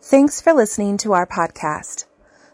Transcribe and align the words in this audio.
Thanks 0.00 0.40
for 0.40 0.52
listening 0.52 0.96
to 0.98 1.12
our 1.12 1.26
podcast. 1.26 2.04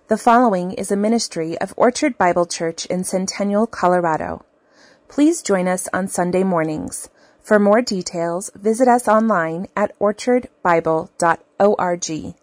The 0.09 0.17
following 0.17 0.73
is 0.73 0.91
a 0.91 0.97
ministry 0.97 1.59
of 1.59 1.75
Orchard 1.77 2.17
Bible 2.17 2.47
Church 2.47 2.87
in 2.87 3.05
Centennial, 3.05 3.67
Colorado. 3.67 4.47
Please 5.09 5.43
join 5.43 5.69
us 5.69 5.87
on 5.93 6.09
Sunday 6.09 6.43
mornings. 6.43 7.11
For 7.43 7.59
more 7.59 7.83
details, 7.83 8.51
visit 8.55 8.89
us 8.89 9.07
online 9.07 9.69
at 9.77 9.97
orchardbible.org. 10.01 12.35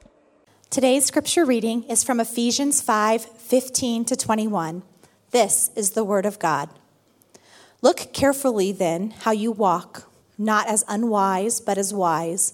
Today's 0.69 1.05
scripture 1.05 1.45
reading 1.45 1.83
is 1.85 2.03
from 2.03 2.19
Ephesians 2.19 2.79
5 2.79 3.23
15 3.23 4.05
to 4.05 4.15
21. 4.15 4.83
This 5.31 5.71
is 5.75 5.89
the 5.91 6.05
Word 6.05 6.27
of 6.27 6.37
God. 6.37 6.69
Look 7.81 8.13
carefully 8.13 8.71
then 8.71 9.09
how 9.09 9.31
you 9.31 9.51
walk, 9.51 10.11
not 10.37 10.67
as 10.67 10.85
unwise, 10.87 11.59
but 11.59 11.79
as 11.79 11.91
wise, 11.91 12.53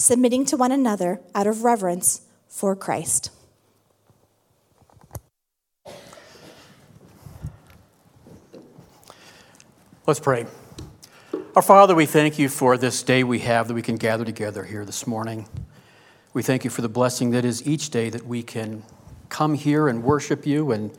submitting 0.00 0.46
to 0.46 0.56
one 0.56 0.72
another 0.72 1.20
out 1.34 1.46
of 1.46 1.62
reverence 1.62 2.22
for 2.48 2.74
Christ. 2.74 3.30
Let's 10.06 10.18
pray. 10.18 10.46
Our 11.54 11.62
Father, 11.62 11.94
we 11.94 12.06
thank 12.06 12.38
you 12.38 12.48
for 12.48 12.78
this 12.78 13.02
day 13.02 13.22
we 13.22 13.40
have 13.40 13.68
that 13.68 13.74
we 13.74 13.82
can 13.82 13.96
gather 13.96 14.24
together 14.24 14.64
here 14.64 14.86
this 14.86 15.06
morning. 15.06 15.46
We 16.32 16.42
thank 16.42 16.64
you 16.64 16.70
for 16.70 16.80
the 16.80 16.88
blessing 16.88 17.30
that 17.32 17.44
is 17.44 17.66
each 17.66 17.90
day 17.90 18.08
that 18.08 18.26
we 18.26 18.42
can 18.42 18.82
come 19.28 19.52
here 19.52 19.86
and 19.86 20.02
worship 20.02 20.46
you 20.46 20.72
and 20.72 20.96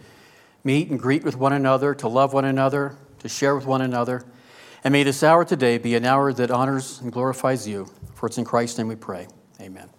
meet 0.63 0.91
and 0.91 0.99
greet 0.99 1.23
with 1.23 1.35
one 1.35 1.53
another, 1.53 1.95
to 1.95 2.07
love 2.07 2.33
one 2.33 2.45
another, 2.45 2.95
to 3.19 3.27
share 3.27 3.55
with 3.55 3.65
one 3.65 3.81
another. 3.81 4.23
And 4.83 4.91
may 4.91 5.01
this 5.03 5.23
hour 5.23 5.43
today 5.43 5.79
be 5.79 5.95
an 5.95 6.05
hour 6.05 6.31
that 6.33 6.51
honors 6.51 7.01
and 7.01 7.11
glorifies 7.11 7.67
you. 7.67 7.89
For 8.21 8.27
it's 8.27 8.37
in 8.37 8.45
Christ's 8.45 8.77
name 8.77 8.87
we 8.87 8.95
pray. 8.95 9.27
Amen. 9.59 9.89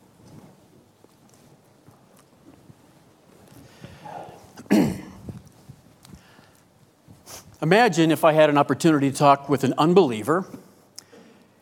Imagine 7.63 8.13
if 8.13 8.23
I 8.23 8.31
had 8.31 8.49
an 8.49 8.57
opportunity 8.59 9.11
to 9.11 9.17
talk 9.17 9.49
with 9.49 9.65
an 9.65 9.75
unbeliever, 9.77 10.47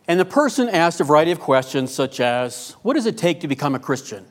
and 0.06 0.20
the 0.20 0.26
person 0.26 0.68
asked 0.68 1.00
a 1.00 1.04
variety 1.04 1.30
of 1.30 1.40
questions, 1.40 1.94
such 1.94 2.20
as 2.20 2.72
What 2.82 2.92
does 2.92 3.06
it 3.06 3.16
take 3.16 3.40
to 3.40 3.48
become 3.48 3.74
a 3.74 3.78
Christian? 3.78 4.26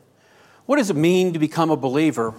What 0.68 0.76
does 0.78 0.92
it 0.92 0.96
mean 0.96 1.34
to 1.34 1.40
become 1.40 1.72
a 1.72 1.78
believer? 1.78 2.36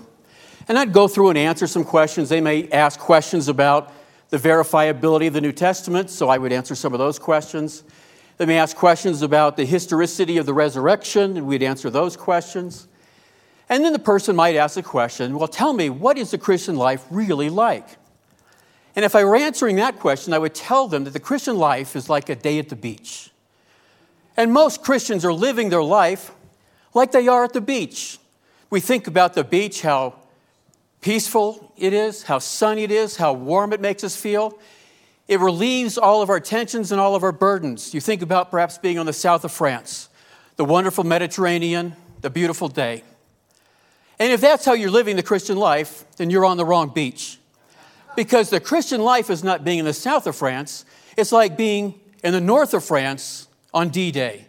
And 0.69 0.79
I'd 0.79 0.93
go 0.93 1.09
through 1.09 1.31
and 1.31 1.39
answer 1.39 1.67
some 1.67 1.83
questions. 1.83 2.29
They 2.29 2.41
may 2.41 2.69
ask 2.69 3.01
questions 3.01 3.49
about 3.49 3.93
the 4.29 4.37
verifiability 4.37 5.27
of 5.27 5.33
the 5.33 5.41
New 5.41 5.51
Testament, 5.51 6.11
so 6.11 6.29
I 6.29 6.39
would 6.39 6.53
answer 6.53 6.77
some 6.77 6.93
of 6.93 7.01
those 7.01 7.19
questions. 7.19 7.83
They 8.41 8.47
may 8.47 8.57
ask 8.57 8.75
questions 8.75 9.21
about 9.21 9.59
the 9.59 9.67
historicity 9.67 10.39
of 10.39 10.47
the 10.47 10.55
resurrection, 10.55 11.37
and 11.37 11.47
we'd 11.47 11.63
answer 11.63 11.91
those 11.91 12.17
questions. 12.17 12.89
And 13.69 13.85
then 13.85 13.93
the 13.93 13.99
person 13.99 14.35
might 14.35 14.57
ask 14.57 14.77
the 14.77 14.83
question, 14.83 15.39
Well, 15.39 15.47
tell 15.47 15.75
me, 15.75 15.91
what 15.91 16.17
is 16.17 16.31
the 16.31 16.39
Christian 16.39 16.77
life 16.77 17.05
really 17.11 17.51
like? 17.51 17.87
And 18.97 19.05
if 19.05 19.15
I 19.15 19.25
were 19.25 19.37
answering 19.37 19.77
that 19.77 19.99
question, 19.99 20.33
I 20.33 20.39
would 20.39 20.55
tell 20.55 20.89
them 20.89 21.05
that 21.05 21.11
the 21.11 21.21
Christian 21.21 21.59
life 21.59 21.95
is 21.95 22.09
like 22.09 22.31
a 22.31 22.35
day 22.35 22.59
at 22.59 22.71
the 22.71 22.77
beach. 22.77 23.31
And 24.39 24.55
most 24.55 24.83
Christians 24.83 25.23
are 25.27 25.35
living 25.35 25.69
their 25.69 25.83
life 25.83 26.33
like 26.95 27.13
they 27.13 27.29
are 27.29 27.45
at 27.45 27.53
the 27.53 27.61
beach. 27.61 28.17
We 28.71 28.81
think 28.81 29.07
about 29.07 29.35
the 29.35 29.45
beach, 29.45 29.83
how 29.83 30.15
peaceful 31.03 31.75
it 31.77 31.93
is, 31.93 32.23
how 32.23 32.39
sunny 32.39 32.85
it 32.85 32.91
is, 32.91 33.17
how 33.17 33.35
warm 33.35 33.75
it 33.75 33.83
makes 33.83 34.03
us 34.03 34.17
feel. 34.17 34.59
It 35.31 35.39
relieves 35.39 35.97
all 35.97 36.23
of 36.23 36.29
our 36.29 36.41
tensions 36.41 36.91
and 36.91 37.01
all 37.01 37.15
of 37.15 37.23
our 37.23 37.31
burdens. 37.31 37.95
You 37.95 38.01
think 38.01 38.21
about 38.21 38.51
perhaps 38.51 38.79
being 38.79 38.99
on 38.99 39.07
the 39.07 39.13
south 39.13 39.45
of 39.45 39.53
France, 39.53 40.09
the 40.57 40.65
wonderful 40.65 41.05
Mediterranean, 41.05 41.95
the 42.21 42.29
beautiful 42.29 42.67
day. 42.67 43.05
And 44.19 44.33
if 44.33 44.41
that's 44.41 44.65
how 44.65 44.73
you're 44.73 44.91
living 44.91 45.15
the 45.15 45.23
Christian 45.23 45.57
life, 45.57 46.05
then 46.17 46.31
you're 46.31 46.45
on 46.45 46.57
the 46.57 46.65
wrong 46.65 46.89
beach. 46.89 47.39
Because 48.17 48.51
the 48.51 48.59
Christian 48.59 49.03
life 49.03 49.31
is 49.31 49.45
not 49.45 49.63
being 49.63 49.79
in 49.79 49.85
the 49.85 49.93
south 49.93 50.27
of 50.27 50.35
France, 50.35 50.85
it's 51.17 51.31
like 51.31 51.57
being 51.57 52.01
in 52.25 52.33
the 52.33 52.41
north 52.41 52.75
of 52.75 52.83
France 52.83 53.47
on 53.73 53.91
D 53.91 54.11
Day. 54.11 54.49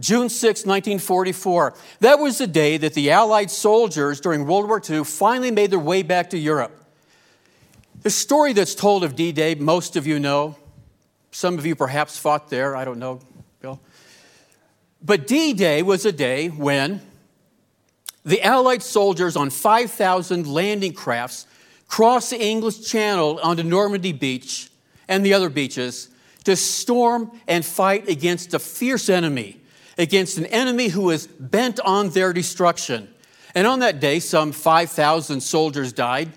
June 0.00 0.28
6, 0.28 0.66
1944. 0.66 1.74
That 2.00 2.18
was 2.18 2.38
the 2.38 2.48
day 2.48 2.78
that 2.78 2.94
the 2.94 3.12
Allied 3.12 3.52
soldiers 3.52 4.20
during 4.20 4.44
World 4.44 4.66
War 4.66 4.82
II 4.90 5.04
finally 5.04 5.52
made 5.52 5.70
their 5.70 5.78
way 5.78 6.02
back 6.02 6.30
to 6.30 6.36
Europe. 6.36 6.82
The 8.06 8.10
story 8.10 8.52
that's 8.52 8.76
told 8.76 9.02
of 9.02 9.16
D 9.16 9.32
Day, 9.32 9.56
most 9.56 9.96
of 9.96 10.06
you 10.06 10.20
know. 10.20 10.54
Some 11.32 11.58
of 11.58 11.66
you 11.66 11.74
perhaps 11.74 12.16
fought 12.16 12.48
there. 12.50 12.76
I 12.76 12.84
don't 12.84 13.00
know, 13.00 13.18
Bill. 13.58 13.80
But 15.02 15.26
D 15.26 15.52
Day 15.52 15.82
was 15.82 16.06
a 16.06 16.12
day 16.12 16.46
when 16.46 17.00
the 18.24 18.40
Allied 18.42 18.84
soldiers 18.84 19.34
on 19.34 19.50
5,000 19.50 20.46
landing 20.46 20.92
crafts 20.92 21.48
crossed 21.88 22.30
the 22.30 22.40
English 22.40 22.88
Channel 22.88 23.40
onto 23.42 23.64
Normandy 23.64 24.12
Beach 24.12 24.70
and 25.08 25.26
the 25.26 25.34
other 25.34 25.48
beaches 25.48 26.08
to 26.44 26.54
storm 26.54 27.32
and 27.48 27.64
fight 27.64 28.08
against 28.08 28.54
a 28.54 28.60
fierce 28.60 29.08
enemy, 29.08 29.60
against 29.98 30.38
an 30.38 30.46
enemy 30.46 30.90
who 30.90 31.02
was 31.02 31.26
bent 31.26 31.80
on 31.80 32.10
their 32.10 32.32
destruction. 32.32 33.12
And 33.52 33.66
on 33.66 33.80
that 33.80 33.98
day, 33.98 34.20
some 34.20 34.52
5,000 34.52 35.40
soldiers 35.40 35.92
died 35.92 36.30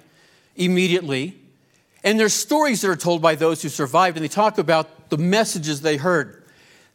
immediately. 0.55 1.38
And 2.03 2.19
there's 2.19 2.33
stories 2.33 2.81
that 2.81 2.89
are 2.89 2.95
told 2.95 3.21
by 3.21 3.35
those 3.35 3.61
who 3.61 3.69
survived, 3.69 4.17
and 4.17 4.23
they 4.23 4.29
talk 4.29 4.57
about 4.57 5.09
the 5.09 5.17
messages 5.17 5.81
they 5.81 5.97
heard. 5.97 6.43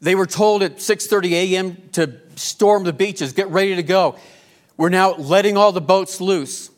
They 0.00 0.14
were 0.14 0.26
told 0.26 0.62
at 0.62 0.76
6:30 0.76 1.32
a.m. 1.32 1.88
to 1.92 2.14
storm 2.36 2.84
the 2.84 2.92
beaches, 2.92 3.32
get 3.32 3.48
ready 3.48 3.74
to 3.76 3.82
go. 3.82 4.16
We're 4.76 4.88
now 4.88 5.14
letting 5.14 5.56
all 5.56 5.72
the 5.72 5.80
boats 5.80 6.20
loose. 6.20 6.70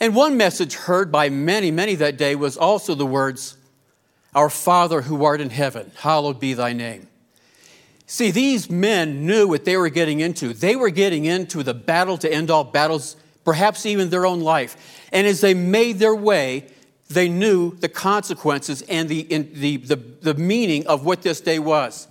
And 0.00 0.14
one 0.14 0.36
message 0.36 0.74
heard 0.74 1.12
by 1.12 1.28
many, 1.28 1.70
many 1.70 1.94
that 1.96 2.16
day 2.16 2.34
was 2.34 2.56
also 2.56 2.94
the 2.94 3.04
words, 3.04 3.58
Our 4.34 4.48
Father 4.48 5.02
who 5.02 5.24
art 5.24 5.40
in 5.40 5.50
heaven, 5.50 5.92
hallowed 5.96 6.40
be 6.40 6.54
thy 6.54 6.72
name. 6.72 7.06
See, 8.06 8.30
these 8.30 8.70
men 8.70 9.26
knew 9.26 9.46
what 9.46 9.64
they 9.64 9.76
were 9.76 9.90
getting 9.90 10.20
into. 10.20 10.52
They 10.52 10.74
were 10.74 10.90
getting 10.90 11.26
into 11.26 11.62
the 11.62 11.74
battle 11.74 12.18
to 12.18 12.32
end 12.32 12.50
all 12.50 12.64
battles, 12.64 13.14
perhaps 13.44 13.86
even 13.86 14.10
their 14.10 14.26
own 14.26 14.40
life. 14.40 15.06
And 15.12 15.26
as 15.26 15.40
they 15.40 15.54
made 15.54 15.98
their 15.98 16.14
way, 16.14 16.66
they 17.10 17.28
knew 17.28 17.76
the 17.76 17.88
consequences 17.88 18.82
and 18.82 19.08
the, 19.08 19.24
the, 19.24 19.76
the, 19.78 19.96
the 19.96 20.34
meaning 20.34 20.86
of 20.86 21.04
what 21.04 21.22
this 21.22 21.40
day 21.40 21.58
was. 21.58 22.06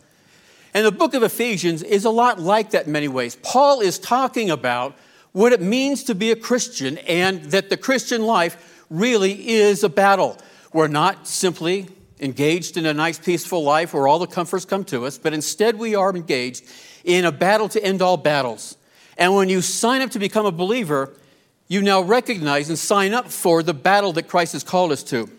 And 0.74 0.86
the 0.86 0.92
book 0.92 1.14
of 1.14 1.24
Ephesians 1.24 1.82
is 1.82 2.06
a 2.06 2.10
lot 2.10 2.40
like 2.40 2.72
that 2.72 2.86
in 2.86 2.92
many 2.92 3.08
ways. 3.08 3.38
Paul 3.42 3.80
is 3.80 3.98
talking 3.98 4.52
about 4.52 4.96
what 5.32 5.54
it 5.54 5.62
means 5.62 6.04
to 6.04 6.16
be 6.16 6.32
a 6.32 6.36
Christian 6.36 6.98
and 7.00 7.44
that 7.46 7.70
the 7.70 7.78
Christian 7.78 8.24
life 8.24 8.86
really 8.90 9.50
is 9.50 9.84
a 9.84 9.90
battle. 9.90 10.38
We're 10.74 10.88
not 10.88 11.28
simply 11.28 11.88
engaged 12.20 12.76
in 12.76 12.86
a 12.86 12.94
nice, 12.94 13.18
peaceful 13.18 13.64
life 13.64 13.94
where 13.94 14.06
all 14.06 14.20
the 14.20 14.28
comforts 14.28 14.66
come 14.66 14.84
to 14.86 15.06
us, 15.06 15.18
but 15.18 15.34
instead 15.34 15.78
we 15.78 15.96
are 15.96 16.14
engaged 16.14 16.66
in 17.06 17.24
a 17.24 17.32
battle 17.32 17.70
to 17.70 17.84
end 17.84 18.02
all 18.02 18.18
battles. 18.18 18.78
And 19.18 19.34
when 19.34 19.48
you 19.48 19.62
sign 19.62 20.02
up 20.02 20.12
to 20.12 20.20
become 20.20 20.46
a 20.46 20.52
believer, 20.52 21.14
you 21.70 21.84
now 21.84 22.02
recognize 22.02 22.68
and 22.68 22.78
sign 22.78 23.14
up 23.14 23.32
for 23.32 23.62
the 23.64 23.76
battle 23.76 24.12
that 24.14 24.28
Christ 24.28 24.54
has 24.54 24.64
called 24.64 24.92
us 24.92 25.04
to. 25.04 25.30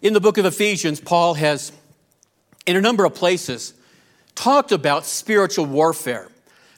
In 0.00 0.14
the 0.14 0.20
book 0.20 0.38
of 0.38 0.46
Ephesians, 0.46 1.00
Paul 1.00 1.34
has, 1.34 1.72
in 2.64 2.76
a 2.76 2.80
number 2.80 3.04
of 3.04 3.14
places, 3.14 3.74
talked 4.36 4.72
about 4.72 5.04
spiritual 5.04 5.66
warfare. 5.66 6.28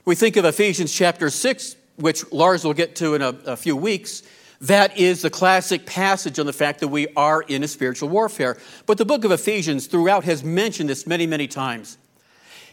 We 0.06 0.14
think 0.14 0.36
of 0.36 0.46
Ephesians 0.46 0.92
chapter 0.92 1.30
6, 1.30 1.76
which 1.96 2.32
Lars 2.32 2.64
will 2.64 2.74
get 2.74 2.96
to 2.96 3.14
in 3.14 3.22
a, 3.22 3.28
a, 3.46 3.56
few 3.56 3.76
weeks. 3.76 4.22
That 4.62 4.96
is 4.98 5.22
the 5.22 5.30
classic 5.30 5.84
passage 5.86 6.38
on 6.38 6.46
the 6.46 6.52
fact 6.52 6.80
that 6.80 6.88
we 6.88 7.06
are 7.14 7.42
in 7.42 7.62
a 7.62 7.68
spiritual 7.68 8.08
warfare. 8.08 8.56
But 8.86 8.96
the 8.96 9.04
book 9.04 9.24
of 9.24 9.30
Ephesians 9.30 9.86
throughout 9.86 10.24
has 10.24 10.42
mentioned 10.42 10.88
this 10.88 11.06
many, 11.06 11.26
many 11.26 11.46
times. 11.46 11.98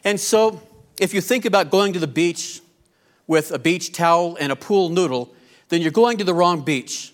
And 0.04 0.20
so, 0.20 0.62
if 1.00 1.14
you 1.14 1.22
think 1.22 1.46
about 1.46 1.70
going 1.70 1.94
to 1.94 2.00
the 2.00 2.08
beach 2.08 2.62
with 3.30 3.52
a 3.52 3.60
beach 3.60 3.92
towel 3.92 4.36
and 4.40 4.52
a 4.52 4.56
pool 4.56 4.90
noodle, 4.90 5.32
then 5.70 5.84
you're 5.84 5.92
going 5.92 6.18
to 6.18 6.24
the 6.24 6.34
wrong 6.34 6.62
beach. 6.62 7.14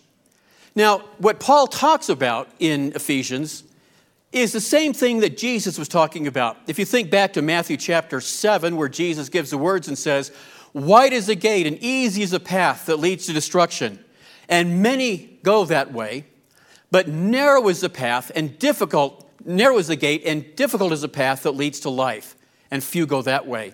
Now, 0.73 1.00
what 1.17 1.41
Paul 1.41 1.67
talks 1.67 2.07
about 2.07 2.50
in 2.57 2.94
Ephesians 2.95 3.65
is 4.31 4.53
the 4.53 4.62
same 4.62 4.94
thing 4.94 5.19
that 5.19 5.38
Jesus 5.38 5.77
was 5.77 5.89
talking 5.89 6.25
about. 6.25 6.57
If 6.67 6.79
you 6.79 6.85
think 6.85 7.12
back 7.12 7.33
to 7.33 7.41
Matthew 7.41 7.75
chapter 7.75 8.21
7, 8.21 8.77
where 8.77 8.88
Jesus 8.88 9.27
gives 9.27 9.50
the 9.50 9.57
words 9.57 9.89
and 9.89 9.97
says, 9.97 10.31
Wide 10.71 11.12
is 11.12 11.27
the 11.27 11.35
gate 11.35 11.67
and 11.67 11.77
easy 11.83 12.21
is 12.21 12.31
the 12.31 12.39
path 12.39 12.85
that 12.85 12.97
leads 12.97 13.25
to 13.25 13.33
destruction, 13.33 14.00
and 14.47 14.81
many 14.81 15.38
go 15.44 15.65
that 15.65 15.91
way, 15.91 16.25
but 16.91 17.09
narrow 17.09 17.67
is 17.67 17.81
the 17.81 17.89
path 17.89 18.31
and 18.35 18.57
difficult, 18.57 19.29
narrow 19.44 19.77
is 19.77 19.88
the 19.88 19.95
gate 19.97 20.23
and 20.25 20.56
difficult 20.56 20.94
is 20.94 21.01
the 21.01 21.09
path 21.09 21.44
that 21.44 21.51
leads 21.51 21.81
to 21.81 21.89
life, 21.89 22.38
and 22.71 22.81
few 22.81 23.06
go 23.06 23.21
that 23.21 23.45
way. 23.45 23.73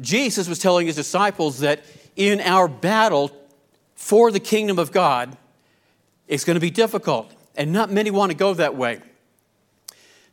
Jesus 0.00 0.48
was 0.48 0.58
telling 0.58 0.86
his 0.86 0.96
disciples 0.96 1.60
that 1.60 1.84
in 2.16 2.40
our 2.40 2.68
battle 2.68 3.30
for 3.94 4.30
the 4.30 4.40
kingdom 4.40 4.78
of 4.78 4.92
God, 4.92 5.36
it's 6.26 6.44
going 6.44 6.54
to 6.54 6.60
be 6.60 6.70
difficult, 6.70 7.32
and 7.56 7.72
not 7.72 7.90
many 7.90 8.10
want 8.10 8.30
to 8.30 8.36
go 8.36 8.54
that 8.54 8.76
way. 8.76 9.00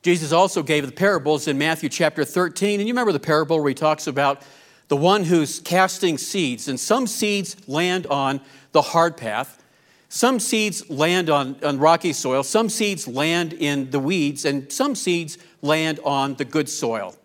Jesus 0.03 0.31
also 0.31 0.61
gave 0.61 0.85
the 0.85 0.91
parables 0.91 1.47
in 1.47 1.57
Matthew 1.57 1.89
chapter 1.89 2.23
13. 2.23 2.79
And 2.79 2.87
you 2.87 2.93
remember 2.93 3.11
the 3.11 3.19
parable 3.19 3.57
where 3.57 3.69
he 3.69 3.73
talks 3.73 4.05
about 4.05 4.43
the 4.87 4.95
one 4.95 5.23
who's 5.23 5.59
casting 5.59 6.19
seeds, 6.19 6.67
and 6.67 6.79
some 6.79 7.07
seeds 7.07 7.67
land 7.67 8.05
on 8.05 8.39
the 8.71 8.83
hard 8.83 9.17
path, 9.17 9.63
some 10.09 10.39
seeds 10.39 10.87
land 10.91 11.31
on, 11.31 11.57
on 11.63 11.79
rocky 11.79 12.13
soil, 12.13 12.43
some 12.43 12.69
seeds 12.69 13.07
land 13.07 13.53
in 13.53 13.89
the 13.89 13.99
weeds, 13.99 14.45
and 14.45 14.71
some 14.71 14.93
seeds 14.93 15.39
land 15.63 15.99
on 16.03 16.35
the 16.35 16.45
good 16.45 16.69
soil. 16.69 17.15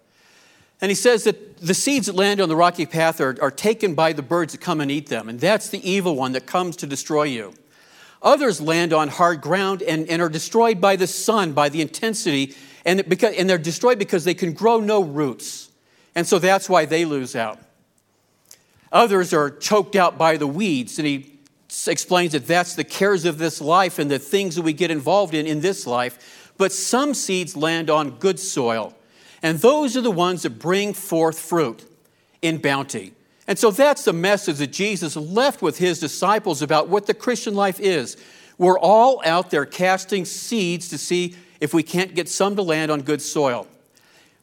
And 0.80 0.90
he 0.90 0.94
says 0.94 1.24
that 1.24 1.49
the 1.60 1.74
seeds 1.74 2.06
that 2.06 2.14
land 2.14 2.40
on 2.40 2.48
the 2.48 2.56
rocky 2.56 2.86
path 2.86 3.20
are, 3.20 3.36
are 3.42 3.50
taken 3.50 3.94
by 3.94 4.12
the 4.12 4.22
birds 4.22 4.52
that 4.52 4.60
come 4.60 4.80
and 4.80 4.90
eat 4.90 5.08
them, 5.08 5.28
and 5.28 5.38
that's 5.38 5.68
the 5.68 5.88
evil 5.88 6.16
one 6.16 6.32
that 6.32 6.46
comes 6.46 6.76
to 6.76 6.86
destroy 6.86 7.24
you. 7.24 7.54
Others 8.22 8.60
land 8.60 8.92
on 8.92 9.08
hard 9.08 9.40
ground 9.40 9.82
and, 9.82 10.08
and 10.08 10.20
are 10.20 10.28
destroyed 10.28 10.80
by 10.80 10.96
the 10.96 11.06
sun, 11.06 11.52
by 11.52 11.68
the 11.68 11.80
intensity 11.80 12.54
and, 12.84 13.06
because, 13.08 13.34
and 13.36 13.48
they're 13.48 13.58
destroyed 13.58 13.98
because 13.98 14.24
they 14.24 14.34
can 14.34 14.52
grow 14.52 14.80
no 14.80 15.02
roots. 15.02 15.70
And 16.14 16.26
so 16.26 16.38
that's 16.38 16.68
why 16.68 16.86
they 16.86 17.04
lose 17.04 17.36
out. 17.36 17.58
Others 18.92 19.32
are 19.32 19.50
choked 19.50 19.94
out 19.94 20.18
by 20.18 20.36
the 20.36 20.46
weeds, 20.46 20.98
and 20.98 21.06
he 21.06 21.38
explains 21.86 22.32
that 22.32 22.46
that's 22.46 22.74
the 22.74 22.84
cares 22.84 23.24
of 23.24 23.38
this 23.38 23.60
life 23.60 23.98
and 23.98 24.10
the 24.10 24.18
things 24.18 24.56
that 24.56 24.62
we 24.62 24.72
get 24.72 24.90
involved 24.90 25.34
in 25.34 25.46
in 25.46 25.60
this 25.60 25.86
life. 25.86 26.52
But 26.56 26.72
some 26.72 27.14
seeds 27.14 27.56
land 27.56 27.88
on 27.88 28.18
good 28.18 28.40
soil, 28.40 28.94
and 29.42 29.58
those 29.58 29.96
are 29.96 30.00
the 30.00 30.10
ones 30.10 30.42
that 30.42 30.58
bring 30.58 30.92
forth 30.92 31.38
fruit 31.38 31.84
in 32.42 32.58
bounty. 32.58 33.12
And 33.46 33.58
so 33.58 33.70
that's 33.70 34.04
the 34.04 34.12
message 34.12 34.58
that 34.58 34.68
Jesus 34.68 35.16
left 35.16 35.62
with 35.62 35.78
his 35.78 35.98
disciples 35.98 36.62
about 36.62 36.88
what 36.88 37.06
the 37.06 37.14
Christian 37.14 37.54
life 37.54 37.80
is. 37.80 38.16
We're 38.58 38.78
all 38.78 39.22
out 39.24 39.50
there 39.50 39.66
casting 39.66 40.24
seeds 40.24 40.88
to 40.90 40.98
see 40.98 41.34
if 41.60 41.74
we 41.74 41.82
can't 41.82 42.14
get 42.14 42.28
some 42.28 42.56
to 42.56 42.62
land 42.62 42.90
on 42.90 43.02
good 43.02 43.22
soil. 43.22 43.66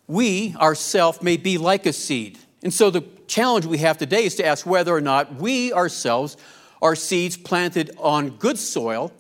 We 0.08 0.56
ourselves 0.56 1.22
may 1.22 1.38
be 1.38 1.58
like 1.58 1.86
a 1.86 1.94
seed. 1.94 2.40
And 2.64 2.74
so 2.74 2.90
the 2.90 3.04
challenge 3.28 3.66
we 3.66 3.78
have 3.80 3.98
today 3.98 4.26
is 4.26 4.36
to 4.36 4.46
ask 4.46 4.66
whether 4.66 4.94
or 4.94 5.02
not 5.02 5.36
we 5.36 5.72
ourselves 5.72 6.38
are 6.82 6.96
seeds 6.96 7.38
planted 7.38 7.92
on 7.98 8.32
good 8.32 8.58
soil, 8.58 9.12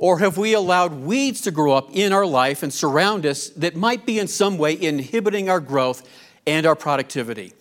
or 0.00 0.18
have 0.18 0.38
we 0.38 0.54
allowed 0.54 0.94
weeds 0.94 1.42
to 1.42 1.50
grow 1.50 1.74
up 1.74 1.90
in 1.92 2.10
our 2.10 2.24
life 2.24 2.62
and 2.62 2.72
surround 2.72 3.26
us 3.26 3.50
that 3.50 3.76
might 3.76 4.06
be 4.06 4.18
in 4.18 4.26
some 4.26 4.56
way 4.56 4.80
inhibiting 4.80 5.50
our 5.50 5.60
growth 5.60 6.08
and 6.46 6.64
our 6.64 6.74
productivity? 6.74 7.52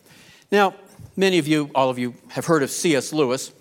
Now, 0.49 0.73
many 1.17 1.37
of 1.37 1.49
you, 1.49 1.69
all 1.75 1.89
of 1.89 1.99
you, 1.99 2.15
have 2.29 2.45
heard 2.45 2.63
of 2.63 2.71
C.S. 2.71 3.11
Lewis. 3.11 3.51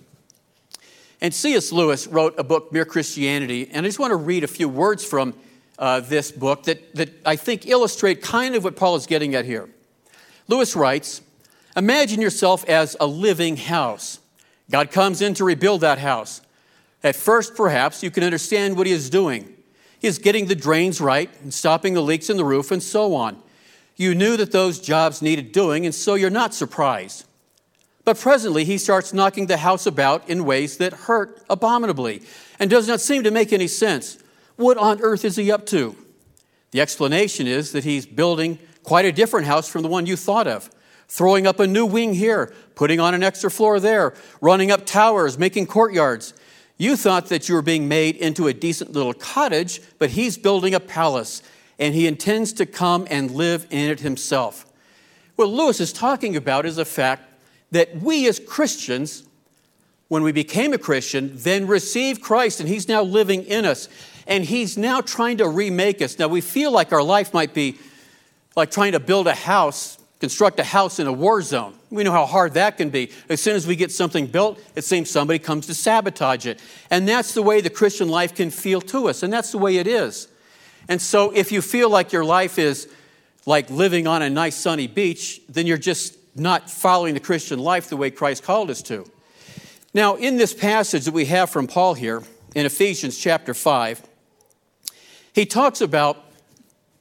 And 1.21 1.35
C.S. 1.35 1.73
Lewis 1.73 2.07
wrote 2.07 2.39
a 2.39 2.45
book, 2.45 2.73
Mere 2.73 2.85
Christianity, 2.85 3.69
and 3.73 3.85
I 3.85 3.89
just 3.89 3.99
want 3.99 4.13
to 4.13 4.17
read 4.17 4.45
a 4.45 4.49
few 4.49 4.69
words 4.69 5.05
from 5.05 5.35
uh, 5.77 5.99
this 5.99 6.31
book 6.31 6.63
that, 6.63 6.95
that 6.95 7.11
I 7.27 7.35
think 7.35 7.67
illustrate 7.67 8.23
kind 8.23 8.55
of 8.55 8.63
what 8.63 8.77
Paul 8.77 8.95
is 8.95 9.07
getting 9.07 9.35
at 9.35 9.45
here. 9.45 9.69
Lewis 10.47 10.77
writes 10.77 11.21
Imagine 11.77 12.21
yourself 12.21 12.65
as 12.69 12.97
a 13.01 13.09
living 13.09 13.57
house. 13.57 14.21
God 14.71 14.93
comes 14.93 15.21
in 15.21 15.35
to 15.35 15.45
rebuild 15.45 15.81
that 15.81 15.99
house. 15.99 16.43
At 17.03 17.17
first, 17.17 17.55
perhaps, 17.55 18.03
you 18.03 18.11
can 18.11 18.25
understand 18.25 18.77
what 18.77 18.87
he 18.87 18.93
is 18.93 19.09
doing. 19.11 19.55
He 20.01 20.09
is 20.09 20.19
getting 20.19 20.47
the 20.47 20.55
drains 20.55 21.01
right 21.01 21.31
and 21.43 21.53
stopping 21.53 21.95
the 21.95 22.01
leaks 22.01 22.31
in 22.31 22.37
the 22.37 22.45
roof 22.45 22.71
and 22.71 22.83
so 22.83 23.15
on. 23.15 23.41
You 23.97 24.15
knew 24.15 24.37
that 24.37 24.53
those 24.53 24.79
jobs 24.81 25.23
needed 25.23 25.53
doing, 25.53 25.85
and 25.85 25.95
so 25.95 26.15
you're 26.15 26.31
not 26.31 26.55
surprised. 26.55 27.25
But 28.05 28.19
presently, 28.19 28.65
he 28.65 28.79
starts 28.79 29.13
knocking 29.13 29.47
the 29.47 29.59
house 29.59 29.87
about 29.87 30.29
in 30.29 30.45
ways 30.45 30.79
that 30.79 30.93
hurt 30.93 31.45
abominably 31.51 32.23
and 32.59 32.71
does 32.71 32.89
not 32.89 33.01
seem 33.01 33.23
to 33.25 33.31
make 33.31 33.53
any 33.53 33.67
sense. 33.67 34.19
What 34.57 34.77
on 34.77 35.01
earth 35.03 35.25
is 35.25 35.37
he 35.37 35.53
up 35.53 35.67
to? 35.67 35.97
The 36.71 36.81
explanation 36.81 37.47
is 37.47 37.73
that 37.73 37.85
he's 37.85 38.07
building 38.07 38.59
quite 38.83 39.05
a 39.05 39.13
different 39.13 39.47
house 39.47 39.69
from 39.69 39.83
the 39.83 39.89
one 39.89 40.07
you 40.07 40.17
thought 40.17 40.47
of. 40.47 40.71
Throwing 41.09 41.47
up 41.47 41.61
a 41.61 41.67
new 41.67 41.87
wing 41.87 42.15
here, 42.15 42.53
putting 42.75 43.01
on 43.01 43.15
an 43.15 43.23
extra 43.23 43.51
floor 43.51 43.81
there, 43.81 44.15
running 44.41 44.71
up 44.71 44.87
towers, 44.87 45.39
making 45.39 45.67
courtyards. 45.67 46.35
You 46.79 46.97
thought 46.97 47.27
that 47.27 47.49
you 47.49 47.55
were 47.55 47.63
being 47.63 47.89
made 47.89 48.17
into 48.17 48.47
a 48.47 48.55
decent 48.55 48.93
little 48.93 49.13
cottage, 49.13 49.81
but 49.99 50.11
he's 50.11 50.39
building 50.39 50.75
a 50.75 50.81
palace, 50.81 51.43
and 51.79 51.95
he 51.95 52.07
intends 52.07 52.53
to 52.55 52.67
come 52.67 53.07
and 53.11 53.31
live 53.31 53.67
in 53.71 53.91
it 53.91 54.01
himself. 54.01 54.65
What 55.37 55.49
Lewis 55.49 55.81
is 55.81 55.93
talking 55.93 56.37
about 56.37 56.65
is 56.65 56.77
the 56.77 56.85
fact 56.85 57.25
that 57.73 58.01
we 58.01 58.27
as 58.27 58.39
Christians, 58.41 59.25
when 60.09 60.23
we 60.23 60.33
became 60.33 60.73
a 60.73 60.79
Christian, 60.79 61.33
then 61.35 61.67
received 61.67 62.23
Christ, 62.23 62.61
and 62.61 62.69
he's 62.69 62.89
now 62.89 63.03
living 63.03 63.45
in 63.45 63.67
us 63.67 63.89
and 64.29 64.45
He's 64.45 64.77
now 64.77 65.01
trying 65.01 65.39
to 65.39 65.49
remake 65.49 66.01
us. 66.01 66.19
Now, 66.19 66.29
we 66.29 66.43
feel 66.43 66.71
like 66.71 66.93
our 66.93 67.03
life 67.03 67.35
might 67.35 67.55
be 67.55 67.79
like 68.55 68.71
trying 68.71 68.93
to 68.93 69.01
build 69.01 69.27
a 69.27 69.35
house, 69.35 69.99
construct 70.21 70.59
a 70.59 70.65
house 70.65 70.99
in 70.99 71.07
a 71.07 71.13
war 71.13 71.43
zone. 71.43 71.75
We 71.91 72.03
know 72.03 72.13
how 72.13 72.27
hard 72.27 72.55
that 72.55 72.77
can 72.77 72.91
be. 72.91 73.11
As 73.29 73.41
soon 73.41 73.55
as 73.55 73.67
we 73.67 73.77
get 73.77 73.93
something 73.93 74.27
built, 74.27 74.61
it 74.75 74.85
seems 74.85 75.11
somebody 75.11 75.39
comes 75.39 75.67
to 75.67 75.75
sabotage 75.75 76.47
it. 76.47 76.61
And 76.91 77.09
that's 77.09 77.35
the 77.35 77.43
way 77.43 77.61
the 77.61 77.71
Christian 77.71 78.09
life 78.09 78.35
can 78.35 78.51
feel 78.51 78.81
to 78.83 79.09
us, 79.09 79.23
and 79.23 79.33
that's 79.33 79.53
the 79.53 79.59
way 79.59 79.77
it 79.77 79.87
is. 79.87 80.29
And 80.89 81.01
so, 81.01 81.31
if 81.31 81.53
you 81.53 81.63
feel 81.63 81.91
like 81.91 82.13
your 82.13 82.25
life 82.25 82.59
is 82.59 82.89
like 83.47 83.71
living 83.71 84.07
on 84.07 84.23
a 84.23 84.31
nice 84.31 84.57
sunny 84.57 84.87
beach, 84.87 85.41
then 85.49 85.67
you're 85.67 85.79
just 85.79 86.17
not 86.35 86.71
following 86.71 87.15
the 87.15 87.21
Christian 87.21 87.59
life 87.59 87.89
the 87.89 87.97
way 87.97 88.11
Christ 88.11 88.43
called 88.43 88.71
us 88.71 88.83
to. 88.83 89.11
Now, 89.95 90.17
in 90.17 90.37
this 90.37 90.55
passage 90.55 91.05
that 91.05 91.15
we 91.15 91.27
have 91.27 91.51
from 91.51 91.67
Paul 91.67 91.95
here 91.95 92.23
in 92.55 92.67
Ephesians 92.67 93.17
chapter 93.17 93.55
5, 93.55 94.03
he 95.33 95.47
talks 95.47 95.81
about 95.81 96.25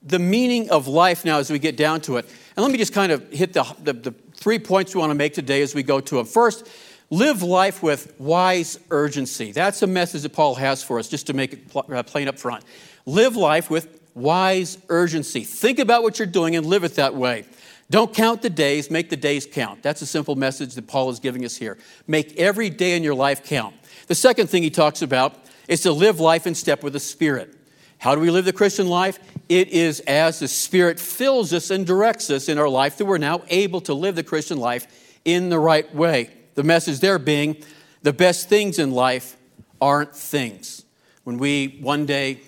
the 0.01 0.19
meaning 0.19 0.69
of 0.69 0.87
life 0.87 1.25
now 1.25 1.39
as 1.39 1.51
we 1.51 1.59
get 1.59 1.75
down 1.75 2.01
to 2.01 2.17
it. 2.17 2.25
And 2.57 2.63
let 2.63 2.71
me 2.71 2.79
just 2.79 2.91
kind 2.91 3.11
of 3.11 3.31
hit 3.31 3.53
the, 3.53 3.63
the, 3.83 3.93
the 3.93 4.11
three 4.33 4.57
points 4.57 4.95
we 4.95 4.99
want 4.99 5.11
to 5.11 5.15
make 5.15 5.35
today 5.35 5.61
as 5.61 5.75
we 5.75 5.83
go 5.83 5.99
to 5.99 6.15
them. 6.15 6.25
First, 6.25 6.67
live 7.11 7.43
life 7.43 7.83
with 7.83 8.19
wise 8.19 8.79
urgency. 8.89 9.51
That's 9.51 9.83
a 9.83 9.87
message 9.87 10.23
that 10.23 10.33
Paul 10.33 10.55
has 10.55 10.81
for 10.81 10.97
us, 10.97 11.07
just 11.07 11.27
to 11.27 11.33
make 11.33 11.53
it 11.53 11.59
uh, 11.75 12.01
plain 12.01 12.27
up 12.27 12.39
front. 12.39 12.63
Live 13.05 13.35
life 13.35 13.69
with 13.69 14.01
wise 14.15 14.79
urgency. 14.89 15.41
Think 15.43 15.77
about 15.77 16.01
what 16.01 16.17
you're 16.17 16.25
doing 16.25 16.55
and 16.55 16.65
live 16.65 16.83
it 16.83 16.95
that 16.95 17.13
way. 17.13 17.45
Don't 17.91 18.11
count 18.11 18.41
the 18.41 18.49
days, 18.49 18.89
make 18.89 19.11
the 19.11 19.15
days 19.15 19.45
count. 19.45 19.83
That's 19.83 20.01
a 20.01 20.07
simple 20.07 20.35
message 20.35 20.73
that 20.73 20.87
Paul 20.87 21.11
is 21.11 21.19
giving 21.19 21.45
us 21.45 21.55
here. 21.55 21.77
Make 22.07 22.37
every 22.37 22.71
day 22.71 22.97
in 22.97 23.03
your 23.03 23.13
life 23.13 23.43
count. 23.43 23.75
The 24.07 24.15
second 24.15 24.47
thing 24.47 24.63
he 24.63 24.71
talks 24.71 25.03
about 25.03 25.35
is 25.67 25.81
to 25.81 25.91
live 25.91 26.19
life 26.19 26.47
in 26.47 26.55
step 26.55 26.83
with 26.83 26.93
the 26.93 26.99
Spirit. 26.99 27.53
How 27.99 28.15
do 28.15 28.21
we 28.21 28.31
live 28.31 28.45
the 28.45 28.53
Christian 28.53 28.87
life? 28.87 29.19
It 29.49 29.69
is 29.69 30.01
as 30.01 30.39
the 30.39 30.47
Spirit 30.47 30.99
fills 30.99 31.53
us 31.53 31.69
and 31.69 31.85
directs 31.85 32.29
us 32.29 32.49
in 32.49 32.57
our 32.57 32.67
life 32.67 32.97
that 32.97 33.05
we're 33.05 33.17
now 33.17 33.43
able 33.49 33.81
to 33.81 33.93
live 33.93 34.15
the 34.15 34.23
Christian 34.23 34.57
life 34.57 34.87
in 35.23 35.49
the 35.49 35.59
right 35.59 35.93
way. 35.95 36.31
The 36.55 36.63
message 36.63 36.99
there 36.99 37.19
being 37.19 37.63
the 38.01 38.13
best 38.13 38.49
things 38.49 38.79
in 38.79 38.91
life 38.91 39.37
aren't 39.79 40.15
things. 40.15 40.83
When 41.23 41.37
we 41.37 41.79
one 41.81 42.05
day 42.05 42.41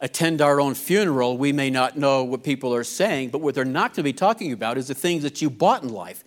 attend 0.00 0.40
our 0.40 0.60
own 0.60 0.74
funeral, 0.74 1.38
we 1.38 1.52
may 1.52 1.70
not 1.70 1.96
know 1.96 2.24
what 2.24 2.42
people 2.42 2.74
are 2.74 2.84
saying, 2.84 3.30
but 3.30 3.40
what 3.40 3.54
they're 3.54 3.64
not 3.64 3.90
going 3.90 3.96
to 3.96 4.02
be 4.02 4.12
talking 4.12 4.52
about 4.52 4.78
is 4.78 4.88
the 4.88 4.94
things 4.94 5.22
that 5.22 5.40
you 5.40 5.50
bought 5.50 5.82
in 5.82 5.88
life. 5.88 6.22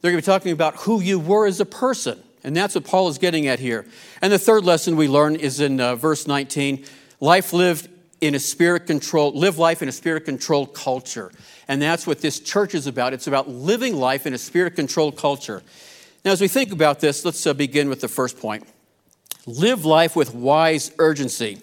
They're 0.00 0.10
going 0.10 0.22
to 0.22 0.26
be 0.26 0.32
talking 0.32 0.52
about 0.52 0.76
who 0.76 1.00
you 1.00 1.18
were 1.18 1.46
as 1.46 1.60
a 1.60 1.66
person. 1.66 2.22
And 2.44 2.56
that's 2.56 2.74
what 2.74 2.84
Paul 2.84 3.08
is 3.08 3.18
getting 3.18 3.46
at 3.46 3.58
here. 3.58 3.86
And 4.22 4.32
the 4.32 4.38
third 4.38 4.64
lesson 4.64 4.96
we 4.96 5.08
learn 5.08 5.36
is 5.36 5.60
in 5.60 5.80
uh, 5.80 5.96
verse 5.96 6.26
19 6.26 6.84
Life 7.20 7.52
lived 7.52 7.88
in 8.20 8.34
a 8.34 8.38
spirit 8.38 8.86
controlled, 8.86 9.34
live 9.34 9.58
life 9.58 9.82
in 9.82 9.88
a 9.88 9.92
spirit 9.92 10.24
controlled 10.24 10.74
culture. 10.74 11.30
And 11.68 11.80
that's 11.80 12.06
what 12.06 12.20
this 12.20 12.40
church 12.40 12.74
is 12.74 12.86
about. 12.86 13.12
It's 13.12 13.26
about 13.26 13.48
living 13.48 13.96
life 13.96 14.26
in 14.26 14.34
a 14.34 14.38
spirit 14.38 14.74
controlled 14.74 15.16
culture. 15.16 15.62
Now, 16.24 16.32
as 16.32 16.40
we 16.40 16.48
think 16.48 16.72
about 16.72 17.00
this, 17.00 17.24
let's 17.24 17.46
uh, 17.46 17.54
begin 17.54 17.88
with 17.88 18.00
the 18.00 18.08
first 18.08 18.38
point 18.38 18.66
live 19.46 19.84
life 19.84 20.14
with 20.14 20.34
wise 20.34 20.92
urgency. 20.98 21.58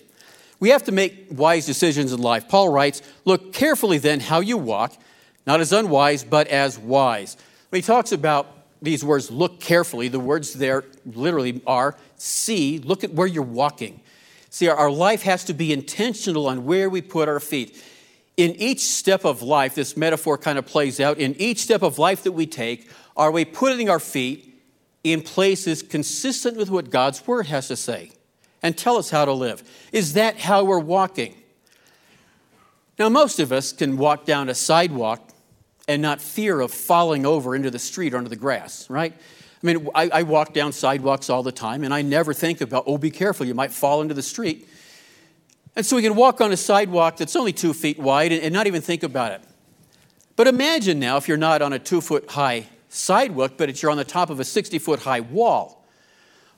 We 0.60 0.70
have 0.70 0.84
to 0.86 0.92
make 0.92 1.28
wise 1.30 1.66
decisions 1.66 2.14
in 2.14 2.22
life. 2.22 2.48
Paul 2.48 2.70
writes, 2.70 3.02
Look 3.26 3.54
carefully 3.54 3.98
then 3.98 4.20
how 4.20 4.40
you 4.40 4.58
walk, 4.58 4.98
not 5.46 5.60
as 5.60 5.72
unwise, 5.72 6.24
but 6.24 6.48
as 6.48 6.80
wise. 6.80 7.38
When 7.70 7.82
he 7.82 7.86
talks 7.86 8.12
about 8.12 8.48
these 8.82 9.04
words, 9.04 9.30
look 9.30 9.60
carefully, 9.60 10.08
the 10.08 10.20
words 10.20 10.54
there 10.54 10.86
literally 11.06 11.62
are 11.68 11.96
see, 12.18 12.80
look 12.80 13.04
at 13.04 13.14
where 13.14 13.28
you're 13.28 13.44
walking. 13.44 14.00
See, 14.56 14.70
our, 14.70 14.90
life 14.90 15.24
has 15.24 15.44
to 15.44 15.54
be 15.54 15.74
intentional 15.74 16.48
on 16.48 16.64
where 16.64 16.90
we 16.90 17.02
put 17.02 17.28
our 17.28 17.42
feet. 17.42 17.76
In 18.38 18.52
each 18.52 18.80
step 18.80 19.26
of 19.26 19.42
life, 19.42 19.76
this 19.76 19.98
metaphor 19.98 20.38
kind 20.38 20.58
of 20.58 20.66
plays 20.66 21.02
out. 21.02 21.18
In 21.18 21.36
each 21.36 21.60
step 21.60 21.82
of 21.82 22.00
life 22.00 22.24
that 22.24 22.32
we 22.32 22.46
take, 22.46 22.90
are 23.18 23.32
we 23.32 23.44
putting 23.44 23.90
our 23.90 24.00
feet 24.00 24.64
in 25.04 25.24
places 25.24 25.84
consistent 25.84 26.56
with 26.56 26.70
what 26.70 26.90
God's 26.90 27.28
word 27.28 27.48
has 27.48 27.68
to 27.68 27.76
say 27.76 28.12
and 28.64 28.78
tell 28.78 28.96
us 28.96 29.10
how 29.10 29.26
to 29.26 29.34
live? 29.34 29.62
Is 29.92 30.14
that 30.14 30.38
how 30.40 30.64
we're 30.64 30.80
walking? 30.80 31.36
Now, 32.98 33.10
most 33.10 33.42
of 33.42 33.52
us 33.52 33.74
can 33.74 33.98
walk 33.98 34.24
down 34.24 34.48
a 34.48 34.56
sidewalk 34.56 35.32
and 35.86 36.02
not 36.02 36.22
fear 36.22 36.62
of 36.62 36.72
falling 36.72 37.26
over 37.26 37.58
into 37.58 37.72
the 37.72 37.78
street 37.78 38.14
or 38.14 38.20
into 38.20 38.30
the 38.30 38.38
grass, 38.38 38.90
right? 38.90 39.16
I 39.64 39.66
mean, 39.66 39.88
I, 39.96 40.10
I, 40.10 40.24
walk 40.24 40.54
down 40.54 40.74
sidewalks 40.74 41.30
all 41.30 41.42
the 41.42 41.52
time, 41.52 41.84
and 41.84 41.94
I 41.94 42.02
never 42.02 42.34
think 42.34 42.62
about, 42.62 42.84
oh, 42.86 42.98
be 42.98 43.10
careful, 43.10 43.46
you 43.46 43.56
might 43.56 43.72
fall 43.72 44.02
into 44.02 44.14
the 44.14 44.22
street. 44.22 44.68
And 45.76 45.86
so 45.86 45.96
we 45.96 46.02
can 46.02 46.16
walk 46.16 46.40
on 46.42 46.52
a 46.52 46.58
sidewalk 46.58 47.18
that's 47.18 47.36
only 47.36 47.52
two 47.52 47.74
feet 47.74 48.00
wide 48.00 48.32
and, 48.32 48.42
and 48.44 48.54
not 48.54 48.68
even 48.68 48.82
think 48.82 49.04
about 49.04 49.32
it. 49.32 49.42
But 50.36 50.48
imagine 50.48 51.00
now 51.00 51.18
if 51.18 51.28
you're 51.28 51.38
not 51.38 51.62
on 51.62 51.74
a 51.74 51.80
two 51.80 52.02
foot 52.02 52.30
high 52.30 52.68
sidewalk, 52.90 53.54
but 53.58 53.82
you're 53.82 53.92
on 53.92 53.98
the 53.98 54.04
top 54.04 54.30
of 54.30 54.40
a 54.40 54.44
60 54.44 54.80
foot 54.80 55.00
high 55.00 55.20
wall. 55.22 55.86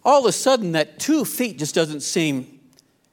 All 0.04 0.20
of 0.20 0.26
a 0.26 0.32
sudden, 0.32 0.74
that 0.74 1.00
two 1.00 1.26
feet 1.26 1.58
just 1.58 1.76
doesn't 1.76 2.02
seem 2.02 2.60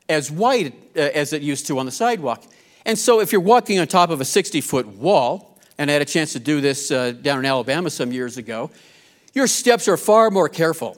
as 0.09 0.31
wide 0.31 0.75
uh, 0.97 1.01
as 1.01 1.33
it 1.33 1.43
used 1.43 1.67
to 1.67 1.79
on 1.79 1.87
the 1.87 1.93
sidewalk. 1.93 2.45
And 2.87 2.99
so, 2.99 3.21
if 3.21 3.33
you're 3.33 3.41
walking 3.41 3.79
on 3.79 3.87
top 3.87 4.11
of 4.11 4.21
a 4.21 4.25
60 4.25 4.61
foot 4.61 4.87
wall, 4.87 5.59
and 5.79 5.91
I 5.91 5.95
had 5.95 6.03
a 6.03 6.07
chance 6.07 6.33
to 6.35 6.39
do 6.39 6.61
this 6.61 6.91
uh, 6.91 7.13
down 7.13 7.41
in 7.41 7.47
Alabama 7.47 7.91
some 7.91 8.13
years 8.13 8.37
ago, 8.37 8.71
your 9.35 9.47
steps 9.47 9.89
are 9.89 9.97
far 9.97 10.31
more 10.31 10.49
careful. 10.49 10.97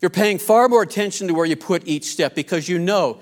You're 0.00 0.10
paying 0.10 0.38
far 0.38 0.68
more 0.68 0.82
attention 0.82 1.28
to 1.28 1.34
where 1.34 1.46
you 1.46 1.56
put 1.56 1.86
each 1.86 2.04
step 2.04 2.34
because 2.34 2.68
you 2.68 2.78
know 2.78 3.20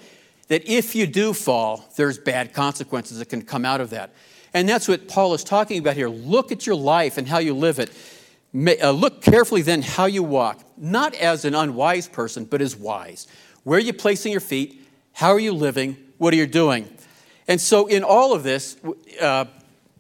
that 0.48 0.68
if 0.68 0.94
you 0.94 1.06
do 1.06 1.32
fall, 1.32 1.84
there's 1.96 2.18
bad 2.18 2.52
consequences 2.52 3.18
that 3.18 3.26
can 3.26 3.42
come 3.42 3.64
out 3.64 3.80
of 3.80 3.90
that. 3.90 4.12
And 4.54 4.68
that's 4.68 4.88
what 4.88 5.08
Paul 5.08 5.34
is 5.34 5.44
talking 5.44 5.78
about 5.78 5.94
here. 5.94 6.08
Look 6.08 6.52
at 6.52 6.66
your 6.66 6.76
life 6.76 7.18
and 7.18 7.28
how 7.28 7.38
you 7.38 7.54
live 7.54 7.78
it. 7.78 7.90
Uh, 8.82 8.90
look 8.90 9.20
carefully 9.20 9.62
then 9.62 9.82
how 9.82 10.06
you 10.06 10.22
walk, 10.22 10.62
not 10.76 11.14
as 11.14 11.44
an 11.44 11.54
unwise 11.54 12.08
person, 12.08 12.44
but 12.44 12.62
as 12.62 12.74
wise. 12.74 13.26
Where 13.64 13.76
are 13.76 13.82
you 13.82 13.92
placing 13.92 14.32
your 14.32 14.40
feet? 14.40 14.80
How 15.12 15.30
are 15.30 15.38
you 15.38 15.52
living? 15.52 15.96
What 16.16 16.32
are 16.32 16.36
you 16.36 16.46
doing? 16.46 16.88
And 17.46 17.60
so, 17.60 17.86
in 17.86 18.02
all 18.02 18.32
of 18.32 18.42
this, 18.42 18.76
uh, 19.20 19.46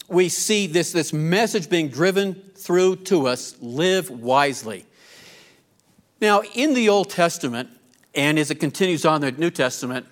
we 0.08 0.28
see 0.30 0.66
this, 0.66 0.92
this 0.92 1.12
message 1.12 1.68
being 1.68 1.88
driven 1.88 2.47
through 2.68 2.94
to 2.96 3.26
us 3.26 3.56
live 3.62 4.10
wisely. 4.10 4.84
Now, 6.20 6.42
in 6.52 6.74
the 6.74 6.90
Old 6.90 7.08
Testament, 7.08 7.70
and 8.14 8.38
as 8.38 8.50
it 8.50 8.56
continues 8.56 9.06
on 9.06 9.22
the 9.22 9.32
New 9.32 9.50
Testament, 9.50 10.04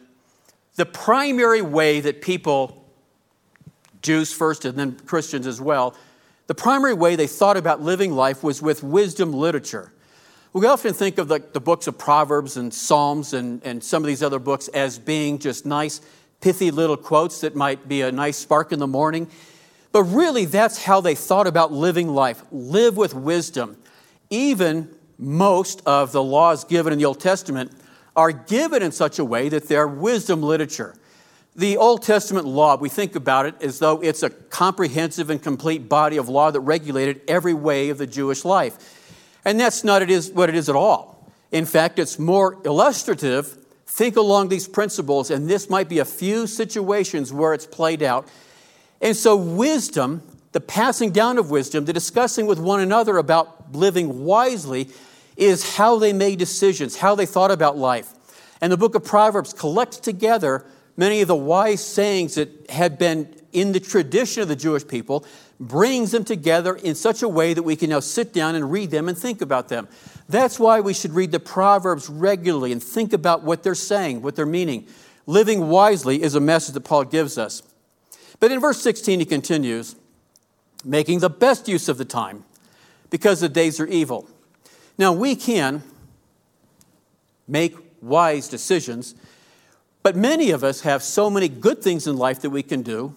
the 0.76 0.86
primary 0.86 1.60
way 1.60 2.00
that 2.00 2.22
people, 2.22 2.82
Jews 4.00 4.32
first 4.32 4.64
and 4.64 4.78
then 4.78 4.98
Christians 5.00 5.46
as 5.46 5.60
well, 5.60 5.94
the 6.46 6.54
primary 6.54 6.94
way 6.94 7.14
they 7.14 7.26
thought 7.26 7.58
about 7.58 7.82
living 7.82 8.12
life 8.12 8.42
was 8.42 8.62
with 8.62 8.82
wisdom 8.82 9.34
literature. 9.34 9.92
We 10.54 10.64
often 10.64 10.94
think 10.94 11.18
of 11.18 11.28
the, 11.28 11.44
the 11.52 11.60
books 11.60 11.86
of 11.86 11.98
Proverbs 11.98 12.56
and 12.56 12.72
Psalms 12.72 13.34
and, 13.34 13.62
and 13.66 13.84
some 13.84 14.02
of 14.02 14.06
these 14.06 14.22
other 14.22 14.38
books 14.38 14.68
as 14.68 14.98
being 14.98 15.38
just 15.40 15.66
nice, 15.66 16.00
pithy 16.40 16.70
little 16.70 16.96
quotes 16.96 17.42
that 17.42 17.54
might 17.54 17.86
be 17.86 18.00
a 18.00 18.10
nice 18.10 18.38
spark 18.38 18.72
in 18.72 18.78
the 18.78 18.86
morning. 18.86 19.28
But 19.96 20.02
really, 20.02 20.44
that's 20.44 20.84
how 20.84 21.00
they 21.00 21.14
thought 21.14 21.46
about 21.46 21.72
living 21.72 22.10
life 22.10 22.42
live 22.52 22.98
with 22.98 23.14
wisdom. 23.14 23.78
Even 24.28 24.94
most 25.16 25.80
of 25.86 26.12
the 26.12 26.22
laws 26.22 26.64
given 26.64 26.92
in 26.92 26.98
the 26.98 27.06
Old 27.06 27.18
Testament 27.18 27.72
are 28.14 28.30
given 28.30 28.82
in 28.82 28.92
such 28.92 29.18
a 29.18 29.24
way 29.24 29.48
that 29.48 29.68
they're 29.68 29.88
wisdom 29.88 30.42
literature. 30.42 30.94
The 31.54 31.78
Old 31.78 32.02
Testament 32.02 32.46
law, 32.46 32.76
we 32.76 32.90
think 32.90 33.16
about 33.16 33.46
it 33.46 33.54
as 33.62 33.78
though 33.78 34.02
it's 34.02 34.22
a 34.22 34.28
comprehensive 34.28 35.30
and 35.30 35.42
complete 35.42 35.88
body 35.88 36.18
of 36.18 36.28
law 36.28 36.50
that 36.50 36.60
regulated 36.60 37.22
every 37.26 37.54
way 37.54 37.88
of 37.88 37.96
the 37.96 38.06
Jewish 38.06 38.44
life. 38.44 38.76
And 39.46 39.58
that's 39.58 39.82
not 39.82 40.02
it 40.02 40.10
is, 40.10 40.30
what 40.30 40.50
it 40.50 40.56
is 40.56 40.68
at 40.68 40.76
all. 40.76 41.26
In 41.52 41.64
fact, 41.64 41.98
it's 41.98 42.18
more 42.18 42.58
illustrative. 42.66 43.46
Think 43.86 44.16
along 44.16 44.50
these 44.50 44.68
principles, 44.68 45.30
and 45.30 45.48
this 45.48 45.70
might 45.70 45.88
be 45.88 46.00
a 46.00 46.04
few 46.04 46.46
situations 46.46 47.32
where 47.32 47.54
it's 47.54 47.64
played 47.64 48.02
out 48.02 48.28
and 49.00 49.16
so, 49.16 49.36
wisdom, 49.36 50.22
the 50.52 50.60
passing 50.60 51.10
down 51.10 51.38
of 51.38 51.50
wisdom, 51.50 51.84
the 51.84 51.92
discussing 51.92 52.46
with 52.46 52.58
one 52.58 52.80
another 52.80 53.18
about 53.18 53.74
living 53.74 54.24
wisely, 54.24 54.88
is 55.36 55.76
how 55.76 55.98
they 55.98 56.12
made 56.12 56.38
decisions, 56.38 56.96
how 56.96 57.14
they 57.14 57.26
thought 57.26 57.50
about 57.50 57.76
life. 57.76 58.12
And 58.60 58.72
the 58.72 58.76
book 58.76 58.94
of 58.94 59.04
Proverbs 59.04 59.52
collects 59.52 59.98
together 59.98 60.64
many 60.96 61.20
of 61.20 61.28
the 61.28 61.36
wise 61.36 61.84
sayings 61.84 62.36
that 62.36 62.70
had 62.70 62.98
been 62.98 63.34
in 63.52 63.72
the 63.72 63.80
tradition 63.80 64.42
of 64.42 64.48
the 64.48 64.56
Jewish 64.56 64.86
people, 64.86 65.24
brings 65.58 66.10
them 66.10 66.24
together 66.24 66.74
in 66.76 66.94
such 66.94 67.22
a 67.22 67.28
way 67.28 67.54
that 67.54 67.62
we 67.62 67.74
can 67.74 67.88
now 67.88 68.00
sit 68.00 68.32
down 68.34 68.54
and 68.54 68.70
read 68.70 68.90
them 68.90 69.08
and 69.08 69.16
think 69.16 69.40
about 69.40 69.68
them. 69.68 69.88
That's 70.28 70.58
why 70.58 70.80
we 70.80 70.92
should 70.92 71.12
read 71.12 71.32
the 71.32 71.40
Proverbs 71.40 72.10
regularly 72.10 72.72
and 72.72 72.82
think 72.82 73.14
about 73.14 73.42
what 73.42 73.62
they're 73.62 73.74
saying, 73.74 74.20
what 74.20 74.36
they're 74.36 74.44
meaning. 74.44 74.86
Living 75.26 75.68
wisely 75.68 76.22
is 76.22 76.34
a 76.34 76.40
message 76.40 76.74
that 76.74 76.82
Paul 76.82 77.04
gives 77.04 77.38
us. 77.38 77.62
But 78.40 78.52
in 78.52 78.60
verse 78.60 78.80
16, 78.82 79.20
he 79.20 79.26
continues, 79.26 79.96
making 80.84 81.20
the 81.20 81.30
best 81.30 81.68
use 81.68 81.88
of 81.88 81.98
the 81.98 82.04
time 82.04 82.44
because 83.10 83.40
the 83.40 83.48
days 83.48 83.80
are 83.80 83.86
evil. 83.86 84.28
Now, 84.98 85.12
we 85.12 85.36
can 85.36 85.82
make 87.48 87.76
wise 88.00 88.48
decisions, 88.48 89.14
but 90.02 90.16
many 90.16 90.50
of 90.50 90.62
us 90.62 90.82
have 90.82 91.02
so 91.02 91.30
many 91.30 91.48
good 91.48 91.82
things 91.82 92.06
in 92.06 92.16
life 92.16 92.40
that 92.42 92.50
we 92.50 92.62
can 92.62 92.82
do 92.82 93.14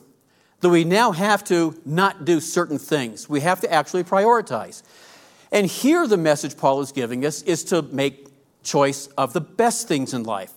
that 0.62 0.70
we 0.70 0.84
now 0.84 1.12
have 1.12 1.44
to 1.46 1.80
not 1.86 2.26
do 2.26 2.40
certain 2.42 2.78
things. 2.78 3.30
We 3.30 3.42
have 3.42 3.62
to 3.62 3.72
actually 3.72 4.04
prioritize. 4.04 4.84
And 5.52 5.68
here, 5.68 6.06
the 6.06 6.18
message 6.18 6.58
Paul 6.58 6.82
is 6.82 6.92
giving 6.92 7.26
us 7.26 7.42
is 7.44 7.64
to 7.66 7.82
make 7.82 8.28
choice 8.64 9.08
of 9.18 9.34
the 9.34 9.42
best 9.42 9.88
things 9.88 10.14
in 10.14 10.24
life. 10.24 10.52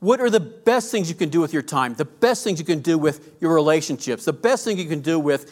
What 0.00 0.20
are 0.20 0.30
the 0.30 0.40
best 0.40 0.92
things 0.92 1.08
you 1.08 1.14
can 1.14 1.28
do 1.28 1.40
with 1.40 1.52
your 1.52 1.62
time? 1.62 1.94
The 1.94 2.04
best 2.04 2.44
things 2.44 2.60
you 2.60 2.64
can 2.64 2.80
do 2.80 2.96
with 2.98 3.32
your 3.40 3.52
relationships? 3.52 4.24
The 4.24 4.32
best 4.32 4.64
thing 4.64 4.78
you 4.78 4.86
can 4.86 5.00
do 5.00 5.18
with 5.18 5.50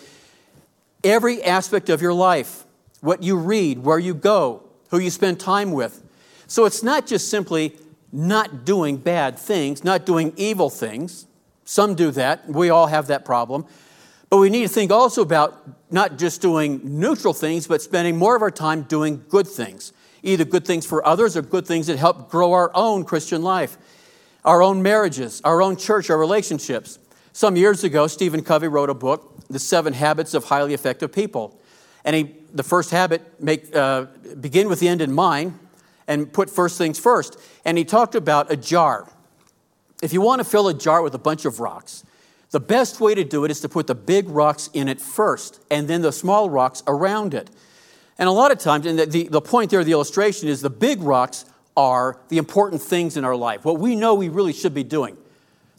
every 1.03 1.43
aspect 1.43 1.89
of 1.89 2.01
your 2.01 2.15
life? 2.15 2.65
What 3.01 3.23
you 3.23 3.37
read, 3.37 3.81
where 3.81 3.99
you 3.99 4.15
go, 4.15 4.63
who 4.91 4.99
you 4.99 5.11
spend 5.11 5.41
time 5.41 5.73
with. 5.73 6.03
So 6.47 6.65
it's 6.65 6.83
not 6.83 7.07
just 7.07 7.29
simply 7.29 7.77
not 8.13 8.65
doing 8.65 8.99
bad 8.99 9.37
things, 9.37 9.83
not 9.83 10.07
doing 10.07 10.33
evil 10.37 10.71
things. 10.71 11.27
Some 11.65 11.97
do 11.97 12.13
that. 12.13 12.49
We 12.49 12.71
all 12.71 12.87
have 12.87 13.09
that 13.09 13.25
problem. 13.25 13.67
But 14.31 14.39
we 14.39 14.49
need 14.49 14.63
to 14.63 14.69
think 14.69 14.93
also 14.93 15.23
about 15.23 15.61
not 15.91 16.19
just 16.19 16.41
doing 16.41 16.81
neutral 16.85 17.35
things, 17.35 17.67
but 17.67 17.83
spending 17.83 18.17
more 18.17 18.37
of 18.37 18.43
our 18.43 18.51
time 18.51 18.83
doing 18.83 19.25
good 19.29 19.49
things, 19.49 19.93
either 20.23 20.45
good 20.45 20.65
things 20.65 20.87
for 20.87 21.05
others 21.05 21.37
or 21.37 21.43
good 21.43 21.67
things 21.67 21.89
that 21.89 21.99
help 21.99 22.31
grow 22.31 22.53
our 22.53 22.71
own 22.75 23.05
Christian 23.05 23.43
life 23.43 23.77
our 24.47 24.63
own 24.63 24.81
marriages, 24.81 25.43
our 25.45 25.61
own 25.61 25.77
church, 25.77 26.09
our 26.09 26.17
relationships. 26.17 27.01
Some 27.33 27.57
years 27.57 27.85
ago, 27.85 28.07
Stephen 28.07 28.43
Covey 28.43 28.69
wrote 28.69 28.89
a 28.89 28.95
book, 28.95 29.35
The 29.51 29.59
Seven 29.59 29.93
Habits 29.93 30.33
of 30.33 30.45
Highly 30.45 30.73
Effective 30.73 31.13
People. 31.13 31.61
And 32.05 32.15
he, 32.15 32.35
the 32.55 32.63
first 32.63 32.93
habit, 32.93 33.43
make, 33.43 33.75
uh, 33.75 34.07
begin 34.41 34.69
with 34.69 34.79
the 34.79 34.89
end 34.89 35.03
in 35.03 35.13
mind 35.13 35.59
and 36.07 36.33
put 36.33 36.49
first 36.49 36.79
things 36.79 36.99
first. 36.99 37.37
And 37.65 37.77
he 37.77 37.85
talked 37.85 38.15
about 38.15 38.51
a 38.51 38.57
jar. 38.57 39.11
If 40.01 40.13
you 40.13 40.21
want 40.21 40.39
to 40.39 40.45
fill 40.45 40.69
a 40.69 40.75
jar 40.75 41.03
with 41.03 41.15
a 41.15 41.19
bunch 41.19 41.45
of 41.45 41.59
rocks, 41.59 42.05
the 42.51 42.61
best 42.61 43.01
way 43.01 43.17
to 43.17 43.25
do 43.25 43.45
it 43.45 43.51
is 43.51 43.61
to 43.63 43.69
put 43.69 43.89
the 43.89 43.97
big 43.97 44.29
rocks 44.29 44.71
in 44.73 44.87
it 44.87 45.01
first 45.01 45.61
and 45.69 45.89
then 45.89 46.03
the 46.03 46.13
small 46.13 46.49
rocks 46.49 46.85
around 46.87 47.35
it. 47.35 47.51
And 48.19 48.29
a 48.29 48.33
lot 48.33 48.53
of 48.53 48.59
times, 48.59 48.87
and 48.87 48.99
the, 48.99 49.07
the, 49.07 49.29
the 49.29 49.41
point 49.41 49.73
there, 49.73 49.83
the 49.83 49.93
illustration 49.93 50.49
is 50.49 50.61
the 50.61 50.71
big 50.71 51.03
rocks 51.03 51.45
are 51.77 52.19
the 52.29 52.39
important 52.39 52.81
things 52.81 53.17
in 53.17 53.25
our 53.25 53.37
life, 53.37 53.65
what 53.65 53.79
we 53.79 53.95
know 53.95 54.15
we 54.15 54.29
really 54.29 54.53
should 54.53 54.75
be 54.75 54.85
doing, 54.85 55.17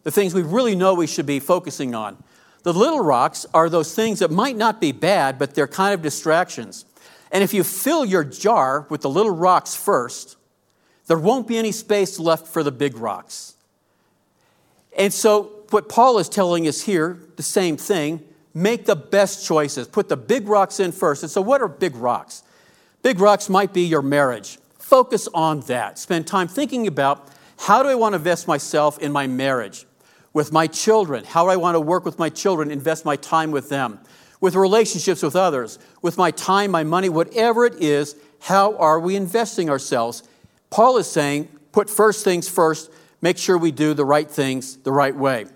the 0.04 0.12
things 0.12 0.34
we 0.34 0.44
really 0.44 0.76
know 0.76 0.94
we 0.94 1.08
should 1.08 1.26
be 1.26 1.40
focusing 1.40 1.96
on. 1.96 2.22
The 2.64 2.74
little 2.74 3.04
rocks 3.04 3.46
are 3.54 3.70
those 3.70 3.96
things 3.96 4.20
that 4.20 4.30
might 4.30 4.56
not 4.56 4.82
be 4.82 4.92
bad, 4.92 5.40
but 5.40 5.56
they're 5.56 5.68
kind 5.68 5.94
of 5.94 6.02
distractions. 6.02 6.86
And 7.32 7.44
if 7.44 7.54
you 7.54 7.64
fill 7.64 8.06
your 8.06 8.24
jar 8.24 8.86
with 8.90 9.02
the 9.02 9.10
little 9.10 9.32
rocks 9.32 9.76
first, 9.76 10.38
there 11.08 11.18
won't 11.18 11.48
be 11.48 11.58
any 11.58 11.72
space 11.72 12.20
left 12.20 12.48
for 12.48 12.64
the 12.64 12.72
big 12.72 12.98
rocks. 12.98 13.56
And 14.98 15.14
so, 15.14 15.54
what 15.70 15.90
Paul 15.90 16.18
is 16.18 16.30
telling 16.30 16.68
us 16.68 16.82
here, 16.82 17.20
the 17.36 17.44
same 17.44 17.78
thing 17.78 18.24
make 18.54 18.86
the 18.86 18.96
best 18.96 19.46
choices. 19.46 19.88
Put 19.88 20.10
the 20.10 20.18
big 20.18 20.48
rocks 20.48 20.80
in 20.80 20.92
first. 20.92 21.24
And 21.24 21.32
so, 21.32 21.42
what 21.42 21.62
are 21.62 21.68
big 21.68 21.96
rocks? 21.96 22.44
Big 23.04 23.20
rocks 23.20 23.50
might 23.50 23.74
be 23.74 23.82
your 23.82 24.02
marriage. 24.02 24.58
Focus 24.88 25.28
on 25.34 25.60
that. 25.62 26.00
Spend 26.00 26.26
time 26.26 26.48
thinking 26.48 26.88
about 26.88 27.28
how 27.60 27.84
do 27.84 27.90
I 27.90 27.96
want 27.96 28.14
to 28.14 28.16
invest 28.16 28.48
myself 28.48 28.98
in 29.00 29.12
my 29.12 29.28
marriage, 29.28 29.86
with 30.32 30.54
my 30.54 30.66
children? 30.66 31.26
How 31.26 31.44
do 31.44 31.50
I 31.50 31.58
want 31.58 31.76
to 31.76 31.82
work 31.82 32.06
with 32.06 32.18
my 32.18 32.30
children, 32.30 32.72
invest 32.72 33.04
my 33.04 33.18
time 33.18 33.52
with 33.52 33.68
them, 33.68 34.00
with 34.40 34.56
relationships 34.56 35.22
with 35.22 35.36
others, 35.36 35.78
with 36.02 36.18
my 36.18 36.32
time, 36.32 36.72
my 36.72 36.86
money, 36.86 37.10
whatever 37.10 37.66
it 37.66 37.74
is, 37.84 38.16
how 38.40 38.78
are 38.78 38.98
we 38.98 39.18
investing 39.18 39.70
ourselves? 39.70 40.24
Paul 40.70 40.96
is 40.96 41.12
saying, 41.12 41.50
put 41.74 41.90
first 41.90 42.24
things 42.24 42.48
first, 42.48 42.90
make 43.22 43.38
sure 43.38 43.58
we 43.58 43.72
do 43.72 43.94
the 43.94 44.06
right 44.06 44.32
things 44.32 44.78
the 44.78 44.94
right 44.94 45.14
way. 45.14 45.48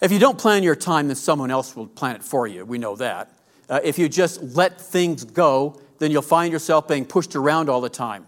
If 0.00 0.10
you 0.10 0.18
don't 0.18 0.36
plan 0.36 0.64
your 0.64 0.74
time, 0.74 1.06
then 1.06 1.16
someone 1.16 1.52
else 1.52 1.76
will 1.76 1.86
plan 1.86 2.16
it 2.16 2.24
for 2.24 2.48
you. 2.48 2.64
We 2.64 2.78
know 2.78 2.96
that. 2.96 3.30
Uh, 3.68 3.78
if 3.84 4.00
you 4.00 4.08
just 4.08 4.42
let 4.42 4.80
things 4.80 5.22
go, 5.22 5.80
then 6.00 6.10
you'll 6.10 6.22
find 6.22 6.52
yourself 6.52 6.88
being 6.88 7.04
pushed 7.04 7.36
around 7.36 7.68
all 7.68 7.80
the 7.80 7.88
time. 7.88 8.26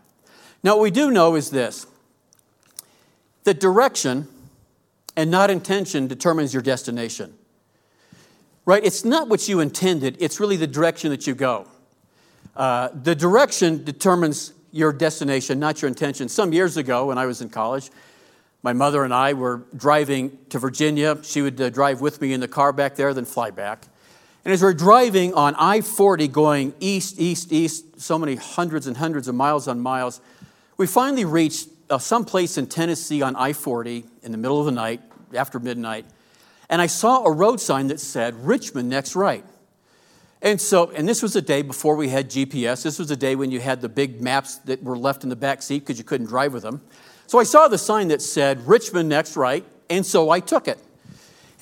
Now, 0.62 0.76
what 0.76 0.83
we 0.83 0.93
do 0.93 1.11
know 1.11 1.35
is 1.35 1.50
this 1.50 1.87
that 3.43 3.59
direction 3.59 4.29
and 5.17 5.31
not 5.31 5.50
intention 5.50 6.07
determines 6.07 6.55
your 6.55 6.62
destination. 6.62 7.35
Right? 8.64 8.85
It's 8.85 9.05
not 9.05 9.29
what 9.29 9.49
you 9.49 9.59
intended, 9.59 10.17
it's 10.21 10.38
really 10.38 10.57
the 10.57 10.69
direction 10.69 11.11
that 11.11 11.26
you 11.26 11.35
go. 11.35 11.67
Uh, 12.55 12.91
the 12.95 13.14
direction 13.14 13.83
determines 13.83 14.52
your 14.71 14.93
destination, 14.93 15.59
not 15.59 15.83
your 15.83 15.88
intention. 15.88 16.29
Some 16.29 16.52
years 16.52 16.76
ago, 16.76 17.07
when 17.07 17.19
I 17.19 17.26
was 17.26 17.41
in 17.41 17.49
college, 17.49 17.91
my 18.62 18.73
mother 18.73 19.05
and 19.05 19.12
I 19.12 19.33
were 19.33 19.62
driving 19.75 20.38
to 20.50 20.59
Virginia. 20.59 21.19
She 21.23 21.43
would 21.43 21.61
uh, 21.61 21.71
drive 21.71 22.00
with 22.00 22.21
me 22.21 22.33
in 22.33 22.41
the 22.41 22.49
car 22.49 22.73
back 22.73 22.95
there, 22.95 23.12
then 23.12 23.25
fly 23.25 23.50
back. 23.50 23.87
And 24.44 24.52
as 24.52 24.62
we're 24.62 24.75
driving 24.75 25.34
on 25.34 25.54
I 25.56 25.80
40 25.82 26.28
going 26.28 26.75
east, 26.80 27.20
east, 27.20 27.52
east, 27.52 28.00
so 28.00 28.18
many 28.18 28.34
hundreds 28.34 28.87
and 28.87 28.96
hundreds 28.96 29.28
of 29.28 29.34
miles 29.34 29.68
on 29.68 29.78
miles, 29.78 30.20
we 30.76 30.87
finally 30.87 31.25
reached 31.25 31.68
uh, 31.88 31.99
some 31.99 32.25
place 32.25 32.58
in 32.58 32.66
Tennessee 32.66 33.22
on 33.22 33.37
I 33.37 33.52
40 33.52 34.04
in 34.22 34.32
the 34.32 34.38
middle 34.38 34.58
of 34.58 34.66
the 34.66 34.72
night, 34.72 35.00
after 35.34 35.61
midnight, 35.61 36.06
and 36.68 36.80
I 36.80 36.87
saw 36.87 37.25
a 37.25 37.30
road 37.30 37.61
sign 37.61 37.88
that 37.88 38.00
said 38.00 38.34
Richmond 38.46 38.88
next 38.88 39.14
right. 39.14 39.44
And 40.40 40.61
so, 40.61 40.90
and 40.90 41.08
this 41.08 41.22
was 41.22 41.37
a 41.37 41.42
day 41.42 41.62
before 41.62 41.94
we 41.94 42.08
had 42.08 42.28
GPS. 42.28 42.82
This 42.82 42.99
was 42.99 43.11
a 43.11 43.16
day 43.16 43.37
when 43.37 43.52
you 43.52 43.61
had 43.61 43.80
the 43.80 43.88
big 43.88 44.20
maps 44.20 44.56
that 44.64 44.82
were 44.82 44.99
left 44.99 45.22
in 45.22 45.28
the 45.28 45.37
back 45.37 45.62
seat 45.62 45.80
because 45.80 45.99
you 45.99 46.04
couldn't 46.04 46.26
drive 46.26 46.52
with 46.52 46.64
them. 46.64 46.82
So 47.28 47.38
I 47.38 47.44
saw 47.44 47.68
the 47.68 47.78
sign 47.78 48.08
that 48.08 48.20
said 48.20 48.66
Richmond 48.66 49.08
next 49.08 49.37
right, 49.37 49.64
and 49.88 50.04
so 50.04 50.30
I 50.30 50.40
took 50.40 50.66
it. 50.66 50.78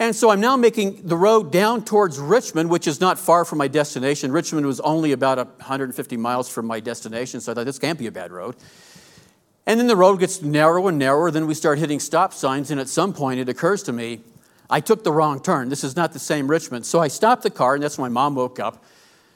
And 0.01 0.17
so 0.17 0.31
I'm 0.31 0.41
now 0.41 0.57
making 0.57 1.07
the 1.07 1.17
road 1.17 1.53
down 1.53 1.85
towards 1.85 2.19
Richmond, 2.19 2.71
which 2.71 2.87
is 2.89 3.03
not 3.03 3.19
far 3.19 3.45
from 3.45 3.59
my 3.59 3.69
destination. 3.69 4.33
Richmond 4.33 4.67
was 4.67 4.81
only 4.81 5.13
about 5.13 5.37
150 5.37 6.17
miles 6.17 6.49
from 6.49 6.67
my 6.67 6.81
destination, 6.81 7.43
so 7.43 7.53
I 7.53 7.55
thought 7.55 7.67
this 7.67 7.79
can't 7.79 7.99
be 7.99 8.07
a 8.07 8.11
bad 8.11 8.33
road. 8.33 8.57
And 9.67 9.79
then 9.79 9.89
the 9.89 9.97
road 9.97 10.17
gets 10.17 10.41
narrower 10.41 10.89
and 10.89 10.99
narrower. 10.99 11.31
Then 11.31 11.47
we 11.47 11.53
start 11.53 11.79
hitting 11.79 12.01
stop 12.01 12.33
signs. 12.33 12.71
And 12.71 12.81
at 12.81 12.89
some 12.89 13.13
point, 13.13 13.41
it 13.41 13.51
occurs 13.51 13.83
to 13.85 13.93
me, 13.93 14.23
I 14.71 14.81
took 14.81 15.05
the 15.05 15.13
wrong 15.13 15.39
turn. 15.39 15.69
This 15.69 15.85
is 15.85 15.97
not 15.97 16.15
the 16.15 16.19
same 16.19 16.49
Richmond. 16.49 16.87
So 16.87 16.99
I 16.99 17.09
stopped 17.09 17.43
the 17.43 17.51
car, 17.51 17.75
and 17.75 17.83
that's 17.83 17.99
when 17.99 18.11
my 18.11 18.21
mom 18.23 18.35
woke 18.37 18.59
up. 18.59 18.83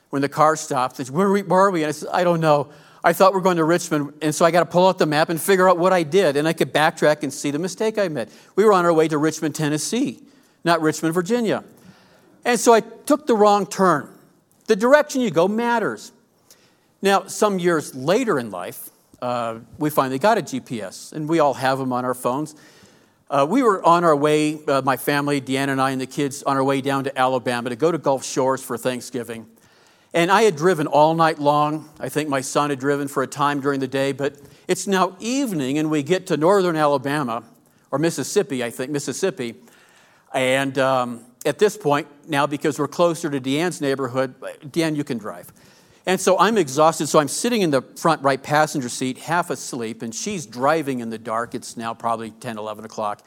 When 0.09 0.23
the 0.23 0.31
car 0.31 0.57
stopped, 0.57 0.97
said, 0.97 1.11
where, 1.11 1.27
are 1.27 1.33
we, 1.33 1.43
where 1.43 1.61
are 1.61 1.71
we? 1.71 1.83
And 1.83 1.91
I 1.91 1.93
said, 1.93 2.09
I 2.11 2.25
don't 2.25 2.41
know. 2.41 2.71
I 3.05 3.13
thought 3.13 3.35
we 3.35 3.41
are 3.41 3.43
going 3.43 3.59
to 3.59 3.65
Richmond. 3.65 4.15
And 4.23 4.35
so 4.35 4.47
I 4.47 4.51
got 4.51 4.61
to 4.61 4.67
pull 4.67 4.89
out 4.89 4.97
the 4.97 5.05
map 5.05 5.29
and 5.29 5.39
figure 5.39 5.69
out 5.69 5.77
what 5.77 5.93
I 5.93 6.05
did. 6.05 6.39
And 6.39 6.49
I 6.49 6.55
could 6.55 6.73
backtrack 6.73 7.23
and 7.23 7.31
see 7.31 7.51
the 7.51 7.59
mistake 7.59 7.99
I 7.99 8.09
made. 8.09 8.29
We 8.57 8.65
were 8.65 8.73
on 8.73 8.87
our 8.87 8.95
way 8.95 9.09
to 9.09 9.19
Richmond, 9.19 9.55
Tennessee, 9.55 10.23
not 10.65 10.81
Richmond, 10.81 11.15
Virginia. 11.15 11.63
And 12.45 12.59
so 12.59 12.73
I 12.73 12.81
took 12.81 13.27
the 13.27 13.35
wrong 13.35 13.67
turn. 13.67 14.11
The 14.67 14.77
direction 14.77 15.21
you 15.21 15.31
go 15.31 15.47
matters. 15.47 16.13
Now, 17.03 17.27
some 17.27 17.59
years 17.59 17.95
later 17.95 18.39
in 18.39 18.51
life, 18.51 18.91
uh, 19.21 19.59
we 19.79 19.91
finally 19.91 20.19
got 20.19 20.39
a 20.39 20.43
GPS, 20.43 21.13
and 21.13 21.29
we 21.29 21.39
all 21.39 21.55
have 21.55 21.79
them 21.79 21.93
on 21.93 22.05
our 22.05 22.15
phones. 22.15 22.55
Uh, 23.31 23.47
we 23.49 23.63
were 23.63 23.85
on 23.85 24.05
our 24.05 24.17
way, 24.17 24.59
uh, 24.67 24.83
my 24.85 24.97
family, 24.97 25.41
Deanna 25.41 25.69
and 25.69 25.81
I, 25.81 25.91
and 25.91 26.01
the 26.01 26.07
kids, 26.07 26.43
on 26.43 26.57
our 26.57 26.65
way 26.65 26.81
down 26.81 27.05
to 27.05 27.19
Alabama 27.19 27.71
to 27.71 27.77
go 27.77 27.91
to 27.91 27.99
Gulf 27.99 28.25
Shores 28.25 28.63
for 28.63 28.77
Thanksgiving. 28.77 29.47
And 30.13 30.31
I 30.31 30.43
had 30.43 30.57
driven 30.57 30.87
all 30.87 31.15
night 31.15 31.39
long. 31.39 31.91
I 31.99 32.09
think 32.09 32.29
my 32.29 32.41
son 32.41 32.71
had 32.71 32.79
driven 32.79 33.09
for 33.09 33.23
a 33.23 33.27
time 33.27 33.61
during 33.61 33.81
the 33.81 33.89
day, 33.89 34.13
but 34.13 34.37
it's 34.69 34.87
now 34.87 35.17
evening, 35.21 35.79
and 35.79 35.91
we 35.91 36.03
get 36.03 36.27
to 36.29 36.37
northern 36.37 36.77
Alabama, 36.77 37.43
or 37.91 37.99
Mississippi, 37.99 38.63
I 38.63 38.71
think, 38.71 38.91
Mississippi. 38.91 39.55
And 40.35 40.77
um, 40.79 41.25
at 41.47 41.59
this 41.59 41.77
point, 41.77 42.09
now 42.29 42.47
because 42.47 42.79
we're 42.79 42.89
closer 42.89 43.31
to 43.31 43.41
Deanne's 43.41 43.81
neighborhood, 43.81 44.35
Deanne, 44.67 44.97
you 44.97 45.05
can 45.05 45.17
drive. 45.17 45.53
And 46.07 46.21
so 46.21 46.39
I'm 46.39 46.59
exhausted. 46.59 47.07
So 47.07 47.19
I'm 47.19 47.29
sitting 47.29 47.63
in 47.63 47.71
the 47.71 47.81
front 47.81 48.23
right 48.23 48.43
passenger 48.43 48.89
seat, 48.89 49.19
half 49.19 49.49
asleep, 49.49 50.03
and 50.03 50.15
she's 50.15 50.45
driving 50.45 51.01
in 51.01 51.09
the 51.09 51.19
dark. 51.19 51.55
It's 51.55 51.77
now 51.77 51.95
probably 51.95 52.31
10, 52.31 52.59
11 52.59 52.85
o'clock. 52.85 53.23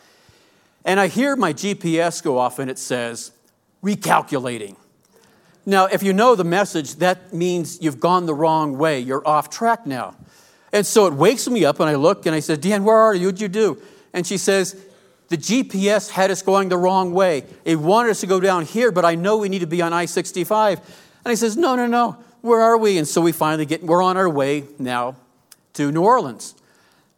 And 0.86 1.00
I 1.00 1.08
hear 1.08 1.36
my 1.36 1.54
GPS 1.54 2.24
go 2.24 2.38
off 2.38 2.60
and 2.60 2.70
it 2.70 2.78
says, 2.78 3.32
recalculating. 3.84 4.76
Now, 5.66 5.86
if 5.86 6.04
you 6.04 6.14
know 6.14 6.36
the 6.36 6.44
message, 6.44 6.96
that 6.96 7.34
means 7.34 7.82
you've 7.82 8.00
gone 8.00 8.26
the 8.26 8.34
wrong 8.34 8.78
way. 8.78 9.00
You're 9.00 9.28
off 9.28 9.50
track 9.50 9.86
now. 9.86 10.16
And 10.72 10.86
so 10.86 11.08
it 11.08 11.14
wakes 11.14 11.48
me 11.50 11.66
up 11.66 11.80
and 11.80 11.90
I 11.90 11.96
look 11.96 12.26
and 12.26 12.36
I 12.36 12.40
said, 12.40 12.62
Deanne, 12.62 12.84
where 12.84 12.96
are 12.96 13.16
you? 13.16 13.28
What'd 13.28 13.42
you 13.42 13.48
do? 13.48 13.82
And 14.14 14.26
she 14.26 14.38
says, 14.38 14.82
the 15.30 15.38
GPS 15.38 16.10
had 16.10 16.32
us 16.32 16.42
going 16.42 16.70
the 16.70 16.78
wrong 16.78 17.14
way. 17.14 17.44
It 17.66 17.78
wanted 17.78 18.12
us 18.12 18.22
to 18.22 18.28
go 18.28 18.40
down 18.40 18.66
here, 18.66 18.92
but 18.92 19.06
I 19.06 19.16
know 19.16 19.38
we 19.38 19.50
need 19.50 19.60
to 19.60 19.68
be 19.68 19.82
on 19.82 19.94
I 19.94 20.06
65. 20.06 20.80
And 21.26 21.32
he 21.32 21.36
says, 21.36 21.58
No, 21.58 21.76
no, 21.76 21.86
no 21.88 22.18
where 22.42 22.62
are 22.62 22.78
we? 22.78 22.98
And 22.98 23.08
so 23.08 23.22
we 23.22 23.32
finally 23.32 23.66
get, 23.66 23.84
we're 23.84 24.02
on 24.02 24.18
our 24.18 24.30
way 24.30 24.64
now 24.80 25.16
to 25.74 25.92
New 25.92 26.02
Orleans. 26.02 26.56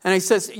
And 0.04 0.13
he 0.13 0.19
says, 0.19 0.52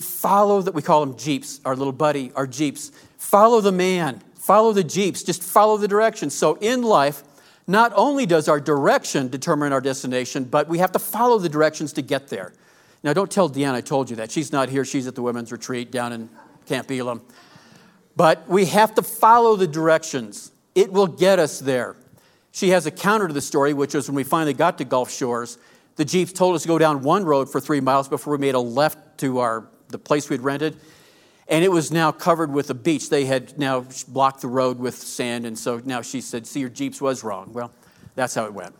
follow 0.00 0.60
that, 0.62 0.74
we 0.74 0.82
call 0.82 1.04
them 1.04 1.16
Jeeps, 1.16 1.60
our 1.64 1.76
little 1.76 1.92
buddy, 1.92 2.32
our 2.34 2.46
Jeeps. 2.46 2.90
Follow 3.16 3.60
the 3.60 3.72
man, 3.72 4.20
follow 4.34 4.72
the 4.72 4.84
Jeeps, 4.84 5.22
just 5.22 5.42
follow 5.42 5.76
the 5.76 5.88
direction. 5.88 6.30
So 6.30 6.56
in 6.56 6.82
life, 6.82 7.22
not 7.66 7.92
only 7.94 8.26
does 8.26 8.48
our 8.48 8.60
direction 8.60 9.28
determine 9.28 9.72
our 9.72 9.80
destination, 9.80 10.44
but 10.44 10.68
we 10.68 10.78
have 10.78 10.92
to 10.92 10.98
follow 10.98 11.38
the 11.38 11.48
directions 11.48 11.92
to 11.94 12.02
get 12.02 12.28
there. 12.28 12.52
Now, 13.04 13.12
don't 13.12 13.30
tell 13.30 13.48
Deanne 13.48 13.74
I 13.74 13.80
told 13.80 14.10
you 14.10 14.16
that. 14.16 14.32
She's 14.32 14.50
not 14.50 14.68
here. 14.68 14.84
She's 14.84 15.06
at 15.06 15.14
the 15.14 15.22
women's 15.22 15.52
retreat 15.52 15.92
down 15.92 16.12
in 16.12 16.28
Camp 16.68 16.90
Elim. 16.90 17.22
But 18.16 18.48
we 18.48 18.66
have 18.66 18.94
to 18.96 19.02
follow 19.02 19.56
the 19.56 19.66
directions. 19.66 20.52
It 20.74 20.92
will 20.92 21.06
get 21.06 21.38
us 21.38 21.60
there. 21.60 21.96
She 22.52 22.70
has 22.70 22.86
a 22.86 22.90
counter 22.90 23.28
to 23.28 23.34
the 23.34 23.40
story, 23.40 23.72
which 23.72 23.94
was 23.94 24.08
when 24.08 24.16
we 24.16 24.24
finally 24.24 24.54
got 24.54 24.78
to 24.78 24.84
Gulf 24.84 25.10
Shores, 25.10 25.58
the 25.98 26.04
Jeeps 26.04 26.32
told 26.32 26.54
us 26.54 26.62
to 26.62 26.68
go 26.68 26.78
down 26.78 27.02
one 27.02 27.24
road 27.24 27.50
for 27.50 27.60
three 27.60 27.80
miles 27.80 28.08
before 28.08 28.32
we 28.32 28.38
made 28.38 28.54
a 28.54 28.60
left 28.60 29.18
to 29.18 29.38
our, 29.38 29.68
the 29.88 29.98
place 29.98 30.30
we'd 30.30 30.40
rented. 30.40 30.76
And 31.48 31.64
it 31.64 31.70
was 31.70 31.90
now 31.90 32.12
covered 32.12 32.52
with 32.52 32.70
a 32.70 32.74
beach. 32.74 33.10
They 33.10 33.24
had 33.24 33.58
now 33.58 33.84
blocked 34.06 34.42
the 34.42 34.48
road 34.48 34.78
with 34.78 34.94
sand. 34.94 35.44
And 35.44 35.58
so 35.58 35.80
now 35.84 36.02
she 36.02 36.20
said, 36.20 36.46
See, 36.46 36.60
your 36.60 36.68
Jeeps 36.68 37.00
was 37.00 37.24
wrong. 37.24 37.52
Well, 37.52 37.72
that's 38.14 38.34
how 38.34 38.44
it 38.44 38.54
went. 38.54 38.74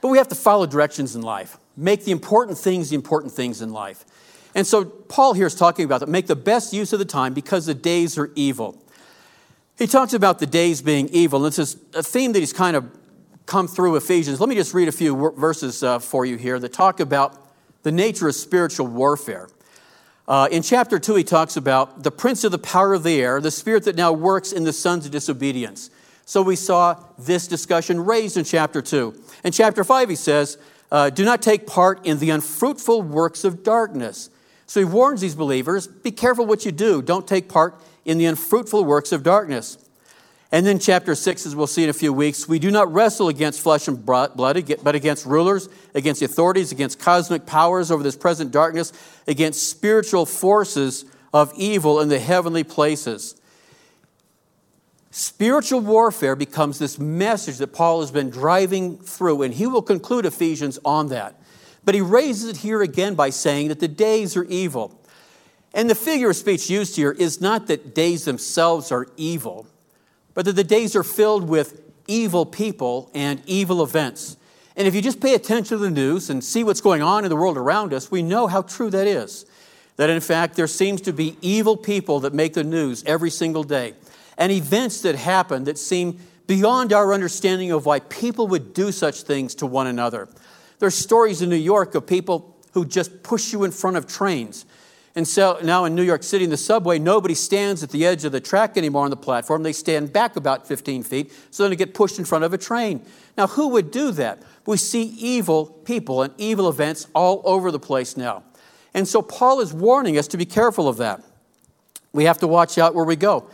but 0.00 0.08
we 0.08 0.18
have 0.18 0.28
to 0.28 0.34
follow 0.36 0.66
directions 0.66 1.16
in 1.16 1.22
life, 1.22 1.56
make 1.76 2.04
the 2.04 2.12
important 2.12 2.56
things 2.56 2.90
the 2.90 2.96
important 2.96 3.32
things 3.32 3.62
in 3.62 3.72
life. 3.72 4.04
And 4.54 4.66
so 4.66 4.84
Paul 4.84 5.32
here 5.32 5.46
is 5.46 5.54
talking 5.54 5.84
about 5.84 6.00
that. 6.00 6.08
Make 6.08 6.26
the 6.26 6.36
best 6.36 6.72
use 6.72 6.92
of 6.92 6.98
the 6.98 7.04
time 7.04 7.34
because 7.34 7.66
the 7.66 7.74
days 7.74 8.18
are 8.18 8.30
evil. 8.34 8.82
He 9.78 9.86
talks 9.86 10.12
about 10.12 10.38
the 10.38 10.46
days 10.46 10.82
being 10.82 11.08
evil. 11.08 11.44
And 11.44 11.52
this 11.52 11.58
is 11.58 11.76
a 11.94 12.02
theme 12.02 12.32
that 12.32 12.40
he's 12.40 12.52
kind 12.52 12.76
of 12.76 12.90
come 13.46 13.66
through 13.66 13.96
Ephesians. 13.96 14.40
Let 14.40 14.48
me 14.48 14.54
just 14.54 14.74
read 14.74 14.88
a 14.88 14.92
few 14.92 15.32
verses 15.32 15.82
uh, 15.82 15.98
for 15.98 16.24
you 16.24 16.36
here 16.36 16.58
that 16.58 16.72
talk 16.72 17.00
about 17.00 17.38
the 17.82 17.92
nature 17.92 18.28
of 18.28 18.34
spiritual 18.34 18.86
warfare. 18.86 19.48
Uh, 20.28 20.48
in 20.52 20.62
chapter 20.62 20.98
2, 20.98 21.16
he 21.16 21.24
talks 21.24 21.56
about 21.56 22.04
the 22.04 22.10
prince 22.10 22.44
of 22.44 22.52
the 22.52 22.58
power 22.58 22.94
of 22.94 23.02
the 23.02 23.20
air, 23.20 23.40
the 23.40 23.50
spirit 23.50 23.84
that 23.84 23.96
now 23.96 24.12
works 24.12 24.52
in 24.52 24.64
the 24.64 24.72
sons 24.72 25.04
of 25.04 25.10
disobedience. 25.10 25.90
So 26.24 26.42
we 26.42 26.54
saw 26.54 27.02
this 27.18 27.48
discussion 27.48 28.04
raised 28.04 28.36
in 28.36 28.44
chapter 28.44 28.80
2. 28.80 29.20
In 29.44 29.52
chapter 29.52 29.82
5, 29.82 30.08
he 30.08 30.14
says, 30.14 30.58
uh, 30.92 31.10
Do 31.10 31.24
not 31.24 31.42
take 31.42 31.66
part 31.66 32.06
in 32.06 32.18
the 32.20 32.30
unfruitful 32.30 33.02
works 33.02 33.42
of 33.42 33.64
darkness. 33.64 34.30
So 34.72 34.80
he 34.80 34.86
warns 34.86 35.20
these 35.20 35.34
believers 35.34 35.86
be 35.86 36.10
careful 36.10 36.46
what 36.46 36.64
you 36.64 36.72
do. 36.72 37.02
Don't 37.02 37.28
take 37.28 37.46
part 37.46 37.78
in 38.06 38.16
the 38.16 38.24
unfruitful 38.24 38.86
works 38.86 39.12
of 39.12 39.22
darkness. 39.22 39.76
And 40.50 40.64
then, 40.64 40.78
chapter 40.78 41.14
6, 41.14 41.44
as 41.44 41.54
we'll 41.54 41.66
see 41.66 41.84
in 41.84 41.90
a 41.90 41.92
few 41.92 42.10
weeks, 42.10 42.48
we 42.48 42.58
do 42.58 42.70
not 42.70 42.90
wrestle 42.90 43.28
against 43.28 43.60
flesh 43.60 43.86
and 43.86 44.02
blood, 44.02 44.32
but 44.34 44.94
against 44.94 45.26
rulers, 45.26 45.68
against 45.94 46.22
authorities, 46.22 46.72
against 46.72 46.98
cosmic 46.98 47.44
powers 47.44 47.90
over 47.90 48.02
this 48.02 48.16
present 48.16 48.50
darkness, 48.50 48.94
against 49.26 49.68
spiritual 49.68 50.24
forces 50.24 51.04
of 51.34 51.52
evil 51.54 52.00
in 52.00 52.08
the 52.08 52.18
heavenly 52.18 52.64
places. 52.64 53.38
Spiritual 55.10 55.80
warfare 55.80 56.34
becomes 56.34 56.78
this 56.78 56.98
message 56.98 57.58
that 57.58 57.74
Paul 57.74 58.00
has 58.00 58.10
been 58.10 58.30
driving 58.30 58.96
through, 58.96 59.42
and 59.42 59.52
he 59.52 59.66
will 59.66 59.82
conclude 59.82 60.24
Ephesians 60.24 60.78
on 60.82 61.08
that. 61.08 61.41
But 61.84 61.94
he 61.94 62.00
raises 62.00 62.48
it 62.48 62.58
here 62.58 62.82
again 62.82 63.14
by 63.14 63.30
saying 63.30 63.68
that 63.68 63.80
the 63.80 63.88
days 63.88 64.36
are 64.36 64.44
evil. 64.44 64.98
And 65.74 65.88
the 65.88 65.94
figure 65.94 66.30
of 66.30 66.36
speech 66.36 66.68
used 66.70 66.96
here 66.96 67.12
is 67.12 67.40
not 67.40 67.66
that 67.66 67.94
days 67.94 68.24
themselves 68.24 68.92
are 68.92 69.08
evil, 69.16 69.66
but 70.34 70.44
that 70.44 70.52
the 70.52 70.64
days 70.64 70.94
are 70.94 71.02
filled 71.02 71.48
with 71.48 71.80
evil 72.06 72.44
people 72.44 73.10
and 73.14 73.42
evil 73.46 73.82
events. 73.82 74.36
And 74.76 74.86
if 74.86 74.94
you 74.94 75.02
just 75.02 75.20
pay 75.20 75.34
attention 75.34 75.78
to 75.78 75.82
the 75.82 75.90
news 75.90 76.30
and 76.30 76.42
see 76.42 76.64
what's 76.64 76.80
going 76.80 77.02
on 77.02 77.24
in 77.24 77.30
the 77.30 77.36
world 77.36 77.56
around 77.56 77.92
us, 77.92 78.10
we 78.10 78.22
know 78.22 78.46
how 78.46 78.62
true 78.62 78.90
that 78.90 79.06
is. 79.06 79.46
That 79.96 80.10
in 80.10 80.20
fact, 80.20 80.56
there 80.56 80.66
seems 80.66 81.00
to 81.02 81.12
be 81.12 81.36
evil 81.42 81.76
people 81.76 82.20
that 82.20 82.32
make 82.32 82.54
the 82.54 82.64
news 82.64 83.04
every 83.04 83.30
single 83.30 83.64
day, 83.64 83.94
and 84.38 84.50
events 84.50 85.02
that 85.02 85.14
happen 85.14 85.64
that 85.64 85.78
seem 85.78 86.18
beyond 86.46 86.92
our 86.92 87.12
understanding 87.12 87.70
of 87.70 87.86
why 87.86 88.00
people 88.00 88.48
would 88.48 88.72
do 88.74 88.92
such 88.92 89.22
things 89.22 89.54
to 89.56 89.66
one 89.66 89.86
another. 89.86 90.28
There's 90.82 90.96
stories 90.96 91.42
in 91.42 91.48
New 91.48 91.54
York 91.54 91.94
of 91.94 92.08
people 92.08 92.56
who 92.72 92.84
just 92.84 93.22
push 93.22 93.52
you 93.52 93.62
in 93.62 93.70
front 93.70 93.96
of 93.96 94.08
trains. 94.08 94.66
And 95.14 95.28
so 95.28 95.60
now 95.62 95.84
in 95.84 95.94
New 95.94 96.02
York 96.02 96.24
City, 96.24 96.42
in 96.42 96.50
the 96.50 96.56
subway, 96.56 96.98
nobody 96.98 97.36
stands 97.36 97.84
at 97.84 97.90
the 97.90 98.04
edge 98.04 98.24
of 98.24 98.32
the 98.32 98.40
track 98.40 98.76
anymore 98.76 99.04
on 99.04 99.10
the 99.10 99.16
platform. 99.16 99.62
They 99.62 99.72
stand 99.72 100.12
back 100.12 100.34
about 100.34 100.66
15 100.66 101.04
feet 101.04 101.32
so 101.52 101.68
they 101.68 101.76
get 101.76 101.94
pushed 101.94 102.18
in 102.18 102.24
front 102.24 102.42
of 102.42 102.52
a 102.52 102.58
train. 102.58 103.00
Now, 103.38 103.46
who 103.46 103.68
would 103.68 103.92
do 103.92 104.10
that? 104.10 104.42
We 104.66 104.76
see 104.76 105.04
evil 105.04 105.66
people 105.66 106.20
and 106.20 106.34
evil 106.36 106.68
events 106.68 107.06
all 107.14 107.42
over 107.44 107.70
the 107.70 107.78
place 107.78 108.16
now. 108.16 108.42
And 108.92 109.06
so 109.06 109.22
Paul 109.22 109.60
is 109.60 109.72
warning 109.72 110.18
us 110.18 110.26
to 110.26 110.36
be 110.36 110.44
careful 110.44 110.88
of 110.88 110.96
that. 110.96 111.22
We 112.12 112.24
have 112.24 112.38
to 112.38 112.48
watch 112.48 112.76
out 112.76 112.92
where 112.92 113.04
we 113.04 113.14
go. 113.14 113.48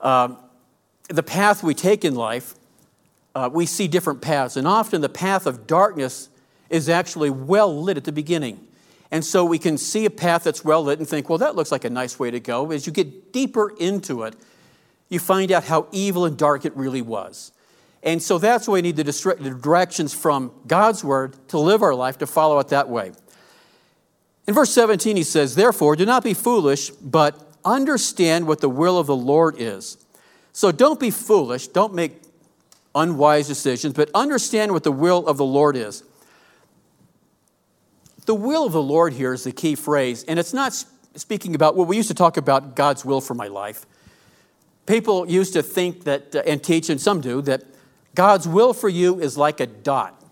Um, 0.00 0.38
the 1.08 1.22
path 1.22 1.62
we 1.62 1.74
take 1.74 2.04
in 2.04 2.16
life, 2.16 2.56
uh, 3.36 3.48
we 3.52 3.64
see 3.64 3.86
different 3.86 4.22
paths. 4.22 4.56
And 4.56 4.66
often 4.66 5.02
the 5.02 5.08
path 5.08 5.46
of 5.46 5.68
darkness 5.68 6.30
is 6.70 6.88
actually 6.88 7.30
well 7.30 7.82
lit 7.82 7.96
at 7.96 8.04
the 8.04 8.12
beginning. 8.12 8.66
And 9.10 9.24
so 9.24 9.44
we 9.44 9.58
can 9.58 9.78
see 9.78 10.04
a 10.04 10.10
path 10.10 10.44
that's 10.44 10.64
well 10.64 10.82
lit 10.82 10.98
and 10.98 11.08
think, 11.08 11.28
well, 11.28 11.38
that 11.38 11.56
looks 11.56 11.72
like 11.72 11.84
a 11.84 11.90
nice 11.90 12.18
way 12.18 12.30
to 12.30 12.40
go. 12.40 12.70
As 12.70 12.86
you 12.86 12.92
get 12.92 13.32
deeper 13.32 13.72
into 13.78 14.24
it, 14.24 14.36
you 15.08 15.18
find 15.18 15.50
out 15.50 15.64
how 15.64 15.86
evil 15.92 16.26
and 16.26 16.36
dark 16.36 16.64
it 16.64 16.76
really 16.76 17.00
was. 17.00 17.52
And 18.02 18.22
so 18.22 18.38
that's 18.38 18.68
why 18.68 18.74
we 18.74 18.82
need 18.82 18.96
the, 18.96 19.58
directions 19.60 20.14
from 20.14 20.52
God's 20.66 21.02
word 21.02 21.36
to 21.48 21.58
live 21.58 21.82
our 21.82 21.94
life, 21.94 22.18
to 22.18 22.26
follow 22.26 22.58
it 22.58 22.68
that 22.68 22.88
way. 22.88 23.12
In 24.46 24.54
verse 24.54 24.72
17, 24.72 25.16
he 25.16 25.22
says, 25.24 25.54
Therefore, 25.54 25.96
do 25.96 26.06
not 26.06 26.22
be 26.22 26.34
foolish, 26.34 26.90
but 26.90 27.48
understand 27.64 28.46
what 28.46 28.60
the 28.60 28.68
will 28.68 28.98
of 28.98 29.06
the 29.06 29.16
Lord 29.16 29.56
is. 29.58 29.98
So 30.52 30.72
don't 30.72 31.00
be 31.00 31.10
foolish, 31.10 31.68
don't 31.68 31.94
make 31.94 32.22
unwise 32.94 33.46
decisions, 33.46 33.94
but 33.94 34.10
understand 34.14 34.72
what 34.72 34.84
the 34.84 34.92
will 34.92 35.26
of 35.26 35.36
the 35.36 35.44
Lord 35.44 35.76
is. 35.76 36.02
The 38.28 38.34
will 38.34 38.66
of 38.66 38.72
the 38.72 38.82
Lord 38.82 39.14
here 39.14 39.32
is 39.32 39.44
the 39.44 39.52
key 39.52 39.74
phrase, 39.74 40.22
and 40.28 40.38
it's 40.38 40.52
not 40.52 40.74
speaking 41.14 41.54
about, 41.54 41.76
well, 41.76 41.86
we 41.86 41.96
used 41.96 42.10
to 42.10 42.14
talk 42.14 42.36
about 42.36 42.76
God's 42.76 43.02
will 43.02 43.22
for 43.22 43.32
my 43.32 43.48
life. 43.48 43.86
People 44.84 45.26
used 45.26 45.54
to 45.54 45.62
think 45.62 46.04
that, 46.04 46.36
uh, 46.36 46.42
and 46.46 46.62
teach, 46.62 46.90
and 46.90 47.00
some 47.00 47.22
do, 47.22 47.40
that 47.40 47.64
God's 48.14 48.46
will 48.46 48.74
for 48.74 48.90
you 48.90 49.18
is 49.18 49.38
like 49.38 49.60
a 49.60 49.66
dot. 49.66 50.22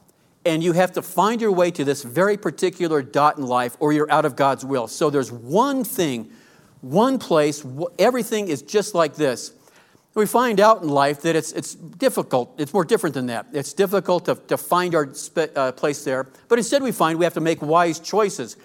And 0.44 0.62
you 0.62 0.72
have 0.72 0.92
to 0.92 1.00
find 1.00 1.40
your 1.40 1.52
way 1.52 1.70
to 1.70 1.84
this 1.84 2.02
very 2.02 2.36
particular 2.36 3.00
dot 3.00 3.38
in 3.38 3.46
life, 3.46 3.78
or 3.80 3.94
you're 3.94 4.12
out 4.12 4.26
of 4.26 4.36
God's 4.36 4.62
will. 4.62 4.88
So 4.88 5.08
there's 5.08 5.32
one 5.32 5.82
thing, 5.82 6.30
one 6.82 7.18
place, 7.18 7.64
everything 7.98 8.48
is 8.48 8.60
just 8.60 8.94
like 8.94 9.14
this. 9.14 9.54
We 10.16 10.24
find 10.24 10.60
out 10.60 10.82
in 10.82 10.88
life 10.88 11.20
that 11.22 11.36
it's, 11.36 11.52
it's 11.52 11.74
difficult. 11.74 12.54
It's 12.56 12.72
more 12.72 12.86
different 12.86 13.12
than 13.12 13.26
that. 13.26 13.48
It's 13.52 13.74
difficult 13.74 14.24
to, 14.24 14.36
to 14.48 14.56
find 14.56 14.94
our 14.94 15.12
spe- 15.12 15.54
uh, 15.54 15.72
place 15.72 16.04
there. 16.04 16.26
But 16.48 16.58
instead, 16.58 16.82
we 16.82 16.90
find 16.90 17.18
we 17.18 17.26
have 17.26 17.34
to 17.34 17.40
make 17.42 17.60
wise 17.60 18.00
choices. 18.00 18.56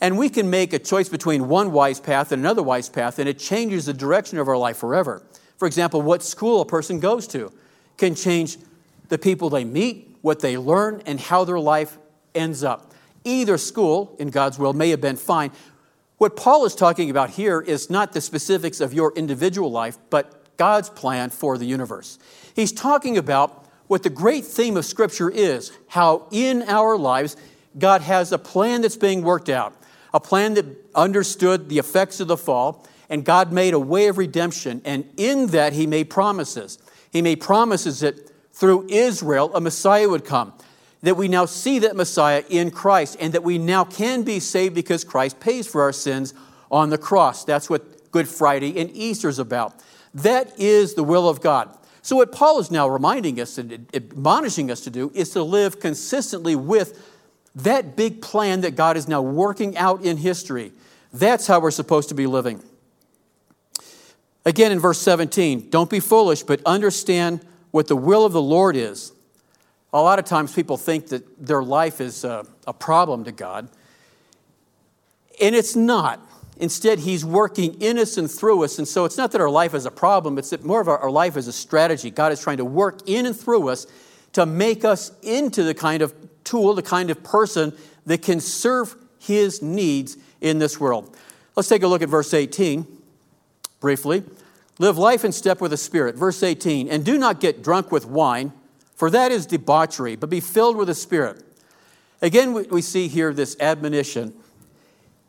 And 0.00 0.18
we 0.18 0.28
can 0.28 0.50
make 0.50 0.72
a 0.72 0.78
choice 0.80 1.08
between 1.08 1.46
one 1.46 1.70
wise 1.70 2.00
path 2.00 2.32
and 2.32 2.42
another 2.42 2.64
wise 2.64 2.88
path, 2.88 3.20
and 3.20 3.28
it 3.28 3.38
changes 3.38 3.86
the 3.86 3.94
direction 3.94 4.38
of 4.38 4.48
our 4.48 4.56
life 4.56 4.78
forever. 4.78 5.22
For 5.56 5.66
example, 5.68 6.02
what 6.02 6.24
school 6.24 6.62
a 6.62 6.66
person 6.66 6.98
goes 6.98 7.28
to 7.28 7.52
can 7.96 8.16
change 8.16 8.58
the 9.08 9.18
people 9.18 9.50
they 9.50 9.64
meet, 9.64 10.16
what 10.22 10.40
they 10.40 10.58
learn, 10.58 11.04
and 11.06 11.20
how 11.20 11.44
their 11.44 11.60
life 11.60 11.96
ends 12.34 12.64
up. 12.64 12.92
Either 13.22 13.56
school, 13.56 14.16
in 14.18 14.30
God's 14.30 14.58
will, 14.58 14.72
may 14.72 14.90
have 14.90 15.00
been 15.00 15.16
fine. 15.16 15.52
What 16.16 16.34
Paul 16.34 16.64
is 16.64 16.74
talking 16.74 17.08
about 17.08 17.30
here 17.30 17.60
is 17.60 17.88
not 17.88 18.12
the 18.14 18.20
specifics 18.20 18.80
of 18.80 18.92
your 18.92 19.12
individual 19.14 19.70
life, 19.70 19.96
but 20.10 20.37
God's 20.58 20.90
plan 20.90 21.30
for 21.30 21.56
the 21.56 21.64
universe. 21.64 22.18
He's 22.54 22.72
talking 22.72 23.16
about 23.16 23.64
what 23.86 24.02
the 24.02 24.10
great 24.10 24.44
theme 24.44 24.76
of 24.76 24.84
Scripture 24.84 25.30
is 25.30 25.72
how 25.88 26.26
in 26.30 26.62
our 26.64 26.98
lives, 26.98 27.36
God 27.78 28.02
has 28.02 28.32
a 28.32 28.38
plan 28.38 28.82
that's 28.82 28.96
being 28.96 29.22
worked 29.22 29.48
out, 29.48 29.74
a 30.12 30.20
plan 30.20 30.54
that 30.54 30.66
understood 30.94 31.68
the 31.68 31.78
effects 31.78 32.20
of 32.20 32.28
the 32.28 32.36
fall, 32.36 32.86
and 33.08 33.24
God 33.24 33.52
made 33.52 33.72
a 33.72 33.78
way 33.78 34.08
of 34.08 34.18
redemption. 34.18 34.82
And 34.84 35.08
in 35.16 35.48
that, 35.48 35.72
He 35.72 35.86
made 35.86 36.10
promises. 36.10 36.78
He 37.10 37.22
made 37.22 37.40
promises 37.40 38.00
that 38.00 38.30
through 38.52 38.86
Israel, 38.90 39.54
a 39.54 39.60
Messiah 39.60 40.08
would 40.08 40.24
come, 40.24 40.52
that 41.02 41.16
we 41.16 41.28
now 41.28 41.46
see 41.46 41.78
that 41.78 41.96
Messiah 41.96 42.42
in 42.50 42.70
Christ, 42.70 43.16
and 43.20 43.32
that 43.32 43.44
we 43.44 43.56
now 43.56 43.84
can 43.84 44.24
be 44.24 44.40
saved 44.40 44.74
because 44.74 45.04
Christ 45.04 45.40
pays 45.40 45.66
for 45.66 45.82
our 45.82 45.92
sins 45.92 46.34
on 46.70 46.90
the 46.90 46.98
cross. 46.98 47.44
That's 47.44 47.70
what 47.70 48.10
Good 48.10 48.28
Friday 48.28 48.78
and 48.78 48.90
Easter 48.94 49.28
is 49.28 49.38
about. 49.38 49.80
That 50.22 50.58
is 50.58 50.94
the 50.94 51.04
will 51.04 51.28
of 51.28 51.40
God. 51.40 51.76
So, 52.02 52.16
what 52.16 52.32
Paul 52.32 52.58
is 52.58 52.70
now 52.70 52.88
reminding 52.88 53.40
us 53.40 53.58
and 53.58 53.86
admonishing 53.92 54.70
us 54.70 54.80
to 54.82 54.90
do 54.90 55.10
is 55.14 55.30
to 55.30 55.42
live 55.42 55.80
consistently 55.80 56.56
with 56.56 57.04
that 57.54 57.96
big 57.96 58.22
plan 58.22 58.62
that 58.62 58.76
God 58.76 58.96
is 58.96 59.08
now 59.08 59.20
working 59.20 59.76
out 59.76 60.04
in 60.04 60.16
history. 60.16 60.72
That's 61.12 61.46
how 61.46 61.60
we're 61.60 61.70
supposed 61.70 62.08
to 62.10 62.14
be 62.14 62.26
living. 62.26 62.62
Again, 64.44 64.72
in 64.72 64.78
verse 64.78 64.98
17, 65.00 65.68
don't 65.70 65.90
be 65.90 66.00
foolish, 66.00 66.42
but 66.42 66.60
understand 66.64 67.44
what 67.70 67.86
the 67.88 67.96
will 67.96 68.24
of 68.24 68.32
the 68.32 68.42
Lord 68.42 68.76
is. 68.76 69.12
A 69.92 70.00
lot 70.00 70.18
of 70.18 70.24
times 70.24 70.54
people 70.54 70.76
think 70.76 71.08
that 71.08 71.46
their 71.46 71.62
life 71.62 72.00
is 72.00 72.24
a, 72.24 72.46
a 72.66 72.72
problem 72.72 73.24
to 73.24 73.32
God, 73.32 73.68
and 75.40 75.54
it's 75.54 75.76
not. 75.76 76.20
Instead, 76.58 77.00
He's 77.00 77.24
working 77.24 77.80
in 77.80 77.98
us 77.98 78.16
and 78.16 78.30
through 78.30 78.64
us. 78.64 78.78
And 78.78 78.86
so 78.86 79.04
it's 79.04 79.16
not 79.16 79.32
that 79.32 79.40
our 79.40 79.50
life 79.50 79.74
is 79.74 79.86
a 79.86 79.90
problem, 79.90 80.38
it's 80.38 80.50
that 80.50 80.64
more 80.64 80.80
of 80.80 80.88
our, 80.88 80.98
our 80.98 81.10
life 81.10 81.36
is 81.36 81.46
a 81.46 81.52
strategy. 81.52 82.10
God 82.10 82.32
is 82.32 82.40
trying 82.40 82.56
to 82.56 82.64
work 82.64 83.00
in 83.06 83.26
and 83.26 83.36
through 83.36 83.68
us 83.68 83.86
to 84.32 84.44
make 84.44 84.84
us 84.84 85.12
into 85.22 85.62
the 85.62 85.74
kind 85.74 86.02
of 86.02 86.14
tool, 86.44 86.74
the 86.74 86.82
kind 86.82 87.10
of 87.10 87.22
person 87.22 87.72
that 88.06 88.22
can 88.22 88.40
serve 88.40 88.96
His 89.18 89.62
needs 89.62 90.16
in 90.40 90.58
this 90.58 90.78
world. 90.80 91.16
Let's 91.56 91.68
take 91.68 91.82
a 91.82 91.88
look 91.88 92.02
at 92.02 92.08
verse 92.08 92.34
18 92.34 92.86
briefly. 93.80 94.24
Live 94.78 94.96
life 94.96 95.24
in 95.24 95.32
step 95.32 95.60
with 95.60 95.72
the 95.72 95.76
Spirit. 95.76 96.14
Verse 96.14 96.42
18, 96.42 96.88
and 96.88 97.04
do 97.04 97.18
not 97.18 97.40
get 97.40 97.62
drunk 97.62 97.90
with 97.90 98.06
wine, 98.06 98.52
for 98.94 99.10
that 99.10 99.32
is 99.32 99.46
debauchery, 99.46 100.16
but 100.16 100.30
be 100.30 100.40
filled 100.40 100.76
with 100.76 100.88
the 100.88 100.94
Spirit. 100.94 101.42
Again, 102.22 102.52
we 102.52 102.82
see 102.82 103.08
here 103.08 103.32
this 103.32 103.56
admonition 103.60 104.34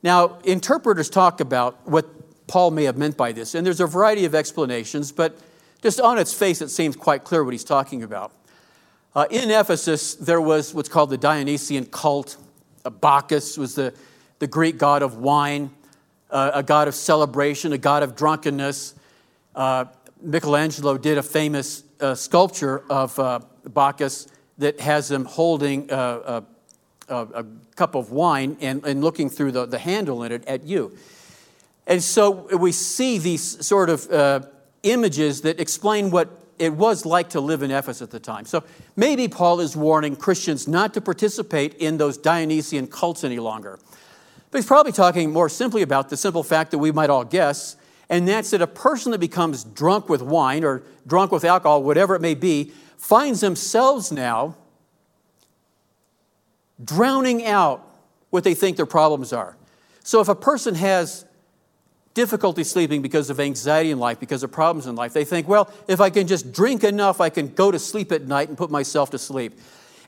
now, 0.02 0.40
interpreters 0.44 1.10
talk 1.10 1.42
about 1.42 1.88
what 1.88 2.08
Paul 2.48 2.72
may 2.72 2.86
have 2.86 2.98
meant 2.98 3.18
by 3.18 3.32
this, 3.32 3.54
and 3.54 3.66
there's 3.66 3.82
a 3.82 3.88
variety 3.88 4.26
of 4.26 4.34
explanations, 4.34 5.12
but 5.12 5.38
just 5.82 6.00
on 6.00 6.18
its 6.18 6.34
face, 6.34 6.62
it 6.62 6.70
seems 6.70 6.96
quite 6.96 7.24
clear 7.24 7.44
what 7.44 7.54
he's 7.54 7.64
talking 7.64 8.04
about. 8.04 8.32
Uh, 9.16 9.26
in 9.30 9.52
Ephesus, 9.52 10.16
there 10.16 10.42
was 10.42 10.74
what's 10.74 10.90
called 10.90 11.10
the 11.10 11.18
Dionysian 11.18 11.86
cult. 11.86 12.38
Uh, 12.86 12.90
Bacchus 12.90 13.58
was 13.58 13.76
the, 13.76 13.94
the 14.40 14.48
Greek 14.48 14.78
god 14.78 15.02
of 15.02 15.18
wine, 15.18 15.72
uh, 16.32 16.52
a 16.54 16.64
god 16.64 16.88
of 16.88 16.96
celebration, 16.96 17.74
a 17.74 17.78
god 17.78 18.04
of 18.04 18.16
drunkenness. 18.16 18.96
Uh, 19.56 19.86
Michelangelo 20.22 20.98
did 20.98 21.18
a 21.18 21.24
famous 21.24 21.84
uh, 22.00 22.16
sculpture 22.16 22.84
of 22.90 23.18
uh, 23.20 23.40
Bacchus 23.70 24.28
that 24.58 24.80
has 24.80 25.10
him 25.12 25.26
holding 25.26 25.90
a, 25.92 26.44
a 27.08 27.46
cup 27.80 27.96
of 27.96 28.12
wine 28.12 28.58
and, 28.60 28.86
and 28.86 29.02
looking 29.02 29.30
through 29.30 29.54
the, 29.54 29.66
the 29.66 29.80
handle 29.80 30.24
in 30.24 30.32
it 30.34 30.46
at 30.46 30.64
you. 30.66 30.96
And 31.88 32.04
so 32.04 32.56
we 32.58 32.72
see 32.72 33.18
these 33.18 33.66
sort 33.66 33.90
of 33.90 34.12
uh, 34.12 34.42
images 34.84 35.42
that 35.42 35.60
explain 35.60 36.12
what 36.12 36.28
it 36.60 36.74
was 36.74 37.06
like 37.06 37.30
to 37.30 37.40
live 37.40 37.64
in 37.64 37.72
Ephesus 37.72 38.02
at 38.02 38.12
the 38.12 38.20
time. 38.20 38.46
So 38.46 38.64
maybe 38.98 39.30
Paul 39.30 39.62
is 39.62 39.78
warning 39.78 40.18
Christians 40.18 40.68
not 40.68 40.94
to 40.96 41.02
participate 41.02 41.74
in 41.76 41.98
those 41.98 42.18
Dionysian 42.18 42.86
cults 42.86 43.24
any 43.24 43.40
longer. 43.40 43.80
But 44.52 44.58
he's 44.58 44.68
probably 44.68 44.92
talking 44.92 45.32
more 45.32 45.48
simply 45.48 45.82
about 45.82 46.10
the 46.10 46.18
simple 46.18 46.44
fact 46.44 46.72
that 46.72 46.80
we 46.80 46.92
might 46.92 47.10
all 47.10 47.24
guess, 47.24 47.78
and 48.10 48.28
that's 48.28 48.50
that 48.50 48.62
a 48.62 48.68
person 48.68 49.14
that 49.14 49.20
becomes 49.20 49.64
drunk 49.64 50.10
with 50.10 50.22
wine 50.22 50.66
or 50.66 50.84
drunk 51.08 51.32
with 51.32 51.46
alcohol, 51.46 51.82
whatever 51.82 52.14
it 52.16 52.22
may 52.22 52.36
be, 52.36 52.74
finds 52.98 53.40
themselves 53.40 54.12
now 54.12 54.56
drowning 56.84 57.46
out 57.46 57.86
what 58.30 58.44
they 58.44 58.54
think 58.54 58.78
their 58.78 58.86
problems 58.86 59.34
are. 59.34 59.58
So 60.04 60.22
if 60.22 60.30
a 60.30 60.36
person 60.36 60.76
has 60.76 61.26
difficulty 62.14 62.64
sleeping 62.64 63.02
because 63.02 63.30
of 63.30 63.40
anxiety 63.40 63.92
in 63.92 64.00
life, 64.00 64.20
because 64.20 64.44
of 64.44 64.52
problems 64.52 64.88
in 64.88 64.96
life, 64.96 65.14
they 65.14 65.26
think, 65.26 65.48
well, 65.48 65.72
if 65.88 66.02
I 66.02 66.10
can 66.10 66.28
just 66.28 66.52
drink 66.52 66.84
enough, 66.84 67.22
I 67.22 67.30
can 67.30 67.50
go 67.50 67.72
to 67.72 67.80
sleep 67.80 68.12
at 68.12 68.28
night 68.28 68.50
and 68.50 68.58
put 68.58 68.72
myself 68.72 69.12
to 69.12 69.18
sleep. 69.18 69.60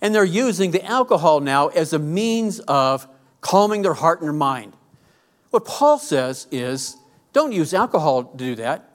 And 0.02 0.14
they're 0.16 0.24
using 0.24 0.72
the 0.72 0.84
alcohol 0.84 1.40
now 1.40 1.68
as 1.70 1.94
a 1.94 2.00
means 2.00 2.60
of 2.62 3.08
calming 3.40 3.82
their 3.82 3.94
heart 3.94 4.20
and 4.20 4.28
their 4.28 4.34
mind. 4.34 4.74
What 5.52 5.66
Paul 5.66 6.00
says 6.00 6.48
is 6.52 6.98
don't 7.34 7.52
use 7.52 7.74
alcohol 7.74 8.26
to 8.26 8.38
do 8.38 8.56
that. 8.56 8.90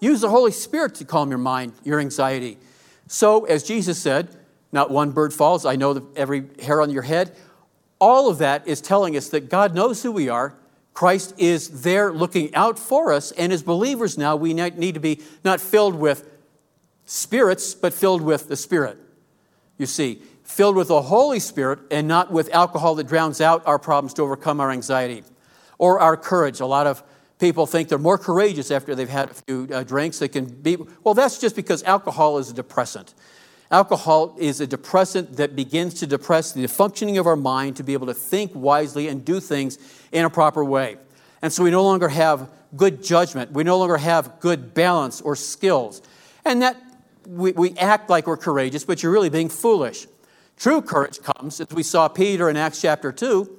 Use 0.00 0.20
the 0.20 0.28
Holy 0.28 0.52
Spirit 0.52 0.94
to 0.96 1.04
calm 1.04 1.30
your 1.30 1.38
mind, 1.38 1.72
your 1.84 2.00
anxiety. 2.00 2.58
So, 3.06 3.44
as 3.44 3.62
Jesus 3.62 3.98
said, 3.98 4.36
not 4.72 4.90
one 4.90 5.10
bird 5.10 5.32
falls. 5.32 5.66
I 5.66 5.76
know 5.76 6.08
every 6.16 6.44
hair 6.62 6.80
on 6.80 6.90
your 6.90 7.02
head. 7.02 7.36
All 8.00 8.28
of 8.28 8.38
that 8.38 8.66
is 8.66 8.80
telling 8.80 9.16
us 9.16 9.28
that 9.30 9.50
God 9.50 9.74
knows 9.74 10.02
who 10.02 10.12
we 10.12 10.28
are. 10.28 10.54
Christ 10.94 11.34
is 11.38 11.82
there 11.82 12.12
looking 12.12 12.54
out 12.54 12.78
for 12.78 13.12
us. 13.12 13.32
And 13.32 13.52
as 13.52 13.62
believers 13.62 14.16
now, 14.16 14.36
we 14.36 14.54
need 14.54 14.94
to 14.94 15.00
be 15.00 15.20
not 15.44 15.60
filled 15.60 15.94
with 15.94 16.28
spirits, 17.04 17.74
but 17.74 17.92
filled 17.92 18.22
with 18.22 18.48
the 18.48 18.56
Spirit. 18.56 18.98
You 19.78 19.86
see, 19.86 20.22
filled 20.44 20.76
with 20.76 20.88
the 20.88 21.02
Holy 21.02 21.40
Spirit 21.40 21.80
and 21.90 22.06
not 22.06 22.30
with 22.30 22.52
alcohol 22.52 22.94
that 22.96 23.06
drowns 23.06 23.40
out 23.40 23.66
our 23.66 23.78
problems 23.78 24.14
to 24.14 24.22
overcome 24.22 24.60
our 24.60 24.70
anxiety 24.70 25.24
or 25.78 26.00
our 26.00 26.16
courage. 26.16 26.60
A 26.60 26.66
lot 26.66 26.86
of 26.86 27.02
people 27.38 27.66
think 27.66 27.88
they're 27.88 27.98
more 27.98 28.18
courageous 28.18 28.70
after 28.70 28.94
they've 28.94 29.08
had 29.08 29.30
a 29.30 29.34
few 29.34 29.68
uh, 29.72 29.82
drinks. 29.82 30.18
They 30.18 30.28
can 30.28 30.44
be, 30.44 30.76
well, 31.02 31.14
that's 31.14 31.38
just 31.38 31.56
because 31.56 31.82
alcohol 31.84 32.38
is 32.38 32.50
a 32.50 32.54
depressant. 32.54 33.14
Alcohol 33.70 34.34
is 34.38 34.60
a 34.60 34.66
depressant 34.66 35.36
that 35.36 35.54
begins 35.54 35.94
to 35.94 36.06
depress 36.06 36.52
the 36.52 36.66
functioning 36.66 37.18
of 37.18 37.26
our 37.26 37.36
mind 37.36 37.76
to 37.76 37.84
be 37.84 37.92
able 37.92 38.08
to 38.08 38.14
think 38.14 38.50
wisely 38.54 39.06
and 39.06 39.24
do 39.24 39.38
things 39.38 39.78
in 40.10 40.24
a 40.24 40.30
proper 40.30 40.64
way. 40.64 40.96
And 41.40 41.52
so 41.52 41.62
we 41.62 41.70
no 41.70 41.84
longer 41.84 42.08
have 42.08 42.50
good 42.76 43.02
judgment. 43.02 43.52
We 43.52 43.62
no 43.62 43.78
longer 43.78 43.96
have 43.96 44.40
good 44.40 44.74
balance 44.74 45.20
or 45.20 45.36
skills. 45.36 46.02
And 46.44 46.62
that 46.62 46.76
we, 47.26 47.52
we 47.52 47.76
act 47.78 48.10
like 48.10 48.26
we're 48.26 48.36
courageous, 48.36 48.84
but 48.84 49.02
you're 49.02 49.12
really 49.12 49.30
being 49.30 49.48
foolish. 49.48 50.06
True 50.56 50.82
courage 50.82 51.20
comes, 51.22 51.60
as 51.60 51.68
we 51.70 51.82
saw 51.82 52.08
Peter 52.08 52.50
in 52.50 52.56
Acts 52.56 52.80
chapter 52.80 53.12
2, 53.12 53.58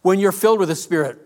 when 0.00 0.18
you're 0.18 0.32
filled 0.32 0.58
with 0.58 0.68
the 0.68 0.74
Spirit. 0.74 1.18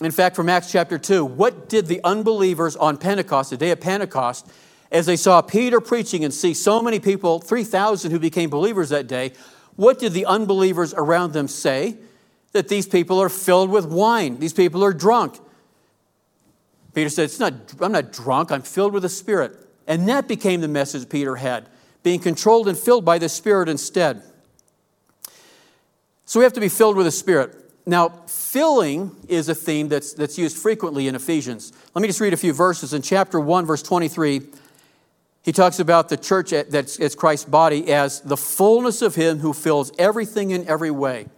In 0.00 0.10
fact, 0.10 0.36
from 0.36 0.48
Acts 0.48 0.70
chapter 0.70 0.98
2, 0.98 1.24
what 1.24 1.68
did 1.68 1.86
the 1.86 2.00
unbelievers 2.04 2.76
on 2.76 2.96
Pentecost, 2.96 3.50
the 3.50 3.56
day 3.56 3.70
of 3.70 3.80
Pentecost, 3.80 4.50
as 4.90 5.06
they 5.06 5.16
saw 5.16 5.42
Peter 5.42 5.80
preaching 5.80 6.24
and 6.24 6.32
see 6.32 6.54
so 6.54 6.80
many 6.80 7.00
people, 7.00 7.40
3,000 7.40 8.10
who 8.10 8.18
became 8.18 8.50
believers 8.50 8.88
that 8.90 9.06
day, 9.06 9.32
what 9.76 9.98
did 9.98 10.12
the 10.12 10.26
unbelievers 10.26 10.94
around 10.94 11.32
them 11.32 11.48
say? 11.48 11.96
That 12.52 12.68
these 12.68 12.86
people 12.86 13.20
are 13.20 13.28
filled 13.28 13.70
with 13.70 13.86
wine. 13.86 14.38
These 14.38 14.54
people 14.54 14.82
are 14.84 14.92
drunk. 14.92 15.38
Peter 16.94 17.10
said, 17.10 17.24
it's 17.24 17.38
not, 17.38 17.52
I'm 17.80 17.92
not 17.92 18.10
drunk, 18.10 18.50
I'm 18.50 18.62
filled 18.62 18.94
with 18.94 19.02
the 19.02 19.10
Spirit. 19.10 19.52
And 19.86 20.08
that 20.08 20.26
became 20.26 20.62
the 20.62 20.68
message 20.68 21.08
Peter 21.10 21.36
had, 21.36 21.68
being 22.02 22.20
controlled 22.20 22.68
and 22.68 22.78
filled 22.78 23.04
by 23.04 23.18
the 23.18 23.28
Spirit 23.28 23.68
instead. 23.68 24.22
So 26.24 26.40
we 26.40 26.44
have 26.44 26.54
to 26.54 26.60
be 26.60 26.70
filled 26.70 26.96
with 26.96 27.04
the 27.04 27.12
Spirit. 27.12 27.54
Now, 27.84 28.08
filling 28.26 29.14
is 29.28 29.48
a 29.48 29.54
theme 29.54 29.88
that's, 29.88 30.14
that's 30.14 30.38
used 30.38 30.56
frequently 30.56 31.06
in 31.06 31.14
Ephesians. 31.14 31.72
Let 31.94 32.00
me 32.00 32.08
just 32.08 32.20
read 32.20 32.32
a 32.32 32.36
few 32.38 32.52
verses. 32.52 32.94
In 32.94 33.02
chapter 33.02 33.38
1, 33.38 33.66
verse 33.66 33.82
23, 33.82 34.40
he 35.46 35.52
talks 35.52 35.78
about 35.78 36.08
the 36.08 36.16
church 36.16 36.50
that's 36.50 37.14
Christ's 37.14 37.44
body 37.44 37.92
as 37.92 38.20
the 38.20 38.36
fullness 38.36 39.00
of 39.00 39.14
Him 39.14 39.38
who 39.38 39.52
fills 39.52 39.92
everything 39.96 40.50
in 40.50 40.66
every 40.66 40.90
way. 40.90 41.28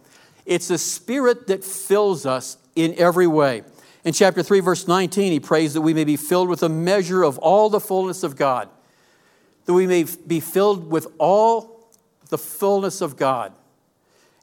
It's 0.47 0.69
the 0.69 0.79
Spirit 0.79 1.45
that 1.45 1.63
fills 1.63 2.25
us 2.25 2.57
in 2.75 2.95
every 2.97 3.27
way. 3.27 3.61
In 4.03 4.13
chapter 4.13 4.41
3, 4.41 4.61
verse 4.61 4.87
19, 4.87 5.31
he 5.31 5.39
prays 5.39 5.75
that 5.75 5.81
we 5.81 5.93
may 5.93 6.05
be 6.05 6.17
filled 6.17 6.49
with 6.49 6.63
a 6.63 6.69
measure 6.69 7.21
of 7.21 7.37
all 7.37 7.69
the 7.69 7.79
fullness 7.79 8.23
of 8.23 8.35
God, 8.35 8.67
that 9.65 9.73
we 9.73 9.85
may 9.85 10.07
be 10.25 10.39
filled 10.39 10.89
with 10.89 11.05
all 11.19 11.87
the 12.29 12.37
fullness 12.39 13.01
of 13.01 13.15
God. 13.15 13.53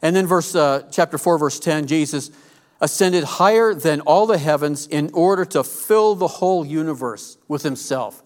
And 0.00 0.14
then, 0.14 0.28
verse, 0.28 0.54
uh, 0.54 0.86
chapter 0.92 1.18
4, 1.18 1.38
verse 1.38 1.58
10, 1.58 1.88
Jesus 1.88 2.30
ascended 2.80 3.24
higher 3.24 3.74
than 3.74 4.00
all 4.02 4.26
the 4.26 4.38
heavens 4.38 4.86
in 4.86 5.10
order 5.12 5.44
to 5.46 5.64
fill 5.64 6.14
the 6.14 6.28
whole 6.28 6.64
universe 6.64 7.36
with 7.48 7.64
himself. 7.64 8.22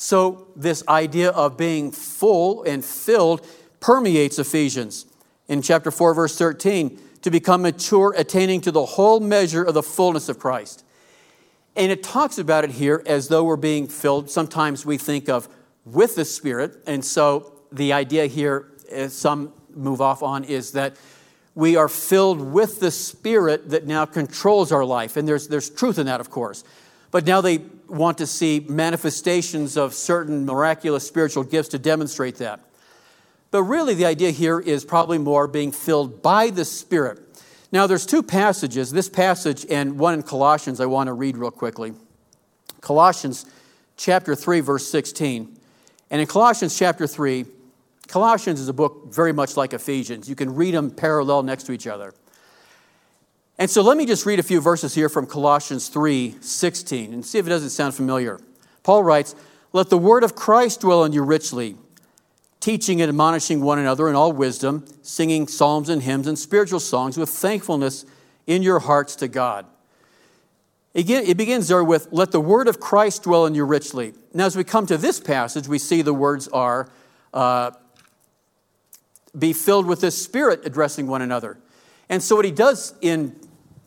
So, 0.00 0.46
this 0.54 0.86
idea 0.86 1.30
of 1.30 1.56
being 1.56 1.90
full 1.90 2.62
and 2.62 2.84
filled 2.84 3.44
permeates 3.80 4.38
Ephesians. 4.38 5.06
In 5.48 5.60
chapter 5.60 5.90
4, 5.90 6.14
verse 6.14 6.38
13, 6.38 6.96
to 7.22 7.32
become 7.32 7.62
mature, 7.62 8.14
attaining 8.16 8.60
to 8.60 8.70
the 8.70 8.84
whole 8.84 9.18
measure 9.18 9.64
of 9.64 9.74
the 9.74 9.82
fullness 9.82 10.28
of 10.28 10.38
Christ. 10.38 10.84
And 11.74 11.90
it 11.90 12.04
talks 12.04 12.38
about 12.38 12.62
it 12.62 12.70
here 12.70 13.02
as 13.06 13.26
though 13.26 13.42
we're 13.42 13.56
being 13.56 13.88
filled. 13.88 14.30
Sometimes 14.30 14.86
we 14.86 14.98
think 14.98 15.28
of 15.28 15.48
with 15.84 16.14
the 16.14 16.24
Spirit. 16.24 16.80
And 16.86 17.04
so 17.04 17.54
the 17.72 17.92
idea 17.92 18.26
here, 18.26 18.68
some 19.08 19.52
move 19.74 20.00
off 20.00 20.22
on, 20.22 20.44
is 20.44 20.70
that 20.72 20.96
we 21.56 21.74
are 21.74 21.88
filled 21.88 22.40
with 22.40 22.78
the 22.78 22.92
Spirit 22.92 23.70
that 23.70 23.88
now 23.88 24.04
controls 24.06 24.70
our 24.70 24.84
life. 24.84 25.16
And 25.16 25.26
there's, 25.26 25.48
there's 25.48 25.68
truth 25.68 25.98
in 25.98 26.06
that, 26.06 26.20
of 26.20 26.30
course. 26.30 26.62
But 27.10 27.26
now 27.26 27.40
they 27.40 27.58
want 27.88 28.18
to 28.18 28.26
see 28.26 28.64
manifestations 28.68 29.76
of 29.76 29.94
certain 29.94 30.44
miraculous 30.44 31.06
spiritual 31.06 31.44
gifts 31.44 31.70
to 31.70 31.78
demonstrate 31.78 32.36
that. 32.36 32.60
But 33.50 33.62
really, 33.62 33.94
the 33.94 34.04
idea 34.04 34.30
here 34.30 34.60
is 34.60 34.84
probably 34.84 35.16
more 35.16 35.46
being 35.46 35.72
filled 35.72 36.22
by 36.22 36.50
the 36.50 36.64
Spirit. 36.64 37.18
Now, 37.72 37.86
there's 37.86 38.04
two 38.06 38.22
passages, 38.22 38.90
this 38.90 39.08
passage 39.08 39.66
and 39.70 39.98
one 39.98 40.14
in 40.14 40.22
Colossians, 40.22 40.80
I 40.80 40.86
want 40.86 41.08
to 41.08 41.12
read 41.12 41.36
real 41.36 41.50
quickly. 41.50 41.94
Colossians 42.80 43.46
chapter 43.96 44.34
3, 44.34 44.60
verse 44.60 44.88
16. 44.88 45.56
And 46.10 46.20
in 46.20 46.26
Colossians 46.26 46.78
chapter 46.78 47.06
3, 47.06 47.44
Colossians 48.06 48.60
is 48.60 48.68
a 48.68 48.72
book 48.72 49.12
very 49.12 49.32
much 49.32 49.56
like 49.56 49.74
Ephesians. 49.74 50.28
You 50.28 50.34
can 50.34 50.54
read 50.54 50.72
them 50.72 50.90
parallel 50.90 51.42
next 51.42 51.64
to 51.64 51.72
each 51.72 51.86
other. 51.86 52.14
And 53.58 53.68
so 53.68 53.82
let 53.82 53.96
me 53.96 54.06
just 54.06 54.24
read 54.24 54.38
a 54.38 54.44
few 54.44 54.60
verses 54.60 54.94
here 54.94 55.08
from 55.08 55.26
Colossians 55.26 55.88
3 55.88 56.36
16 56.40 57.12
and 57.12 57.26
see 57.26 57.38
if 57.38 57.46
it 57.46 57.50
doesn't 57.50 57.70
sound 57.70 57.94
familiar. 57.94 58.38
Paul 58.84 59.02
writes, 59.02 59.34
Let 59.72 59.90
the 59.90 59.98
word 59.98 60.22
of 60.22 60.36
Christ 60.36 60.82
dwell 60.82 61.04
in 61.04 61.12
you 61.12 61.22
richly, 61.22 61.76
teaching 62.60 63.02
and 63.02 63.08
admonishing 63.08 63.60
one 63.60 63.80
another 63.80 64.08
in 64.08 64.14
all 64.14 64.32
wisdom, 64.32 64.86
singing 65.02 65.48
psalms 65.48 65.88
and 65.88 66.02
hymns 66.04 66.28
and 66.28 66.38
spiritual 66.38 66.78
songs 66.78 67.16
with 67.16 67.30
thankfulness 67.30 68.06
in 68.46 68.62
your 68.62 68.78
hearts 68.78 69.16
to 69.16 69.26
God. 69.26 69.66
Again, 70.94 71.24
it 71.26 71.36
begins 71.36 71.66
there 71.66 71.82
with, 71.82 72.06
Let 72.12 72.30
the 72.30 72.40
word 72.40 72.68
of 72.68 72.78
Christ 72.78 73.24
dwell 73.24 73.44
in 73.44 73.56
you 73.56 73.64
richly. 73.64 74.14
Now, 74.32 74.46
as 74.46 74.56
we 74.56 74.62
come 74.62 74.86
to 74.86 74.96
this 74.96 75.18
passage, 75.18 75.66
we 75.66 75.80
see 75.80 76.02
the 76.02 76.14
words 76.14 76.46
are, 76.48 76.88
uh, 77.34 77.72
Be 79.36 79.52
filled 79.52 79.86
with 79.86 80.02
the 80.02 80.12
Spirit, 80.12 80.60
addressing 80.64 81.08
one 81.08 81.22
another. 81.22 81.58
And 82.08 82.22
so, 82.22 82.36
what 82.36 82.44
he 82.44 82.52
does 82.52 82.94
in 83.00 83.36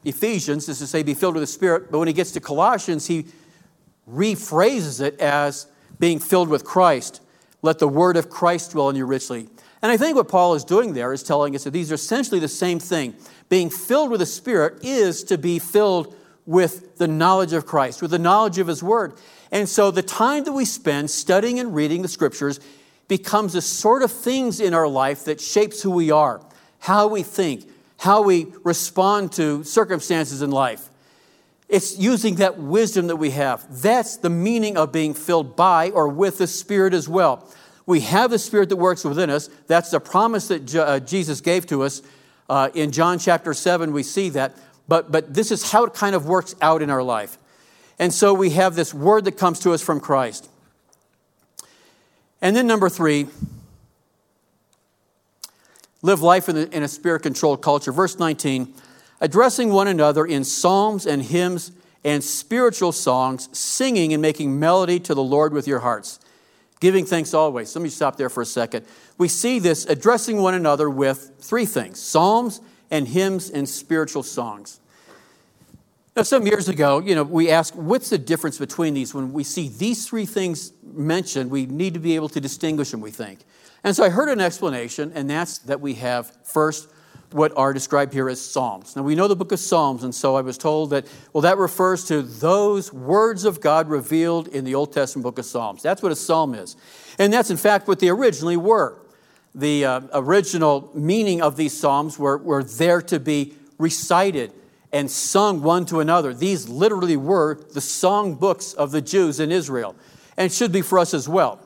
Ephesians 0.03 0.67
is 0.67 0.79
to 0.79 0.87
say, 0.87 1.03
be 1.03 1.13
filled 1.13 1.35
with 1.35 1.43
the 1.43 1.47
Spirit, 1.47 1.91
but 1.91 1.99
when 1.99 2.07
he 2.07 2.13
gets 2.13 2.31
to 2.31 2.39
Colossians, 2.39 3.07
he 3.07 3.25
rephrases 4.09 5.01
it 5.01 5.19
as 5.19 5.67
being 5.99 6.19
filled 6.19 6.49
with 6.49 6.63
Christ. 6.63 7.21
Let 7.61 7.79
the 7.79 7.87
word 7.87 8.17
of 8.17 8.29
Christ 8.29 8.71
dwell 8.71 8.89
in 8.89 8.95
you 8.95 9.05
richly. 9.05 9.47
And 9.81 9.91
I 9.91 9.97
think 9.97 10.15
what 10.15 10.27
Paul 10.27 10.55
is 10.55 10.63
doing 10.63 10.93
there 10.93 11.13
is 11.13 11.23
telling 11.23 11.55
us 11.55 11.63
that 11.63 11.71
these 11.71 11.91
are 11.91 11.95
essentially 11.95 12.39
the 12.39 12.47
same 12.47 12.79
thing. 12.79 13.15
Being 13.49 13.69
filled 13.69 14.11
with 14.11 14.19
the 14.19 14.25
Spirit 14.25 14.83
is 14.83 15.23
to 15.25 15.37
be 15.37 15.59
filled 15.59 16.15
with 16.45 16.97
the 16.97 17.07
knowledge 17.07 17.53
of 17.53 17.65
Christ, 17.65 18.01
with 18.01 18.11
the 18.11 18.19
knowledge 18.19 18.57
of 18.57 18.67
His 18.67 18.83
Word. 18.83 19.13
And 19.51 19.67
so 19.67 19.91
the 19.91 20.01
time 20.01 20.43
that 20.43 20.53
we 20.53 20.65
spend 20.65 21.09
studying 21.09 21.59
and 21.59 21.75
reading 21.75 22.01
the 22.01 22.07
Scriptures 22.07 22.59
becomes 23.07 23.53
the 23.53 23.61
sort 23.61 24.03
of 24.03 24.11
things 24.11 24.59
in 24.59 24.73
our 24.73 24.87
life 24.87 25.25
that 25.25 25.41
shapes 25.41 25.81
who 25.81 25.91
we 25.91 26.11
are, 26.11 26.41
how 26.79 27.07
we 27.07 27.23
think, 27.23 27.67
how 28.01 28.23
we 28.23 28.47
respond 28.63 29.31
to 29.31 29.63
circumstances 29.63 30.41
in 30.41 30.49
life. 30.49 30.89
It's 31.69 31.99
using 31.99 32.35
that 32.37 32.57
wisdom 32.57 33.05
that 33.07 33.17
we 33.17 33.29
have. 33.29 33.63
That's 33.79 34.17
the 34.17 34.29
meaning 34.29 34.75
of 34.75 34.91
being 34.91 35.13
filled 35.13 35.55
by 35.55 35.91
or 35.91 36.07
with 36.07 36.39
the 36.39 36.47
Spirit 36.47 36.95
as 36.95 37.07
well. 37.07 37.47
We 37.85 37.99
have 37.99 38.31
the 38.31 38.39
Spirit 38.39 38.69
that 38.69 38.77
works 38.77 39.03
within 39.03 39.29
us. 39.29 39.51
That's 39.67 39.91
the 39.91 39.99
promise 39.99 40.47
that 40.47 40.75
uh, 40.75 40.99
Jesus 41.01 41.41
gave 41.41 41.67
to 41.67 41.83
us. 41.83 42.01
Uh, 42.49 42.69
in 42.73 42.91
John 42.91 43.19
chapter 43.19 43.53
7, 43.53 43.93
we 43.93 44.01
see 44.01 44.29
that. 44.29 44.57
But, 44.87 45.11
but 45.11 45.35
this 45.35 45.51
is 45.51 45.71
how 45.71 45.83
it 45.83 45.93
kind 45.93 46.15
of 46.15 46.25
works 46.25 46.55
out 46.59 46.81
in 46.81 46.89
our 46.89 47.03
life. 47.03 47.37
And 47.99 48.11
so 48.11 48.33
we 48.33 48.49
have 48.49 48.73
this 48.73 48.95
word 48.95 49.25
that 49.25 49.33
comes 49.33 49.59
to 49.59 49.73
us 49.73 49.81
from 49.83 49.99
Christ. 49.99 50.49
And 52.41 52.55
then, 52.55 52.65
number 52.65 52.89
three, 52.89 53.27
live 56.01 56.21
life 56.21 56.49
in, 56.49 56.57
in 56.57 56.83
a 56.83 56.87
spirit 56.87 57.23
controlled 57.23 57.61
culture. 57.61 57.91
Verse 57.91 58.17
19, 58.17 58.73
addressing 59.19 59.69
one 59.69 59.87
another 59.87 60.25
in 60.25 60.43
psalms 60.43 61.05
and 61.05 61.23
hymns 61.23 61.71
and 62.03 62.23
spiritual 62.23 62.91
songs, 62.91 63.49
singing 63.57 64.13
and 64.13 64.21
making 64.21 64.59
melody 64.59 64.99
to 64.99 65.13
the 65.13 65.23
Lord 65.23 65.53
with 65.53 65.67
your 65.67 65.79
hearts, 65.79 66.19
giving 66.79 67.05
thanks 67.05 67.33
always. 67.33 67.75
Let 67.75 67.83
me 67.83 67.89
stop 67.89 68.17
there 68.17 68.29
for 68.29 68.41
a 68.41 68.45
second. 68.45 68.85
We 69.17 69.27
see 69.27 69.59
this 69.59 69.85
addressing 69.85 70.41
one 70.41 70.55
another 70.55 70.89
with 70.89 71.33
three 71.39 71.65
things 71.65 71.99
psalms 71.99 72.61
and 72.89 73.07
hymns 73.07 73.49
and 73.49 73.69
spiritual 73.69 74.23
songs. 74.23 74.79
Now, 76.15 76.23
some 76.23 76.45
years 76.45 76.67
ago, 76.67 76.99
you 76.99 77.15
know, 77.15 77.23
we 77.23 77.49
asked, 77.49 77.73
what's 77.73 78.09
the 78.09 78.17
difference 78.17 78.57
between 78.57 78.93
these? 78.93 79.13
When 79.13 79.31
we 79.31 79.45
see 79.45 79.69
these 79.69 80.05
three 80.05 80.25
things 80.25 80.73
mentioned, 80.83 81.49
we 81.49 81.65
need 81.65 81.93
to 81.93 82.01
be 82.01 82.15
able 82.15 82.27
to 82.29 82.41
distinguish 82.41 82.91
them, 82.91 82.99
we 82.99 83.11
think. 83.11 83.39
And 83.83 83.95
so 83.95 84.03
I 84.03 84.09
heard 84.09 84.29
an 84.29 84.39
explanation, 84.39 85.11
and 85.15 85.29
that's 85.29 85.57
that 85.59 85.81
we 85.81 85.95
have 85.95 86.31
first 86.43 86.87
what 87.31 87.55
are 87.55 87.73
described 87.73 88.13
here 88.13 88.29
as 88.29 88.41
Psalms. 88.41 88.95
Now 88.95 89.03
we 89.03 89.15
know 89.15 89.27
the 89.27 89.35
book 89.35 89.51
of 89.51 89.59
Psalms, 89.59 90.03
and 90.03 90.13
so 90.13 90.35
I 90.35 90.41
was 90.41 90.57
told 90.57 90.89
that, 90.89 91.05
well, 91.33 91.41
that 91.41 91.57
refers 91.57 92.05
to 92.05 92.21
those 92.21 92.91
words 92.91 93.45
of 93.45 93.61
God 93.61 93.89
revealed 93.89 94.47
in 94.49 94.65
the 94.65 94.75
Old 94.75 94.91
Testament 94.93 95.23
book 95.23 95.39
of 95.39 95.45
Psalms. 95.45 95.81
That's 95.81 96.03
what 96.03 96.11
a 96.11 96.15
psalm 96.15 96.53
is. 96.53 96.75
And 97.17 97.31
that's 97.31 97.49
in 97.49 97.57
fact 97.57 97.87
what 97.87 97.99
they 97.99 98.09
originally 98.09 98.57
were. 98.57 98.97
The 99.55 99.85
uh, 99.85 100.01
original 100.13 100.91
meaning 100.93 101.41
of 101.41 101.57
these 101.57 101.77
Psalms 101.77 102.17
were, 102.17 102.37
were 102.37 102.63
there 102.63 103.01
to 103.03 103.19
be 103.19 103.53
recited 103.77 104.53
and 104.93 105.09
sung 105.09 105.61
one 105.61 105.85
to 105.87 105.99
another. 105.99 106.33
These 106.33 106.69
literally 106.69 107.17
were 107.17 107.59
the 107.73 107.81
song 107.81 108.35
books 108.35 108.73
of 108.73 108.91
the 108.91 109.01
Jews 109.01 109.39
in 109.39 109.51
Israel, 109.51 109.95
and 110.37 110.51
should 110.51 110.71
be 110.71 110.81
for 110.81 110.99
us 110.99 111.13
as 111.13 111.27
well. 111.27 111.59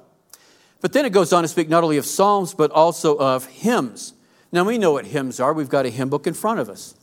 But 0.86 0.94
then 0.94 1.04
it 1.04 1.14
goes 1.14 1.34
on 1.34 1.42
to 1.42 1.48
speak 1.48 1.68
not 1.68 1.84
only 1.84 1.98
of 1.98 2.06
psalms, 2.06 2.54
but 2.54 2.70
also 2.70 3.18
of 3.18 3.48
hymns. 3.48 4.14
Now, 4.52 4.64
we 4.66 4.78
know 4.78 4.92
what 4.92 5.08
hymns 5.08 5.40
are. 5.40 5.52
We've 5.52 5.68
got 5.68 5.88
a 5.88 5.90
hymn 5.90 6.10
book 6.10 6.28
in 6.28 6.36
front 6.36 6.60
of 6.60 6.70
us. 6.70 6.94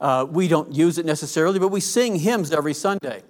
Uh, 0.00 0.24
we 0.30 0.46
don't 0.46 0.72
use 0.72 0.98
it 0.98 1.04
necessarily, 1.04 1.58
but 1.58 1.72
we 1.72 1.80
sing 1.80 2.14
hymns 2.14 2.52
every 2.52 2.74
Sunday. 2.74 3.24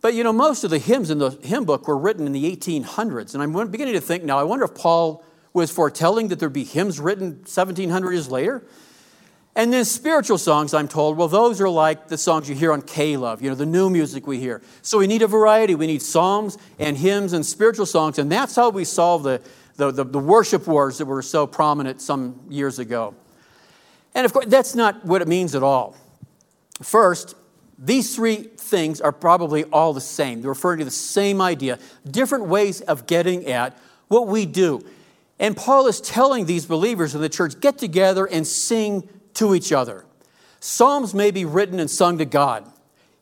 But 0.00 0.14
you 0.14 0.22
know, 0.22 0.32
most 0.32 0.62
of 0.62 0.70
the 0.70 0.78
hymns 0.78 1.10
in 1.10 1.18
the 1.18 1.30
hymn 1.42 1.64
book 1.64 1.88
were 1.88 1.98
written 1.98 2.24
in 2.24 2.30
the 2.30 2.56
1800s. 2.56 3.34
And 3.34 3.42
I'm 3.42 3.68
beginning 3.68 3.94
to 3.94 4.00
think 4.00 4.22
now, 4.22 4.38
I 4.38 4.44
wonder 4.44 4.64
if 4.64 4.76
Paul 4.76 5.24
was 5.52 5.72
foretelling 5.72 6.28
that 6.28 6.38
there'd 6.38 6.52
be 6.52 6.62
hymns 6.62 7.00
written 7.00 7.30
1700 7.30 8.12
years 8.12 8.30
later. 8.30 8.62
And 9.60 9.70
then 9.70 9.84
spiritual 9.84 10.38
songs, 10.38 10.72
I'm 10.72 10.88
told, 10.88 11.18
well, 11.18 11.28
those 11.28 11.60
are 11.60 11.68
like 11.68 12.08
the 12.08 12.16
songs 12.16 12.48
you 12.48 12.54
hear 12.54 12.72
on 12.72 12.80
K-Love, 12.80 13.42
you 13.42 13.50
know, 13.50 13.54
the 13.54 13.66
new 13.66 13.90
music 13.90 14.26
we 14.26 14.38
hear. 14.38 14.62
So 14.80 14.96
we 14.96 15.06
need 15.06 15.20
a 15.20 15.26
variety. 15.26 15.74
We 15.74 15.86
need 15.86 16.00
psalms 16.00 16.56
and 16.78 16.96
hymns 16.96 17.34
and 17.34 17.44
spiritual 17.44 17.84
songs. 17.84 18.18
And 18.18 18.32
that's 18.32 18.56
how 18.56 18.70
we 18.70 18.86
solve 18.86 19.22
the, 19.22 19.42
the, 19.76 19.90
the, 19.90 20.04
the 20.04 20.18
worship 20.18 20.66
wars 20.66 20.96
that 20.96 21.04
were 21.04 21.20
so 21.20 21.46
prominent 21.46 22.00
some 22.00 22.40
years 22.48 22.78
ago. 22.78 23.14
And 24.14 24.24
of 24.24 24.32
course, 24.32 24.46
that's 24.46 24.74
not 24.74 25.04
what 25.04 25.20
it 25.20 25.28
means 25.28 25.54
at 25.54 25.62
all. 25.62 25.94
First, 26.80 27.34
these 27.78 28.16
three 28.16 28.36
things 28.36 29.02
are 29.02 29.12
probably 29.12 29.64
all 29.64 29.92
the 29.92 30.00
same. 30.00 30.40
They're 30.40 30.52
referring 30.52 30.78
to 30.78 30.86
the 30.86 30.90
same 30.90 31.42
idea, 31.42 31.78
different 32.10 32.46
ways 32.46 32.80
of 32.80 33.06
getting 33.06 33.44
at 33.44 33.76
what 34.08 34.26
we 34.26 34.46
do. 34.46 34.82
And 35.38 35.54
Paul 35.54 35.86
is 35.86 36.00
telling 36.00 36.46
these 36.46 36.64
believers 36.64 37.14
in 37.14 37.20
the 37.20 37.28
church 37.28 37.60
get 37.60 37.76
together 37.76 38.24
and 38.24 38.46
sing 38.46 39.06
to 39.40 39.54
each 39.54 39.72
other. 39.72 40.04
Psalms 40.60 41.14
may 41.14 41.30
be 41.30 41.46
written 41.46 41.80
and 41.80 41.90
sung 41.90 42.18
to 42.18 42.26
God. 42.26 42.70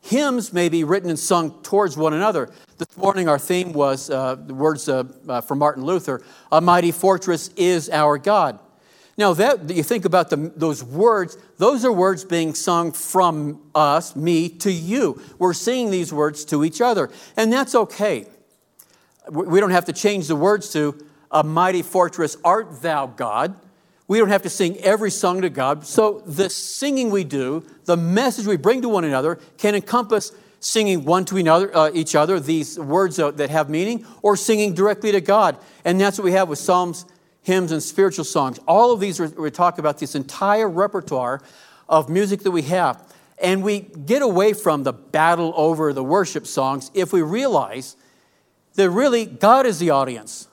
Hymns 0.01 0.51
may 0.51 0.67
be 0.67 0.83
written 0.83 1.09
and 1.09 1.17
sung 1.17 1.63
towards 1.63 1.95
one 1.95 2.13
another. 2.13 2.49
This 2.77 2.97
morning, 2.97 3.29
our 3.29 3.39
theme 3.39 3.71
was 3.71 4.09
uh, 4.09 4.35
the 4.35 4.53
words 4.53 4.89
uh, 4.89 5.05
uh, 5.29 5.39
from 5.39 5.59
Martin 5.59 5.85
Luther 5.85 6.21
A 6.51 6.59
mighty 6.59 6.91
fortress 6.91 7.47
is 7.55 7.89
our 7.89 8.17
God. 8.17 8.59
Now, 9.17 9.33
that 9.33 9.69
you 9.69 9.81
think 9.81 10.03
about 10.03 10.29
the, 10.29 10.51
those 10.57 10.83
words, 10.83 11.37
those 11.57 11.85
are 11.85 11.91
words 11.91 12.25
being 12.25 12.53
sung 12.53 12.91
from 12.91 13.61
us, 13.73 14.13
me, 14.13 14.49
to 14.49 14.71
you. 14.71 15.21
We're 15.37 15.53
singing 15.53 15.89
these 15.89 16.11
words 16.11 16.43
to 16.45 16.65
each 16.65 16.81
other, 16.81 17.09
and 17.37 17.51
that's 17.51 17.75
okay. 17.75 18.25
We 19.29 19.61
don't 19.61 19.71
have 19.71 19.85
to 19.85 19.93
change 19.93 20.27
the 20.27 20.35
words 20.35 20.73
to, 20.73 21.01
A 21.31 21.45
mighty 21.45 21.81
fortress 21.81 22.35
art 22.43 22.81
thou, 22.81 23.07
God. 23.07 23.55
We 24.09 24.17
don't 24.17 24.27
have 24.27 24.41
to 24.41 24.49
sing 24.49 24.75
every 24.79 25.11
song 25.11 25.41
to 25.43 25.49
God. 25.49 25.85
So, 25.85 26.21
the 26.25 26.49
singing 26.49 27.11
we 27.11 27.23
do, 27.23 27.65
the 27.85 27.95
message 27.95 28.45
we 28.45 28.57
bring 28.57 28.81
to 28.81 28.89
one 28.89 29.05
another, 29.05 29.39
can 29.57 29.73
encompass 29.75 30.33
singing 30.59 31.05
one 31.05 31.23
to 31.25 31.37
another, 31.37 31.73
uh, 31.73 31.91
each 31.93 32.15
other, 32.15 32.41
these 32.41 32.77
words 32.77 33.15
that 33.15 33.49
have 33.49 33.69
meaning, 33.69 34.05
or 34.21 34.35
singing 34.35 34.73
directly 34.73 35.13
to 35.13 35.21
God. 35.21 35.57
And 35.85 36.01
that's 36.01 36.17
what 36.17 36.25
we 36.25 36.33
have 36.33 36.49
with 36.49 36.59
Psalms 36.59 37.05
hymns, 37.49 37.71
and 37.71 37.81
spiritual 37.81 38.25
songs. 38.25 38.59
All 38.67 38.91
of 38.91 38.99
these, 38.99 39.19
we 39.19 39.51
talk 39.51 39.79
about 39.79 39.97
this 39.97 40.15
entire 40.15 40.69
repertoire 40.69 41.41
of 41.87 42.09
music 42.09 42.41
that 42.41 42.51
we 42.51 42.63
have. 42.63 43.01
And 43.41 43.63
we 43.63 43.79
get 43.79 44.21
away 44.21 44.53
from 44.53 44.83
the 44.83 44.93
battle 44.93 45.53
over 45.55 45.93
the 45.93 46.03
worship 46.03 46.45
songs 46.45 46.91
if 46.93 47.13
we 47.13 47.21
realize 47.21 47.95
that 48.75 48.89
really 48.89 49.25
God 49.25 49.65
is 49.65 49.79
the 49.79 49.89
audience. 49.89 50.47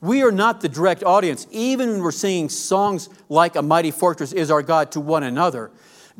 We 0.00 0.22
are 0.22 0.30
not 0.30 0.60
the 0.60 0.68
direct 0.68 1.02
audience. 1.02 1.46
Even 1.50 1.90
when 1.90 2.02
we're 2.02 2.12
singing 2.12 2.48
songs 2.48 3.08
like 3.28 3.56
A 3.56 3.62
Mighty 3.62 3.90
Fortress 3.90 4.32
is 4.32 4.50
Our 4.50 4.62
God 4.62 4.92
to 4.92 5.00
one 5.00 5.22
another, 5.22 5.70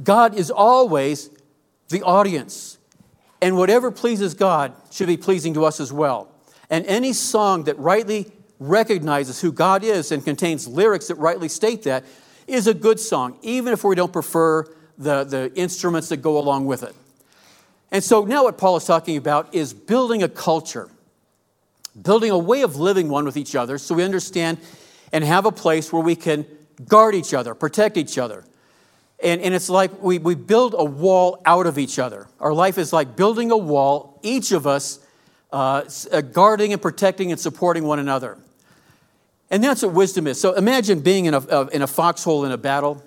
God 0.03 0.35
is 0.35 0.51
always 0.51 1.31
the 1.89 2.03
audience. 2.03 2.79
And 3.41 3.57
whatever 3.57 3.91
pleases 3.91 4.35
God 4.35 4.73
should 4.91 5.07
be 5.07 5.17
pleasing 5.17 5.55
to 5.55 5.65
us 5.65 5.79
as 5.81 5.93
well. 5.93 6.29
And 6.71 6.85
any 6.87 7.13
song 7.13 7.65
that 7.65 7.79
rightly 7.79 8.33
recognizes 8.59 9.41
who 9.41 9.53
God 9.53 9.85
is 9.85 10.11
and 10.11 10.25
contains 10.25 10.67
lyrics 10.67 11.09
that 11.09 11.15
rightly 11.15 11.49
state 11.49 11.85
that 11.85 12.05
is 12.47 12.67
a 12.67 12.75
good 12.75 12.99
song, 12.99 13.39
even 13.43 13.73
if 13.73 13.85
we 13.85 13.95
don't 13.95 14.13
prefer 14.13 14.65
the, 14.97 15.23
the 15.25 15.53
instruments 15.55 16.09
that 16.09 16.19
go 16.19 16.39
along 16.39 16.67
with 16.67 16.83
it. 16.83 16.95
And 17.91 18.03
so 18.03 18.25
now 18.25 18.45
what 18.45 18.59
Paul 18.59 18.77
is 18.77 18.85
talking 18.85 19.17
about 19.17 19.55
is 19.55 19.73
building 19.73 20.23
a 20.23 20.29
culture, 20.29 20.91
building 22.01 22.31
a 22.31 22.39
way 22.39 22.63
of 22.63 22.77
living 22.77 23.09
one 23.09 23.25
with 23.25 23.37
each 23.37 23.55
other 23.55 23.79
so 23.79 23.95
we 23.95 24.05
understand 24.05 24.59
and 25.13 25.25
have 25.25 25.47
a 25.47 25.53
place 25.53 25.93
where 25.93 26.03
we 26.03 26.15
can 26.15 26.47
guard 26.87 27.15
each 27.15 27.35
other, 27.35 27.55
protect 27.55 27.97
each 27.97 28.19
other. 28.19 28.45
And, 29.23 29.41
and 29.41 29.55
it's 29.55 29.69
like 29.69 30.01
we, 30.01 30.19
we 30.19 30.35
build 30.35 30.75
a 30.79 30.85
wall 30.85 31.43
out 31.45 31.67
of 31.67 31.79
each 31.79 31.99
other. 31.99 32.29
Our 32.39 32.53
life 32.53 32.79
is 32.79 32.93
like 32.93 33.17
building 33.17 33.51
a 33.51 33.57
wall, 33.57 34.21
each 34.23 34.53
of 34.53 34.67
us 34.67 35.01
uh, 35.51 35.89
uh 36.13 36.21
guarding 36.21 36.75
and 36.75 36.81
protecting 36.81 37.33
and 37.33 37.41
supporting 37.41 37.85
one 37.85 37.99
another. 37.99 38.39
And 39.51 39.65
that's 39.65 39.83
what 39.83 39.95
wisdom 39.95 40.27
is. 40.27 40.41
So 40.41 40.53
imagine 40.53 41.01
being 41.01 41.25
in 41.25 41.35
a, 41.35 41.67
in 41.69 41.83
a 41.83 41.87
foxhole 41.87 42.45
in 42.45 42.53
a 42.53 42.59
battle, 42.59 43.03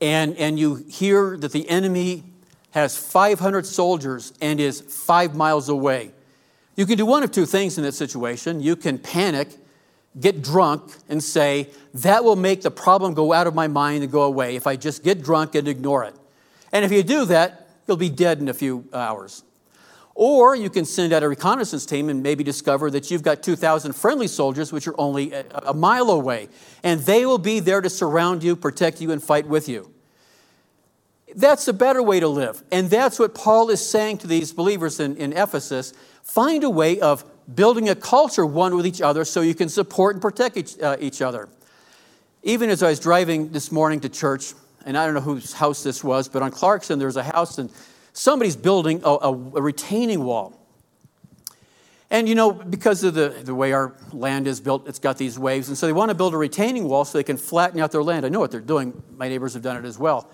and, 0.00 0.36
and 0.36 0.58
you 0.58 0.76
hear 0.88 1.36
that 1.36 1.52
the 1.52 1.68
enemy 1.68 2.24
has 2.70 2.96
500 2.96 3.66
soldiers 3.66 4.32
and 4.40 4.58
is 4.58 4.80
five 4.80 5.34
miles 5.36 5.68
away. 5.68 6.12
You 6.76 6.86
can 6.86 6.96
do 6.96 7.06
one 7.06 7.22
of 7.22 7.30
two 7.30 7.46
things 7.46 7.78
in 7.78 7.84
that 7.84 7.92
situation. 7.92 8.60
You 8.60 8.76
can 8.76 8.98
panic, 8.98 9.48
get 10.18 10.42
drunk, 10.42 10.92
and 11.08 11.22
say, 11.22 11.70
That 11.94 12.24
will 12.24 12.36
make 12.36 12.62
the 12.62 12.70
problem 12.70 13.14
go 13.14 13.32
out 13.32 13.46
of 13.46 13.54
my 13.54 13.68
mind 13.68 14.02
and 14.02 14.10
go 14.10 14.22
away 14.22 14.56
if 14.56 14.66
I 14.66 14.76
just 14.76 15.04
get 15.04 15.22
drunk 15.22 15.54
and 15.54 15.68
ignore 15.68 16.04
it. 16.04 16.14
And 16.72 16.84
if 16.84 16.90
you 16.90 17.02
do 17.02 17.24
that, 17.26 17.68
you'll 17.86 17.96
be 17.96 18.10
dead 18.10 18.40
in 18.40 18.48
a 18.48 18.54
few 18.54 18.88
hours. 18.92 19.44
Or 20.16 20.54
you 20.54 20.70
can 20.70 20.84
send 20.84 21.12
out 21.12 21.24
a 21.24 21.28
reconnaissance 21.28 21.84
team 21.84 22.08
and 22.08 22.22
maybe 22.22 22.44
discover 22.44 22.90
that 22.92 23.10
you've 23.10 23.24
got 23.24 23.42
2,000 23.42 23.92
friendly 23.94 24.28
soldiers, 24.28 24.72
which 24.72 24.86
are 24.86 24.98
only 24.98 25.32
a, 25.32 25.74
mile 25.74 26.10
away, 26.10 26.48
and 26.84 27.00
they 27.00 27.26
will 27.26 27.38
be 27.38 27.58
there 27.58 27.80
to 27.80 27.90
surround 27.90 28.44
you, 28.44 28.54
protect 28.54 29.00
you, 29.00 29.10
and 29.10 29.22
fight 29.22 29.46
with 29.46 29.68
you. 29.68 29.90
That's 31.34 31.66
a 31.66 31.72
better 31.72 32.00
way 32.00 32.20
to 32.20 32.28
live. 32.28 32.62
And 32.70 32.88
that's 32.88 33.18
what 33.18 33.34
Paul 33.34 33.70
is 33.70 33.84
saying 33.84 34.18
to 34.18 34.28
these 34.28 34.52
believers 34.52 35.00
in, 35.00 35.16
in 35.16 35.32
Ephesus. 35.32 35.92
Find 36.24 36.64
a 36.64 36.70
way 36.70 36.98
of 37.00 37.24
building 37.54 37.88
a 37.88 37.94
culture 37.94 38.46
one 38.46 38.74
with 38.74 38.86
each 38.86 39.02
other 39.02 39.24
so 39.24 39.42
you 39.42 39.54
can 39.54 39.68
support 39.68 40.16
and 40.16 40.22
protect 40.22 40.56
each, 40.56 40.80
uh, 40.80 40.96
each 40.98 41.22
other. 41.22 41.48
Even 42.42 42.70
as 42.70 42.82
I 42.82 42.88
was 42.88 42.98
driving 42.98 43.52
this 43.52 43.70
morning 43.70 44.00
to 44.00 44.08
church, 44.08 44.54
and 44.86 44.96
I 44.98 45.04
don't 45.04 45.14
know 45.14 45.20
whose 45.20 45.52
house 45.52 45.82
this 45.82 46.02
was, 46.02 46.28
but 46.28 46.42
on 46.42 46.50
Clarkson, 46.50 46.98
there's 46.98 47.16
a 47.16 47.22
house, 47.22 47.58
and 47.58 47.70
somebody's 48.14 48.56
building 48.56 49.02
a, 49.04 49.10
a, 49.10 49.30
a 49.30 49.62
retaining 49.62 50.24
wall. 50.24 50.58
And 52.10 52.28
you 52.28 52.34
know, 52.34 52.52
because 52.52 53.04
of 53.04 53.14
the, 53.14 53.28
the 53.28 53.54
way 53.54 53.72
our 53.72 53.94
land 54.12 54.46
is 54.46 54.60
built, 54.60 54.88
it's 54.88 54.98
got 54.98 55.18
these 55.18 55.38
waves. 55.38 55.68
And 55.68 55.76
so 55.76 55.86
they 55.86 55.92
want 55.92 56.10
to 56.10 56.14
build 56.14 56.32
a 56.32 56.38
retaining 56.38 56.84
wall 56.84 57.04
so 57.04 57.18
they 57.18 57.24
can 57.24 57.36
flatten 57.36 57.80
out 57.80 57.92
their 57.92 58.02
land. 58.02 58.24
I 58.24 58.28
know 58.28 58.40
what 58.40 58.50
they're 58.50 58.60
doing. 58.60 59.02
My 59.16 59.28
neighbors 59.28 59.54
have 59.54 59.62
done 59.62 59.76
it 59.76 59.84
as 59.84 59.98
well. 59.98 60.30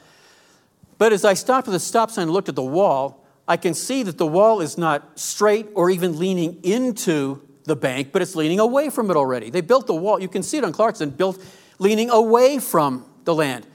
But 0.98 1.12
as 1.12 1.24
I 1.24 1.34
stopped 1.34 1.66
at 1.68 1.72
the 1.72 1.80
stop 1.80 2.10
sign 2.10 2.24
and 2.24 2.32
looked 2.32 2.48
at 2.48 2.54
the 2.54 2.62
wall, 2.62 3.19
I 3.50 3.56
can 3.56 3.74
see 3.74 4.04
that 4.04 4.16
the 4.16 4.28
wall 4.28 4.60
is 4.60 4.78
not 4.78 5.18
straight 5.18 5.66
or 5.74 5.90
even 5.90 6.20
leaning 6.20 6.60
into 6.62 7.42
the 7.64 7.74
bank, 7.74 8.12
but 8.12 8.22
it's 8.22 8.36
leaning 8.36 8.60
away 8.60 8.90
from 8.90 9.10
it 9.10 9.16
already. 9.16 9.50
They 9.50 9.60
built 9.60 9.88
the 9.88 9.94
wall. 9.94 10.22
You 10.22 10.28
can 10.28 10.44
see 10.44 10.58
it 10.58 10.62
on 10.62 10.70
Clarkson, 10.70 11.10
built 11.10 11.42
leaning 11.80 12.10
away 12.10 12.60
from 12.60 13.04
the 13.24 13.34
land. 13.34 13.66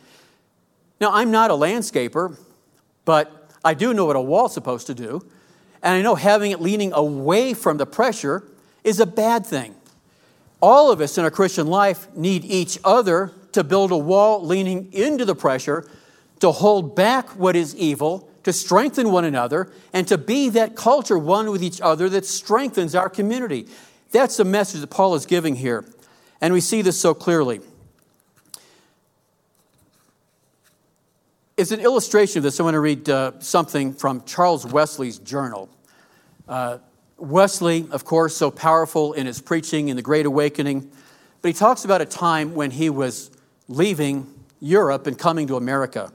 Now, 1.02 1.12
I'm 1.12 1.30
not 1.30 1.52
a 1.52 1.56
landscaper, 1.56 2.40
but 3.04 3.52
I 3.66 3.74
do 3.74 3.94
know 3.94 4.06
what 4.06 4.16
a 4.16 4.22
wall's 4.22 4.54
supposed 4.54 4.88
to 4.88 4.94
do, 4.94 5.28
and 5.84 5.94
I 5.94 6.02
know 6.02 6.16
having 6.16 6.52
it 6.52 6.62
leaning 6.62 6.94
away 6.94 7.54
from 7.54 7.76
the 7.76 7.86
pressure 7.86 8.44
is 8.86 9.02
a 9.02 9.06
bad 9.06 9.46
thing. 9.46 9.76
All 10.62 10.90
of 10.90 11.02
us 11.02 11.18
in 11.18 11.26
our 11.26 11.32
Christian 11.32 11.68
life 11.68 12.08
need 12.16 12.46
each 12.46 12.80
other 12.86 13.34
to 13.52 13.62
build 13.62 13.92
a 13.92 13.98
wall 13.98 14.42
leaning 14.42 14.88
into 14.94 15.26
the 15.26 15.36
pressure, 15.36 15.86
to 16.40 16.54
hold 16.54 16.96
back 16.96 17.32
what 17.32 17.58
is 17.58 17.76
evil, 17.76 18.30
to 18.46 18.54
strengthen 18.54 19.12
one 19.12 19.26
another, 19.26 19.72
and 19.92 20.08
to 20.08 20.20
be 20.20 20.50
that 20.50 20.76
culture 20.76 21.18
one 21.18 21.50
with 21.50 21.64
each 21.64 21.82
other 21.82 22.08
that 22.08 22.26
strengthens 22.26 22.94
our 22.94 23.10
community. 23.10 23.68
That's 24.12 24.38
the 24.38 24.46
message 24.46 24.82
that 24.82 24.92
Paul 24.92 25.16
is 25.16 25.26
giving 25.26 25.56
here. 25.56 25.84
And 26.40 26.54
we 26.54 26.62
see 26.62 26.84
this 26.84 27.00
so 27.00 27.16
clearly. 27.16 27.60
As 31.58 31.72
an 31.72 31.80
illustration 31.80 32.38
of 32.38 32.44
this, 32.44 32.60
I 32.60 32.64
want 32.64 32.76
to 32.76 32.80
read 32.80 33.10
uh, 33.10 33.32
something 33.40 33.94
from 33.94 34.24
Charles 34.26 34.64
Wesley's 34.64 35.18
journal. 35.18 35.68
Uh, 36.48 36.78
Wesley, 37.18 37.88
of 37.90 38.06
course, 38.06 38.38
so 38.38 38.52
powerful 38.52 39.14
in 39.14 39.26
his 39.26 39.42
preaching 39.42 39.90
in 39.90 39.96
the 39.96 40.04
Great 40.04 40.28
Awakening, 40.28 40.92
but 41.42 41.48
he 41.48 41.54
talks 41.54 41.84
about 41.84 42.00
a 42.00 42.06
time 42.06 42.54
when 42.54 42.70
he 42.70 42.92
was 42.92 43.32
leaving 43.68 44.32
Europe 44.60 45.08
and 45.08 45.18
coming 45.18 45.48
to 45.48 45.58
America. 45.58 46.12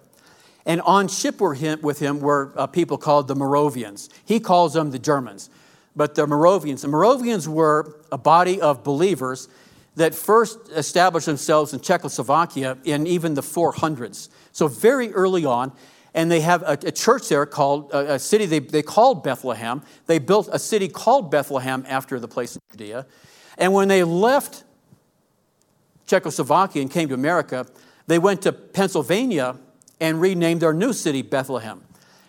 And 0.71 0.81
on 0.83 1.09
ship 1.09 1.41
with 1.41 1.99
him 1.99 2.21
were 2.21 2.53
uh, 2.55 2.69
people 2.69 2.97
called 2.97 3.27
the 3.27 3.35
Moravians. 3.35 4.09
He 4.25 4.39
calls 4.39 4.75
them 4.75 4.93
the 4.93 5.01
Germans, 5.01 5.51
but 5.97 6.15
the 6.15 6.29
Moravians. 6.29 6.83
The 6.83 6.87
Moravians 6.87 7.49
were 7.49 7.97
a 8.13 8.17
body 8.17 8.61
of 8.61 8.85
believers 8.85 9.49
that 9.97 10.15
first 10.15 10.61
established 10.69 11.27
themselves 11.27 11.73
in 11.73 11.81
Czechoslovakia 11.81 12.79
in 12.85 13.09
even 13.09 13.35
the 13.35 13.41
400s. 13.41 14.29
So, 14.53 14.69
very 14.69 15.13
early 15.13 15.45
on, 15.45 15.73
and 16.15 16.31
they 16.31 16.41
have 16.43 16.63
a, 16.63 16.79
a 16.87 16.93
church 16.93 17.29
there 17.29 17.47
called 17.47 17.91
a, 17.91 18.15
a 18.15 18.19
city 18.21 18.47
they, 18.47 18.61
they 18.61 18.83
called 18.83 19.25
Bethlehem. 19.25 19.83
They 20.07 20.21
built 20.21 20.49
a 20.53 20.61
city 20.61 20.87
called 20.87 21.33
Bethlehem 21.33 21.85
after 21.89 22.21
the 22.21 22.29
place 22.29 22.55
in 22.55 22.63
Judea. 22.71 23.07
And 23.59 23.73
when 23.73 23.89
they 23.89 24.05
left 24.05 24.63
Czechoslovakia 26.07 26.81
and 26.81 26.89
came 26.93 27.09
to 27.09 27.15
America, 27.15 27.67
they 28.07 28.21
went 28.21 28.43
to 28.43 28.53
Pennsylvania 28.53 29.59
and 30.01 30.21
renamed 30.21 30.63
their 30.63 30.73
new 30.73 30.93
city 30.93 31.23
Bethlehem. 31.23 31.83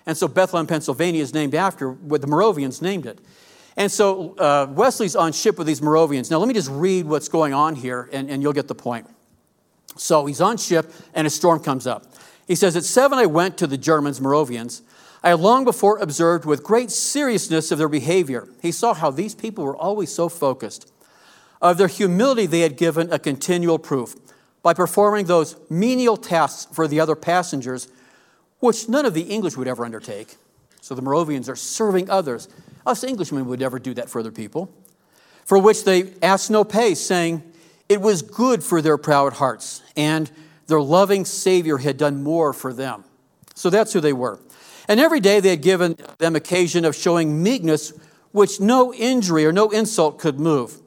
And 0.05 0.17
so 0.17 0.28
Bethlehem, 0.28 0.67
Pennsylvania 0.67 1.22
is 1.22 1.34
named 1.34 1.55
after 1.55 1.91
what 1.91 2.22
the 2.22 2.28
Moravians 2.28 2.82
named 2.82 3.05
it. 3.05 3.19
And 3.78 3.91
so 3.91 4.36
uh, 4.36 4.67
Wesley's 4.69 5.15
on 5.15 5.32
ship 5.32 5.57
with 5.57 5.67
these 5.67 5.82
Moravians. 5.82 6.30
Now, 6.30 6.38
let 6.38 6.47
me 6.47 6.53
just 6.53 6.69
read 6.69 7.05
what's 7.05 7.30
going 7.30 7.53
on 7.53 7.76
here, 7.76 8.09
and, 8.11 8.30
and 8.30 8.41
you'll 8.41 8.53
get 8.53 8.67
the 8.67 8.76
point. 8.76 9.07
So 9.95 10.26
he's 10.26 10.41
on 10.41 10.57
ship, 10.57 10.91
and 11.13 11.26
a 11.26 11.30
storm 11.30 11.59
comes 11.59 11.88
up. 11.88 12.05
He 12.47 12.55
says, 12.55 12.76
At 12.76 12.84
seven, 12.84 13.17
I 13.17 13.26
went 13.26 13.57
to 13.59 13.67
the 13.67 13.78
Germans, 13.78 14.19
Moravians. 14.19 14.82
I 15.24 15.34
long 15.34 15.63
before 15.63 15.99
observed 15.99 16.45
with 16.45 16.63
great 16.63 16.89
seriousness 16.89 17.72
of 17.72 17.78
their 17.78 17.88
behavior. 17.88 18.47
He 18.61 18.72
saw 18.72 18.93
how 18.93 19.11
these 19.11 19.36
people 19.36 19.63
were 19.63 19.78
always 19.78 20.13
so 20.13 20.28
focused. 20.30 20.91
Of 21.61 21.78
their 21.78 21.88
humility, 21.88 22.47
they 22.47 22.61
had 22.61 22.76
given 22.76 23.13
a 23.13 23.19
continual 23.19 23.78
proof 23.78 24.15
by 24.64 24.74
performing 24.74 25.26
those 25.26 25.55
menial 25.70 26.18
tasks 26.18 26.74
for 26.74 26.88
the 26.88 26.99
other 26.99 27.16
passengers, 27.16 27.88
which 28.59 28.88
none 28.88 29.05
of 29.05 29.14
the 29.14 29.24
English 29.24 29.57
would 29.57 29.68
ever 29.68 29.84
undertake. 29.84 30.38
So 30.82 30.95
the 30.95 31.01
Moravians 31.01 31.49
are 31.49 31.55
serving 31.55 32.09
others. 32.09 32.47
Us 32.86 33.03
Englishmen 33.03 33.45
would 33.47 33.59
never 33.59 33.80
do 33.80 33.93
that 33.95 34.09
for 34.09 34.20
other 34.20 34.32
people. 34.32 34.72
For 35.45 35.57
which 35.57 35.84
they 35.84 36.14
asked 36.22 36.51
no 36.51 36.64
pay, 36.64 36.95
saying, 36.95 37.43
It 37.89 38.01
was 38.01 38.22
good 38.22 38.64
for 38.64 38.82
their 38.82 38.97
proud 38.97 39.34
hearts, 39.34 39.82
and 39.95 40.30
their 40.68 40.82
loving 40.82 41.26
Savior 41.26 41.78
had 41.78 41.97
done 41.97 42.24
more 42.24 42.53
for 42.53 42.74
them. 42.74 43.03
So 43.55 43.70
that's 43.70 43.93
who 43.93 43.99
they 43.99 44.14
were. 44.14 44.39
And 44.88 44.99
every 44.99 45.20
day 45.20 45.39
they 45.39 45.49
had 45.49 45.62
given 45.62 45.97
them 46.18 46.36
occasion 46.36 46.86
of 46.86 46.95
showing 46.95 47.41
meekness, 47.43 47.93
which 48.32 48.59
no 48.59 48.93
injury 48.93 49.45
or 49.45 49.51
no 49.51 49.70
insult 49.70 50.20
could 50.20 50.39
move. 50.39 50.80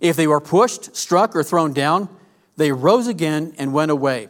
If 0.00 0.16
they 0.16 0.26
were 0.26 0.40
pushed, 0.40 0.96
struck, 0.96 1.34
or 1.34 1.42
thrown 1.42 1.72
down, 1.72 2.08
they 2.56 2.72
rose 2.72 3.06
again 3.06 3.54
and 3.58 3.72
went 3.72 3.90
away. 3.90 4.28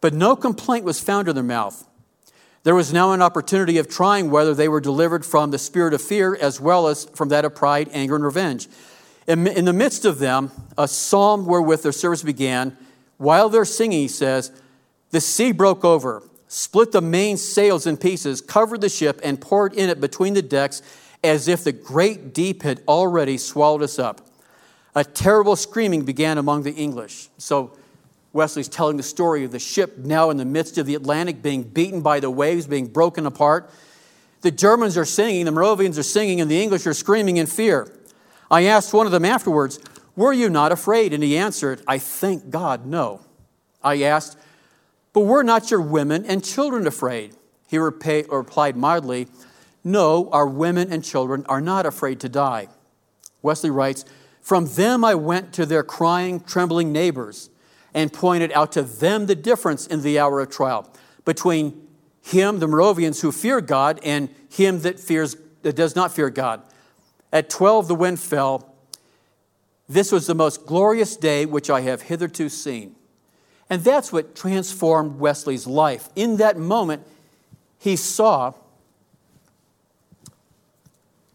But 0.00 0.14
no 0.14 0.36
complaint 0.36 0.84
was 0.84 1.00
found 1.00 1.28
in 1.28 1.34
their 1.34 1.44
mouth. 1.44 1.84
There 2.64 2.74
was 2.74 2.92
now 2.92 3.12
an 3.12 3.22
opportunity 3.22 3.78
of 3.78 3.88
trying 3.88 4.30
whether 4.30 4.54
they 4.54 4.68
were 4.68 4.80
delivered 4.80 5.24
from 5.24 5.50
the 5.50 5.58
spirit 5.58 5.94
of 5.94 6.02
fear 6.02 6.36
as 6.36 6.60
well 6.60 6.88
as 6.88 7.04
from 7.06 7.28
that 7.30 7.44
of 7.44 7.54
pride, 7.54 7.88
anger, 7.92 8.16
and 8.16 8.24
revenge. 8.24 8.68
In, 9.26 9.64
the 9.64 9.72
midst 9.72 10.04
of 10.04 10.18
them, 10.18 10.50
a 10.76 10.88
psalm 10.88 11.46
wherewith 11.46 11.82
their 11.82 11.92
service 11.92 12.22
began, 12.22 12.76
while 13.18 13.48
they're 13.48 13.64
singing, 13.64 14.00
he 14.00 14.08
says, 14.08 14.50
The 15.10 15.20
sea 15.20 15.52
broke 15.52 15.84
over, 15.84 16.22
split 16.46 16.92
the 16.92 17.02
main 17.02 17.36
sails 17.36 17.86
in 17.86 17.96
pieces, 17.96 18.40
covered 18.40 18.80
the 18.80 18.88
ship, 18.88 19.20
and 19.22 19.40
poured 19.40 19.74
in 19.74 19.90
it 19.90 20.00
between 20.00 20.34
the 20.34 20.42
decks 20.42 20.82
as 21.22 21.48
if 21.48 21.64
the 21.64 21.72
great 21.72 22.32
deep 22.32 22.62
had 22.62 22.82
already 22.88 23.36
swallowed 23.36 23.82
us 23.82 23.98
up. 23.98 24.27
A 24.98 25.04
terrible 25.04 25.54
screaming 25.54 26.02
began 26.02 26.38
among 26.38 26.64
the 26.64 26.74
English. 26.74 27.28
So 27.38 27.70
Wesley's 28.32 28.66
telling 28.66 28.96
the 28.96 29.04
story 29.04 29.44
of 29.44 29.52
the 29.52 29.60
ship 29.60 29.96
now 29.96 30.30
in 30.30 30.38
the 30.38 30.44
midst 30.44 30.76
of 30.76 30.86
the 30.86 30.96
Atlantic 30.96 31.40
being 31.40 31.62
beaten 31.62 32.00
by 32.00 32.18
the 32.18 32.28
waves, 32.28 32.66
being 32.66 32.88
broken 32.88 33.24
apart. 33.24 33.70
The 34.40 34.50
Germans 34.50 34.96
are 34.96 35.04
singing, 35.04 35.44
the 35.44 35.52
Moravians 35.52 36.00
are 36.00 36.02
singing, 36.02 36.40
and 36.40 36.50
the 36.50 36.60
English 36.60 36.84
are 36.84 36.94
screaming 36.94 37.36
in 37.36 37.46
fear. 37.46 37.94
I 38.50 38.64
asked 38.64 38.92
one 38.92 39.06
of 39.06 39.12
them 39.12 39.24
afterwards, 39.24 39.78
Were 40.16 40.32
you 40.32 40.50
not 40.50 40.72
afraid? 40.72 41.12
And 41.12 41.22
he 41.22 41.38
answered, 41.38 41.80
I 41.86 41.98
thank 41.98 42.50
God, 42.50 42.84
no. 42.84 43.20
I 43.84 44.02
asked, 44.02 44.36
But 45.12 45.20
were 45.20 45.44
not 45.44 45.70
your 45.70 45.80
women 45.80 46.24
and 46.26 46.44
children 46.44 46.88
afraid? 46.88 47.36
He 47.68 47.78
replied 47.78 48.76
mildly, 48.76 49.28
No, 49.84 50.28
our 50.32 50.48
women 50.48 50.92
and 50.92 51.04
children 51.04 51.46
are 51.48 51.60
not 51.60 51.86
afraid 51.86 52.18
to 52.18 52.28
die. 52.28 52.66
Wesley 53.42 53.70
writes, 53.70 54.04
From 54.48 54.64
them 54.64 55.04
I 55.04 55.14
went 55.14 55.52
to 55.52 55.66
their 55.66 55.82
crying, 55.82 56.40
trembling 56.40 56.90
neighbors 56.90 57.50
and 57.92 58.10
pointed 58.10 58.50
out 58.52 58.72
to 58.72 58.82
them 58.82 59.26
the 59.26 59.34
difference 59.34 59.86
in 59.86 60.00
the 60.00 60.18
hour 60.18 60.40
of 60.40 60.48
trial 60.48 60.90
between 61.26 61.86
him, 62.22 62.58
the 62.58 62.66
Moravians 62.66 63.20
who 63.20 63.30
fear 63.30 63.60
God, 63.60 64.00
and 64.02 64.30
him 64.48 64.80
that 64.80 64.98
fears 64.98 65.36
that 65.60 65.76
does 65.76 65.94
not 65.94 66.14
fear 66.14 66.30
God. 66.30 66.62
At 67.30 67.50
12 67.50 67.88
the 67.88 67.94
wind 67.94 68.20
fell. 68.20 68.74
This 69.86 70.10
was 70.10 70.26
the 70.26 70.34
most 70.34 70.64
glorious 70.64 71.14
day 71.14 71.44
which 71.44 71.68
I 71.68 71.82
have 71.82 72.00
hitherto 72.00 72.48
seen. 72.48 72.94
And 73.68 73.84
that's 73.84 74.10
what 74.10 74.34
transformed 74.34 75.18
Wesley's 75.18 75.66
life. 75.66 76.08
In 76.16 76.38
that 76.38 76.56
moment, 76.56 77.06
he 77.78 77.96
saw 77.96 78.54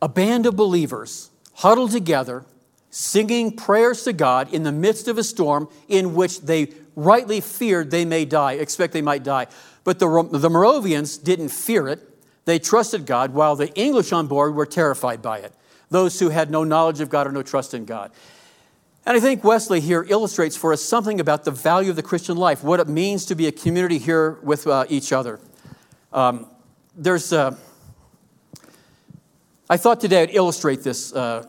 a 0.01 0.09
band 0.09 0.47
of 0.47 0.55
believers 0.55 1.29
huddled 1.57 1.91
together 1.91 2.45
singing 2.93 3.55
prayers 3.55 4.03
to 4.03 4.13
God 4.13 4.53
in 4.53 4.61
the 4.61 4.71
midst 4.71 5.07
of 5.07 5.17
a 5.17 5.23
storm 5.23 5.67
in 5.87 6.13
which 6.13 6.41
they 6.41 6.71
rightly 6.95 7.41
feared 7.41 7.89
they 7.89 8.05
may 8.05 8.23
die, 8.23 8.53
expect 8.53 8.93
they 8.93 9.01
might 9.01 9.23
die. 9.23 9.47
But 9.83 9.97
the, 9.97 10.29
the 10.31 10.49
Moravians 10.49 11.17
didn't 11.17 11.49
fear 11.49 11.87
it. 11.87 12.07
They 12.45 12.59
trusted 12.59 13.07
God, 13.07 13.33
while 13.33 13.55
the 13.55 13.73
English 13.73 14.11
on 14.11 14.27
board 14.27 14.53
were 14.53 14.67
terrified 14.67 15.23
by 15.23 15.39
it, 15.39 15.53
those 15.89 16.19
who 16.19 16.29
had 16.29 16.51
no 16.51 16.63
knowledge 16.63 16.99
of 16.99 17.09
God 17.09 17.25
or 17.25 17.31
no 17.31 17.41
trust 17.41 17.73
in 17.73 17.85
God. 17.85 18.11
And 19.07 19.17
I 19.17 19.19
think 19.19 19.43
Wesley 19.43 19.79
here 19.79 20.05
illustrates 20.07 20.55
for 20.55 20.71
us 20.71 20.83
something 20.83 21.19
about 21.19 21.45
the 21.45 21.51
value 21.51 21.89
of 21.89 21.95
the 21.95 22.03
Christian 22.03 22.37
life, 22.37 22.63
what 22.63 22.79
it 22.79 22.87
means 22.87 23.25
to 23.25 23.33
be 23.33 23.47
a 23.47 23.51
community 23.51 23.97
here 23.97 24.37
with 24.43 24.67
uh, 24.67 24.85
each 24.87 25.11
other. 25.11 25.39
Um, 26.11 26.45
there's, 26.95 27.33
uh, 27.33 27.55
I 29.67 29.77
thought 29.77 29.99
today 29.99 30.21
I'd 30.21 30.35
illustrate 30.35 30.83
this 30.83 31.11
uh, 31.11 31.47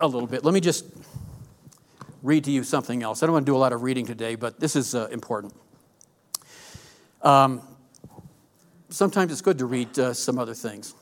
a 0.00 0.06
little 0.06 0.26
bit. 0.26 0.44
Let 0.44 0.54
me 0.54 0.60
just 0.60 0.84
read 2.22 2.44
to 2.44 2.50
you 2.50 2.64
something 2.64 3.02
else. 3.02 3.22
I 3.22 3.26
don't 3.26 3.34
want 3.34 3.46
to 3.46 3.52
do 3.52 3.56
a 3.56 3.58
lot 3.58 3.72
of 3.72 3.82
reading 3.82 4.06
today, 4.06 4.34
but 4.34 4.60
this 4.60 4.76
is 4.76 4.94
uh, 4.94 5.08
important. 5.10 5.54
Um, 7.22 7.60
sometimes 8.88 9.32
it's 9.32 9.42
good 9.42 9.58
to 9.58 9.66
read 9.66 9.98
uh, 9.98 10.14
some 10.14 10.38
other 10.38 10.54
things. 10.54 10.94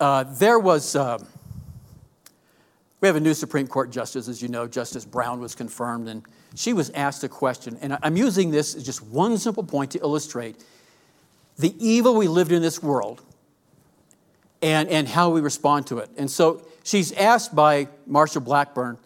Uh, 0.00 0.24
there 0.24 0.58
was, 0.58 0.96
uh, 0.96 1.18
we 3.00 3.08
have 3.08 3.16
a 3.16 3.20
new 3.20 3.34
Supreme 3.34 3.66
Court 3.66 3.90
justice, 3.90 4.28
as 4.28 4.42
you 4.42 4.48
know, 4.48 4.66
Justice 4.66 5.04
Brown 5.04 5.40
was 5.40 5.54
confirmed, 5.54 6.08
and 6.08 6.22
she 6.54 6.72
was 6.72 6.90
asked 6.90 7.22
a 7.24 7.28
question. 7.28 7.78
And 7.80 7.98
I'm 8.02 8.16
using 8.16 8.50
this 8.50 8.74
as 8.74 8.84
just 8.84 9.02
one 9.02 9.36
simple 9.38 9.62
point 9.62 9.90
to 9.92 9.98
illustrate 10.00 10.56
the 11.58 11.74
evil 11.78 12.16
we 12.16 12.28
lived 12.28 12.50
in 12.50 12.62
this 12.62 12.82
world 12.82 13.22
and, 14.64 14.88
and 14.88 15.06
how 15.06 15.28
we 15.28 15.42
respond 15.42 15.86
to 15.88 15.98
it. 15.98 16.08
And 16.16 16.30
so 16.30 16.66
she's 16.82 17.12
asked 17.12 17.54
by 17.54 17.88
Marsha 18.08 18.42
Blackburn, 18.42 18.96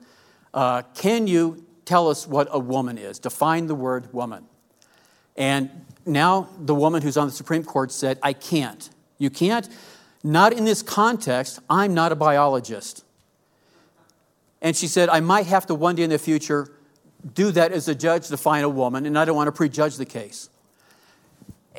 uh, 0.54 0.82
Can 0.94 1.26
you 1.26 1.66
tell 1.84 2.08
us 2.08 2.28
what 2.28 2.46
a 2.52 2.60
woman 2.60 2.96
is? 2.96 3.18
Define 3.18 3.66
the 3.66 3.74
word 3.74 4.12
woman. 4.14 4.44
And 5.36 5.68
now 6.06 6.48
the 6.60 6.76
woman 6.76 7.02
who's 7.02 7.16
on 7.16 7.26
the 7.26 7.32
Supreme 7.32 7.64
Court 7.64 7.90
said, 7.90 8.20
I 8.22 8.34
can't. 8.34 8.88
You 9.18 9.30
can't? 9.30 9.68
Not 10.22 10.52
in 10.52 10.64
this 10.64 10.80
context. 10.80 11.58
I'm 11.68 11.92
not 11.92 12.12
a 12.12 12.16
biologist. 12.16 13.04
And 14.62 14.76
she 14.76 14.86
said, 14.86 15.08
I 15.08 15.18
might 15.18 15.46
have 15.46 15.66
to 15.66 15.74
one 15.74 15.96
day 15.96 16.04
in 16.04 16.10
the 16.10 16.18
future 16.18 16.72
do 17.34 17.50
that 17.50 17.72
as 17.72 17.88
a 17.88 17.96
judge 17.96 18.28
define 18.28 18.62
a 18.62 18.68
woman, 18.68 19.06
and 19.06 19.18
I 19.18 19.24
don't 19.24 19.34
want 19.34 19.48
to 19.48 19.52
prejudge 19.52 19.96
the 19.96 20.04
case. 20.04 20.50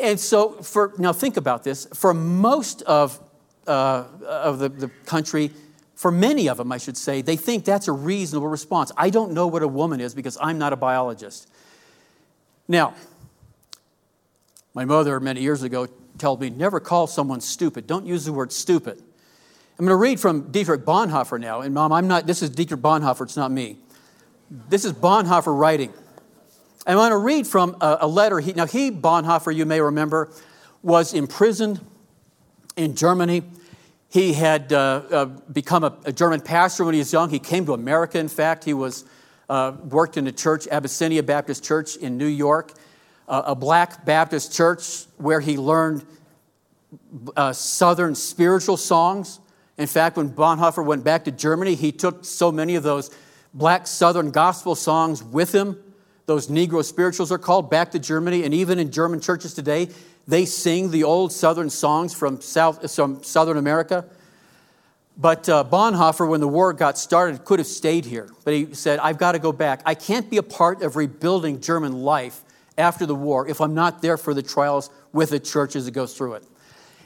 And 0.02 0.20
so, 0.20 0.52
for 0.62 0.94
now, 0.98 1.14
think 1.14 1.38
about 1.38 1.64
this. 1.64 1.88
For 1.94 2.14
most 2.14 2.82
of 2.84 3.20
uh, 3.70 4.06
of 4.28 4.60
the, 4.60 4.70
the 4.70 4.88
country, 5.06 5.52
for 5.96 6.12
many 6.12 6.50
of 6.50 6.58
them, 6.58 6.72
I 6.72 6.78
should 6.78 6.98
say, 6.98 7.22
they 7.22 7.36
think 7.36 7.66
that's 7.66 7.88
a 7.88 7.92
reasonable 7.92 8.48
response. 8.48 8.92
I 8.98 9.10
don't 9.10 9.32
know 9.34 9.48
what 9.48 9.64
a 9.64 9.68
woman 9.68 10.02
is 10.02 10.16
because 10.16 10.38
I'm 10.42 10.58
not 10.58 10.74
a 10.74 10.76
biologist. 10.76 11.50
Now, 12.68 12.96
my 14.74 14.86
mother 14.86 15.20
many 15.20 15.42
years 15.42 15.64
ago 15.64 15.88
told 16.18 16.42
me 16.42 16.50
never 16.50 16.80
call 16.80 17.08
someone 17.08 17.42
stupid. 17.42 17.88
Don't 17.88 18.06
use 18.06 18.26
the 18.26 18.34
word 18.34 18.52
stupid. 18.52 18.98
I'm 19.78 19.86
going 19.86 19.90
to 19.90 19.96
read 19.96 20.20
from 20.20 20.52
Dietrich 20.52 20.82
Bonhoeffer 20.82 21.40
now. 21.40 21.62
And 21.62 21.74
mom, 21.74 21.94
I'm 21.94 22.08
not, 22.08 22.28
this 22.28 22.42
is 22.42 22.50
Dietrich 22.50 22.82
Bonhoeffer, 22.82 23.22
it's 23.22 23.38
not 23.38 23.52
me. 23.52 23.78
This 24.50 24.84
is 24.84 24.94
Bonhoeffer 24.94 25.58
writing. 25.58 25.94
I'm 26.86 26.96
going 26.96 27.12
to 27.12 27.18
read 27.18 27.46
from 27.46 27.78
a, 27.82 28.00
a 28.02 28.08
letter. 28.08 28.40
He, 28.40 28.54
now, 28.54 28.66
he, 28.66 28.92
Bonhoeffer, 28.92 29.56
you 29.56 29.66
may 29.66 29.80
remember, 29.80 30.32
was 30.82 31.14
imprisoned 31.14 31.80
in 32.76 32.96
Germany 32.96 33.44
he 34.10 34.34
had 34.34 34.74
uh, 34.74 35.02
uh, 35.12 35.26
become 35.26 35.84
a, 35.84 35.96
a, 36.06 36.12
German 36.12 36.42
pastor 36.42 36.84
when 36.84 36.94
he 36.96 37.00
was 37.00 37.14
young. 37.14 37.30
He 37.30 37.40
came 37.40 37.66
to 37.68 37.74
America, 37.74 38.18
in 38.18 38.28
fact. 38.28 38.64
He 38.64 38.74
was, 38.74 39.06
uh, 39.48 39.74
worked 39.84 40.18
in 40.18 40.26
a 40.28 40.32
church, 40.32 40.68
Abyssinian 40.68 41.26
Baptist 41.26 41.64
Church 41.64 41.96
in 41.96 42.18
New 42.18 42.28
York, 42.28 42.74
a 43.28 43.54
black 43.54 44.06
Baptist 44.06 44.52
church 44.56 45.06
where 45.18 45.40
he 45.40 45.56
learned 45.56 46.04
uh, 47.38 47.54
Southern 47.54 48.16
spiritual 48.16 48.78
songs. 48.78 49.40
In 49.78 49.88
fact, 49.88 50.18
when 50.18 50.30
Bonhoeffer 50.30 50.84
went 50.84 51.04
back 51.04 51.26
to 51.26 51.32
Germany, 51.32 51.76
he 51.76 51.92
took 51.92 52.26
so 52.26 52.52
many 52.52 52.76
of 52.76 52.84
those 52.84 53.16
black 53.54 53.88
Southern 53.88 54.32
gospel 54.32 54.76
songs 54.76 55.24
with 55.24 55.54
him. 55.54 55.78
Those 56.26 56.48
Negro 56.48 56.84
spirituals 56.84 57.32
are 57.32 57.38
called 57.38 57.70
back 57.70 57.92
to 57.92 58.00
Germany. 58.00 58.44
And 58.44 58.54
even 58.54 58.78
in 58.80 58.92
German 58.92 59.20
churches 59.20 59.54
today, 59.54 59.90
they 60.30 60.46
sing 60.46 60.92
the 60.92 61.04
old 61.04 61.34
Southern 61.34 61.72
songs 61.72 62.14
from, 62.14 62.40
South, 62.40 62.94
from 62.94 63.24
Southern 63.24 63.58
America. 63.58 64.06
But 65.18 65.50
uh, 65.50 65.64
Bonhoeffer, 65.64 66.30
when 66.30 66.40
the 66.40 66.48
war 66.48 66.72
got 66.72 67.00
started, 67.00 67.44
could 67.44 67.58
have 67.58 67.68
stayed 67.68 68.06
here. 68.06 68.30
But 68.46 68.54
he 68.54 68.74
said, 68.76 69.00
I've 69.00 69.18
got 69.18 69.32
to 69.32 69.40
go 69.40 69.52
back. 69.52 69.82
I 69.88 69.96
can't 69.96 70.30
be 70.30 70.38
a 70.38 70.44
part 70.44 70.84
of 70.84 70.96
rebuilding 70.96 71.62
German 71.62 72.04
life 72.04 72.42
after 72.78 73.08
the 73.08 73.16
war 73.16 73.48
if 73.48 73.60
I'm 73.60 73.74
not 73.74 74.04
there 74.04 74.18
for 74.18 74.36
the 74.36 74.44
trials 74.44 74.92
with 75.12 75.32
the 75.32 75.40
church 75.40 75.76
as 75.76 75.88
it 75.88 75.92
goes 75.92 76.16
through 76.16 76.36
it. 76.36 76.44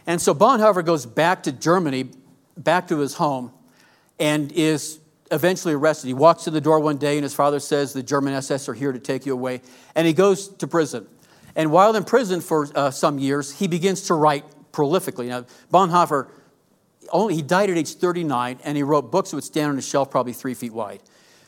And 0.05 0.21
so 0.21 0.35
Bonhoeffer 0.35 0.85
goes 0.85 1.05
back 1.05 1.43
to 1.43 1.53
Germany, 1.53 2.09
back 2.57 2.89
to 2.89 2.99
his 2.99 3.13
home, 3.13 3.53
and 4.19 4.51
is 4.51 4.99
eventually 5.31 5.73
arrested. 5.73 6.07
He 6.07 6.13
walks 6.13 6.43
to 6.43 6.51
the 6.51 6.61
door 6.61 6.81
one 6.81 6.97
day, 6.97 7.15
and 7.15 7.23
his 7.23 7.33
father 7.33 7.61
says, 7.61 7.93
The 7.93 8.03
German 8.03 8.33
SS 8.33 8.67
are 8.67 8.73
here 8.73 8.91
to 8.91 8.99
take 8.99 9.25
you 9.25 9.31
away. 9.31 9.61
And 9.95 10.05
he 10.05 10.11
goes 10.11 10.49
to 10.49 10.67
prison. 10.67 11.07
And 11.55 11.71
while 11.71 11.95
in 11.95 12.03
prison 12.03 12.41
for 12.41 12.67
uh, 12.75 12.91
some 12.91 13.19
years, 13.19 13.57
he 13.59 13.67
begins 13.67 14.01
to 14.03 14.13
write 14.15 14.45
prolifically. 14.71 15.27
Now, 15.27 15.45
Bonhoeffer, 15.71 16.29
only, 17.11 17.35
he 17.35 17.41
died 17.41 17.69
at 17.69 17.77
age 17.77 17.95
39, 17.95 18.59
and 18.63 18.77
he 18.77 18.83
wrote 18.83 19.11
books 19.11 19.31
that 19.31 19.37
would 19.37 19.43
stand 19.43 19.71
on 19.71 19.77
a 19.77 19.81
shelf 19.81 20.09
probably 20.09 20.33
three 20.33 20.55
feet 20.55 20.73
wide. 20.73 21.01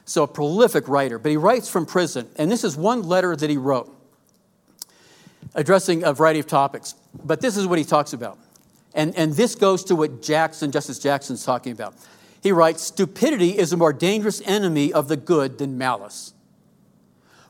So, 0.06 0.24
a 0.24 0.28
prolific 0.28 0.88
writer. 0.88 1.18
But 1.18 1.32
he 1.32 1.38
writes 1.38 1.70
from 1.70 1.86
prison. 1.88 2.30
And 2.36 2.51
this 2.51 2.64
is 2.64 2.78
one 2.78 3.01
letter 3.03 3.36
that 3.36 3.49
he 3.49 3.58
wrote 3.58 3.91
addressing 5.56 6.03
a 6.03 6.14
variety 6.14 6.39
of 6.39 6.47
topics. 6.47 6.93
But 7.24 7.41
this 7.41 7.58
is 7.58 7.66
what 7.66 7.80
he 7.80 7.86
talks 7.86 8.14
about. 8.14 8.38
And, 8.93 9.16
and 9.16 9.34
this 9.34 9.56
goes 9.56 9.84
to 9.86 9.95
what 9.95 10.22
Jackson, 10.22 10.72
Justice 10.72 10.99
Jackson's 10.99 11.43
talking 11.43 11.72
about. 11.72 11.95
He 12.41 12.51
writes 12.51 12.84
Stupidity 12.84 13.58
is 13.58 13.74
a 13.74 13.78
more 13.78 13.91
dangerous 13.91 14.41
enemy 14.45 14.93
of 14.93 15.08
the 15.08 15.18
good 15.18 15.58
than 15.58 15.78
malice. 15.78 16.34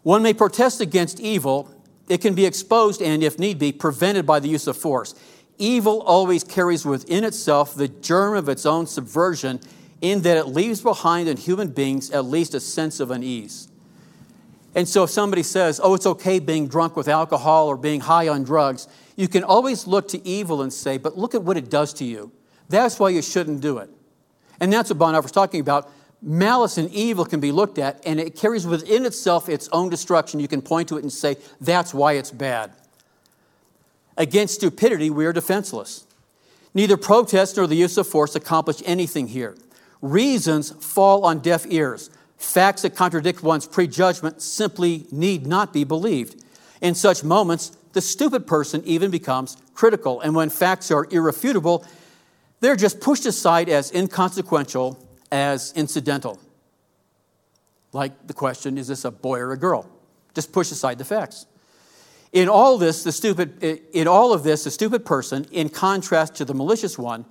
One 0.04 0.24
may 0.24 0.34
protest 0.34 0.82
against 0.82 1.20
evil, 1.20 1.70
it 2.08 2.22
can 2.22 2.36
be 2.36 2.46
exposed 2.46 3.02
and, 3.02 3.24
if 3.24 3.40
need 3.40 3.60
be, 3.60 3.72
prevented 3.72 4.26
by 4.26 4.40
the 4.40 4.48
use 4.48 4.68
of 4.68 4.78
force. 4.78 5.16
Evil 5.58 6.02
always 6.02 6.44
carries 6.44 6.86
within 6.86 7.24
itself 7.24 7.76
the 7.76 7.88
germ 7.88 8.36
of 8.36 8.50
its 8.50 8.66
own 8.66 8.88
subversion, 8.88 9.60
in 10.02 10.22
that 10.22 10.38
it 10.38 10.48
leaves 10.48 10.82
behind 10.82 11.28
in 11.28 11.38
human 11.38 11.70
beings 11.70 12.12
at 12.12 12.26
least 12.26 12.54
a 12.54 12.60
sense 12.60 13.00
of 13.00 13.10
unease. 13.12 13.70
And 14.76 14.88
so 14.88 15.04
if 15.04 15.10
somebody 15.10 15.42
says, 15.42 15.80
oh, 15.82 15.94
it's 15.94 16.06
okay 16.06 16.40
being 16.40 16.68
drunk 16.68 16.98
with 16.98 17.08
alcohol 17.08 17.68
or 17.68 17.78
being 17.78 18.02
high 18.02 18.28
on 18.28 18.44
drugs, 18.44 18.90
you 19.16 19.30
can 19.30 19.44
always 19.44 19.88
look 19.88 20.10
to 20.10 20.28
evil 20.28 20.62
and 20.62 20.72
say, 20.72 20.98
but 20.98 21.18
look 21.18 21.34
at 21.34 21.44
what 21.44 21.56
it 21.56 21.70
does 21.70 21.94
to 21.94 22.04
you. 22.04 22.32
That's 22.68 23.00
why 23.00 23.10
you 23.10 23.22
shouldn't 23.22 23.62
do 23.62 23.78
it. 23.78 23.90
And 24.60 24.72
that's 24.72 24.90
what 24.90 25.00
Bonhoeffer's 25.00 25.32
talking 25.32 25.62
about. 25.62 25.90
Malice 26.28 26.80
and 26.80 26.92
evil 26.92 27.24
can 27.24 27.40
be 27.40 27.52
looked 27.52 27.78
at, 27.78 28.02
and 28.04 28.20
it 28.20 28.36
carries 28.36 28.66
within 28.66 29.06
itself 29.06 29.48
its 29.48 29.70
own 29.72 29.90
destruction. 29.90 30.40
You 30.40 30.48
can 30.48 30.64
point 30.64 30.90
to 30.90 30.98
it 30.98 31.04
and 31.04 31.14
say, 31.14 31.38
that's 31.62 31.94
why 31.94 32.14
it's 32.14 32.32
bad. 32.32 32.72
Against 34.18 34.56
stupidity, 34.56 35.12
we 35.12 35.28
are 35.28 35.34
defenseless. 35.34 36.08
Neither 36.74 36.98
protest 36.98 37.58
nor 37.58 37.68
the 37.68 37.76
use 37.76 37.96
of 37.98 38.08
force 38.08 38.36
accomplish 38.36 38.82
anything 38.88 39.28
here. 39.28 39.56
Reasons 40.02 40.72
fall 40.72 41.24
on 41.26 41.40
deaf 41.40 41.66
ears. 41.70 42.10
Facts 42.38 42.82
that 42.82 42.96
contradict 42.96 43.44
one's 43.44 43.68
prejudgment 43.68 44.42
simply 44.42 45.06
need 45.12 45.46
not 45.46 45.72
be 45.72 45.84
believed. 45.84 46.44
In 46.82 46.96
such 46.96 47.24
moments, 47.24 47.78
the 47.94 48.02
stupid 48.02 48.48
person 48.48 48.82
even 48.84 49.12
becomes 49.12 49.58
critical. 49.76 50.22
And 50.22 50.34
when 50.34 50.50
facts 50.50 50.90
are 50.90 51.08
irrefutable, 51.12 51.86
they're 52.62 52.76
just 52.76 53.00
pushed 53.00 53.28
aside 53.28 53.70
as 53.70 53.92
inconsequential, 53.92 55.00
as 55.32 55.74
incidental. 55.76 56.40
Like 57.94 58.28
the 58.28 58.34
question 58.34 58.78
is 58.78 58.88
this 58.88 59.06
a 59.06 59.12
boy 59.12 59.40
or 59.40 59.52
a 59.52 59.58
girl? 59.58 59.90
Just 60.34 60.52
push 60.52 60.72
aside 60.72 60.98
the 60.98 61.06
facts. 61.06 61.46
In 62.34 62.50
all 62.50 62.78
this, 62.78 63.04
the 63.04 63.14
stupid, 63.14 63.64
in 63.64 64.08
all 64.08 64.34
of 64.34 64.44
this, 64.44 64.66
the 64.66 64.72
stupid 64.72 65.06
person, 65.06 65.46
in 65.52 65.70
contrast 65.70 66.36
to 66.36 66.46
the 66.46 66.54
malicious 66.54 66.98
one, 66.98 67.26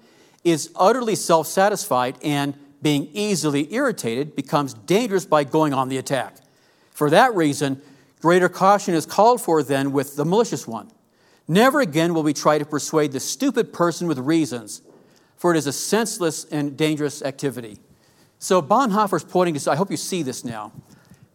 is 0.44 0.70
utterly 0.76 1.14
self-satisfied 1.14 2.16
and 2.22 2.56
being 2.80 3.08
easily 3.12 3.72
irritated, 3.74 4.34
becomes 4.34 4.72
dangerous 4.72 5.26
by 5.26 5.44
going 5.44 5.74
on 5.74 5.90
the 5.90 5.98
attack. 5.98 6.36
For 6.90 7.10
that 7.10 7.34
reason, 7.34 7.82
greater 8.20 8.48
caution 8.48 8.94
is 8.94 9.04
called 9.04 9.42
for 9.42 9.62
than 9.62 9.92
with 9.92 10.16
the 10.16 10.24
malicious 10.24 10.66
one. 10.66 10.90
Never 11.46 11.80
again 11.80 12.14
will 12.14 12.22
we 12.22 12.32
try 12.32 12.56
to 12.56 12.64
persuade 12.64 13.12
the 13.12 13.20
stupid 13.20 13.72
person 13.72 14.06
with 14.06 14.18
reasons, 14.18 14.80
for 15.44 15.54
it 15.54 15.58
is 15.58 15.66
a 15.66 15.72
senseless 15.74 16.46
and 16.46 16.74
dangerous 16.74 17.20
activity. 17.20 17.76
So 18.38 18.62
Bonhoeffer's 18.62 19.24
pointing 19.24 19.52
to, 19.52 19.60
so 19.60 19.72
I 19.72 19.76
hope 19.76 19.90
you 19.90 19.98
see 19.98 20.22
this 20.22 20.42
now, 20.42 20.72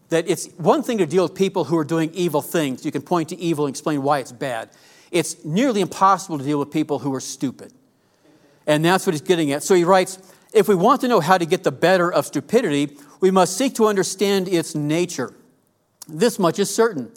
that 0.08 0.28
it's 0.28 0.48
one 0.58 0.82
thing 0.82 0.98
to 0.98 1.06
deal 1.06 1.22
with 1.22 1.36
people 1.36 1.66
who 1.66 1.78
are 1.78 1.84
doing 1.84 2.10
evil 2.16 2.42
things. 2.42 2.84
You 2.84 2.92
can 2.92 3.04
point 3.04 3.30
to 3.30 3.38
evil 3.38 3.68
and 3.68 3.72
explain 3.72 4.02
why 4.02 4.18
it's 4.18 4.32
bad. 4.32 4.72
It's 5.12 5.46
nearly 5.46 5.80
impossible 5.80 6.40
to 6.40 6.44
deal 6.44 6.58
with 6.58 6.72
people 6.72 6.98
who 6.98 7.14
are 7.14 7.20
stupid. 7.20 7.72
And 8.66 8.84
that's 8.84 9.06
what 9.06 9.14
he's 9.14 9.22
getting 9.22 9.52
at. 9.52 9.62
So 9.62 9.76
he 9.76 9.84
writes, 9.84 10.18
if 10.56 10.68
we 10.68 10.74
want 10.74 11.02
to 11.02 11.08
know 11.08 11.20
how 11.20 11.38
to 11.38 11.46
get 11.46 11.64
the 11.64 11.72
better 11.72 12.12
of 12.12 12.26
stupidity, 12.26 12.98
we 13.20 13.30
must 13.30 13.56
seek 13.56 13.76
to 13.76 13.86
understand 13.86 14.48
its 14.48 14.74
nature. 14.74 15.36
This 16.08 16.40
much 16.40 16.58
is 16.58 16.74
certain 16.74 17.12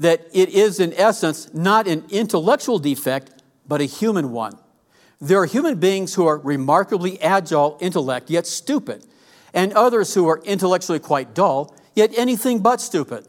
that 0.00 0.26
it 0.32 0.48
is, 0.48 0.80
in 0.80 0.94
essence, 0.94 1.54
not 1.54 1.86
an 1.86 2.02
intellectual 2.10 2.80
defect, 2.80 3.30
but 3.68 3.80
a 3.80 3.84
human 3.84 4.32
one. 4.32 4.58
There 5.24 5.38
are 5.38 5.46
human 5.46 5.76
beings 5.76 6.12
who 6.12 6.26
are 6.26 6.36
remarkably 6.36 7.18
agile 7.22 7.78
intellect, 7.80 8.28
yet 8.28 8.46
stupid, 8.46 9.06
and 9.54 9.72
others 9.72 10.12
who 10.12 10.28
are 10.28 10.42
intellectually 10.44 10.98
quite 10.98 11.32
dull, 11.34 11.74
yet 11.94 12.12
anything 12.14 12.58
but 12.58 12.78
stupid. 12.78 13.26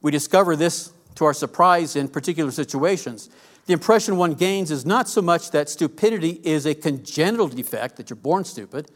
We 0.00 0.10
discover 0.10 0.56
this 0.56 0.94
to 1.16 1.26
our 1.26 1.34
surprise 1.34 1.94
in 1.94 2.08
particular 2.08 2.50
situations. 2.50 3.28
The 3.66 3.74
impression 3.74 4.16
one 4.16 4.32
gains 4.32 4.70
is 4.70 4.86
not 4.86 5.06
so 5.06 5.20
much 5.20 5.50
that 5.50 5.68
stupidity 5.68 6.40
is 6.42 6.64
a 6.64 6.74
congenital 6.74 7.48
defect, 7.48 7.96
that 7.96 8.08
you're 8.08 8.16
born 8.16 8.44
stupid, 8.44 8.90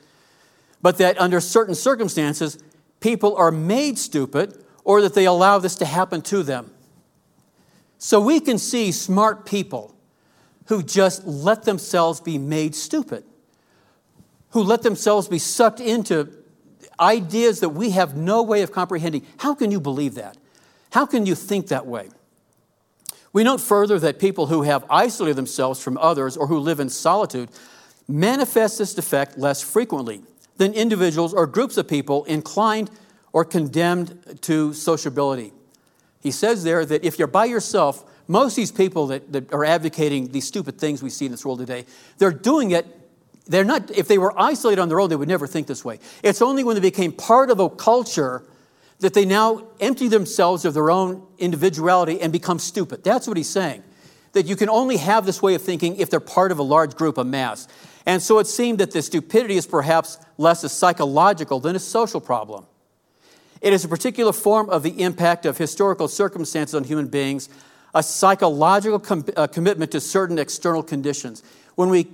but 0.81 0.97
that 0.97 1.21
under 1.21 1.41
certain 1.41 1.75
circumstances, 1.75 2.59
people 3.01 3.37
are 3.37 3.51
made 3.51 3.99
stupid 3.99 4.65
or 4.83 5.03
that 5.03 5.13
they 5.13 5.27
allow 5.27 5.59
this 5.59 5.75
to 5.77 5.85
happen 5.85 6.23
to 6.23 6.43
them. 6.43 6.71
So 7.99 8.19
we 8.19 8.41
can 8.41 8.57
see 8.57 8.93
smart 8.93 9.45
people 9.45 9.95
who 10.69 10.83
just 10.83 11.27
let 11.27 11.65
themselves 11.65 12.21
be 12.21 12.39
made 12.39 12.75
stupid, 12.75 13.25
who 14.51 14.63
let 14.63 14.83
themselves 14.83 15.29
be 15.29 15.39
sucked 15.39 15.81
into 15.81 16.33
ideas 17.01 17.61
that 17.61 17.71
we 17.71 17.91
have 17.91 18.17
no 18.17 18.43
way 18.43 18.63
of 18.63 18.73
comprehending. 18.73 19.27
How 19.39 19.55
can 19.55 19.71
you 19.71 19.81
believe 19.81 20.15
that? 20.15 20.37
How 20.91 21.07
can 21.07 21.27
you 21.27 21.35
think 21.35 21.69
that 21.69 21.87
way? 21.87 22.09
We 23.33 23.45
note 23.45 23.61
further 23.61 23.99
that 23.99 24.19
people 24.19 24.47
who 24.47 24.63
have 24.63 24.85
isolated 24.91 25.37
themselves 25.37 25.83
from 25.83 25.99
others 25.99 26.37
or 26.37 26.47
who 26.47 26.59
live 26.59 26.81
in 26.81 26.89
solitude 26.89 27.51
manifest 28.07 28.79
this 28.79 28.95
defect 28.95 29.39
less 29.39 29.63
frequently 29.63 30.23
than 30.57 30.73
individuals 30.73 31.35
or 31.35 31.47
groups 31.47 31.77
of 31.77 31.87
people 31.87 32.25
inclined 32.25 32.91
or 33.33 33.45
condemned 33.45 34.39
to 34.43 34.73
sociability. 34.73 35.53
He 36.21 36.31
says 36.31 36.65
there 36.65 36.85
that 36.85 37.05
if 37.05 37.19
you're 37.19 37.29
by 37.29 37.45
yourself, 37.45 38.05
most 38.29 38.53
of 38.53 38.57
these 38.57 38.71
people 38.71 39.09
that, 39.09 39.33
that 39.33 39.53
are 39.53 39.65
advocating 39.65 40.29
these 40.29 40.47
stupid 40.47 40.79
things 40.79 41.03
we 41.03 41.11
see 41.11 41.25
in 41.25 41.33
this 41.33 41.45
world 41.45 41.59
today, 41.59 41.87
they're 42.19 42.31
doing 42.31 42.71
it. 42.71 42.87
They're 43.47 43.65
not, 43.65 43.91
if 43.91 44.07
they 44.07 44.19
were 44.19 44.39
isolated 44.39 44.81
on 44.81 44.91
their 44.91 45.01
own, 45.01 45.09
they 45.09 45.17
would 45.17 45.29
never 45.29 45.47
think 45.47 45.67
this 45.67 45.83
way. 45.83 45.99
It's 46.23 46.43
only 46.43 46.63
when 46.63 46.75
they 46.75 46.83
became 46.83 47.13
part 47.13 47.51
of 47.51 47.59
a 47.59 47.71
culture 47.71 48.45
that 49.01 49.15
they 49.15 49.25
now 49.25 49.67
empty 49.81 50.09
themselves 50.09 50.65
of 50.65 50.75
their 50.75 50.91
own 50.91 51.27
individuality 51.39 52.21
and 52.21 52.33
become 52.33 52.59
stupid. 52.59 53.03
That's 53.03 53.27
what 53.27 53.37
he's 53.37 53.49
saying. 53.49 53.83
That 54.33 54.47
you 54.47 54.57
can 54.57 54.69
only 54.69 54.99
have 54.99 55.25
this 55.25 55.41
way 55.41 55.55
of 55.55 55.63
thinking 55.63 55.97
if 55.97 56.11
they're 56.11 56.21
part 56.21 56.53
of 56.53 56.59
a 56.59 56.63
large 56.63 56.97
group, 56.97 57.17
a 57.17 57.25
mass. 57.25 57.67
And 58.05 58.23
so 58.23 58.39
it 58.39 58.47
seemed 58.47 58.79
that 58.79 58.91
the 58.91 59.01
stupidity 59.01 59.57
is 59.57 59.67
perhaps 59.67 60.19
less 60.37 60.65
a 60.65 60.69
psychological 60.69 61.61
than 61.61 61.77
a 61.77 61.79
social 61.79 62.21
problem. 62.21 62.67
It 63.61 63.73
is 63.73 63.85
a 63.85 63.89
particular 63.89 64.33
form 64.33 64.69
of 64.71 64.83
the 64.83 65.03
impact 65.03 65.47
of 65.47 65.59
historical 65.59 66.09
circumstances 66.09 66.75
on 66.75 66.85
human 66.85 67.09
beings, 67.09 67.49
a 67.95 68.03
psychological 68.03 68.99
com- 68.99 69.25
uh, 69.37 69.47
commitment 69.47 69.93
to 69.93 70.01
certain 70.01 70.39
external 70.39 70.83
conditions. 70.83 71.43
When 71.75 71.89
we 71.89 72.09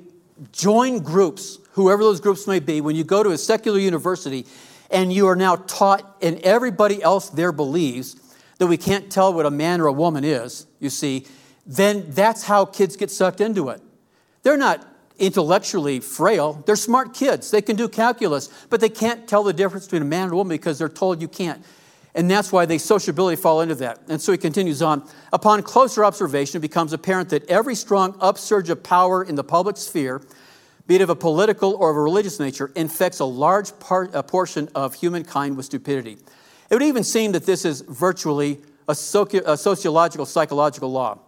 join 0.53 1.01
groups, 1.01 1.59
whoever 1.73 2.03
those 2.03 2.21
groups 2.21 2.47
may 2.47 2.61
be, 2.61 2.81
when 2.81 2.97
you 2.97 3.05
go 3.05 3.23
to 3.23 3.31
a 3.31 3.39
secular 3.39 3.79
university 3.79 4.47
and 4.91 5.13
you 5.13 5.27
are 5.27 5.37
now 5.37 5.57
taught, 5.57 6.17
and 6.23 6.39
everybody 6.41 7.03
else 7.03 7.31
there 7.31 7.53
believes 7.53 8.17
that 8.59 8.67
we 8.67 8.77
can't 8.77 9.11
tell 9.11 9.33
what 9.33 9.47
a 9.47 9.51
man 9.51 9.81
or 9.81 9.87
a 9.87 9.93
woman 9.93 10.25
is, 10.25 10.67
you 10.79 10.91
see, 10.91 11.27
then 11.67 12.05
that's 12.11 12.45
how 12.45 12.65
kids 12.65 12.97
get 12.97 13.11
sucked 13.11 13.41
into 13.41 13.71
it. 13.71 13.81
They're 14.43 14.57
not 14.57 14.87
intellectually 15.19 16.01
frail. 16.01 16.63
They're 16.67 16.77
smart 16.77 17.15
kids. 17.15 17.51
They 17.51 17.63
can 17.63 17.77
do 17.77 17.89
calculus, 17.89 18.49
but 18.69 18.81
they 18.81 18.89
can't 18.89 19.27
tell 19.27 19.43
the 19.43 19.53
difference 19.53 19.87
between 19.87 20.03
a 20.03 20.07
man 20.07 20.25
and 20.25 20.33
a 20.33 20.37
woman 20.37 20.57
because 20.57 20.79
they're 20.79 20.89
told 20.89 21.23
you 21.23 21.29
can't. 21.29 21.65
And 22.15 22.31
that's 22.31 22.53
why 22.53 22.65
they 22.65 22.79
sociability 22.79 23.41
fall 23.41 23.61
into 23.61 23.75
that. 23.77 24.01
And 24.09 24.21
so 24.21 24.31
he 24.33 24.39
continues 24.39 24.83
on. 24.83 25.09
Upon 25.33 25.63
closer 25.63 26.05
observation, 26.05 26.59
it 26.59 26.61
becomes 26.61 26.93
apparent 26.93 27.31
that 27.31 27.49
every 27.51 27.75
strong 27.75 28.17
upsurge 28.21 28.71
of 28.71 28.83
power 28.83 29.25
in 29.25 29.35
the 29.35 29.43
public 29.43 29.77
sphere 29.77 30.23
be 30.87 30.97
it 30.97 31.01
of 31.01 31.09
a 31.09 31.17
political 31.17 31.75
or 31.75 31.91
of 31.91 31.97
a 31.97 32.01
religious 32.01 32.39
nature, 32.39 32.71
infects 32.77 33.21
a 33.21 33.25
large 33.25 33.79
part, 33.79 34.15
a 34.15 34.23
portion 34.23 34.69
of 34.75 34.95
humankind 34.95 35.57
with 35.57 35.67
stupidity. 35.67 36.19
It 36.69 36.75
would 36.75 36.83
even 36.83 37.05
seem 37.05 37.33
that 37.33 37.47
this 37.47 37.65
is 37.65 37.81
virtually 37.81 38.61
a, 38.87 38.93
soci- 38.93 39.43
a 39.47 39.57
sociological, 39.57 40.27
psychological 40.27 40.91
law. 40.91 41.19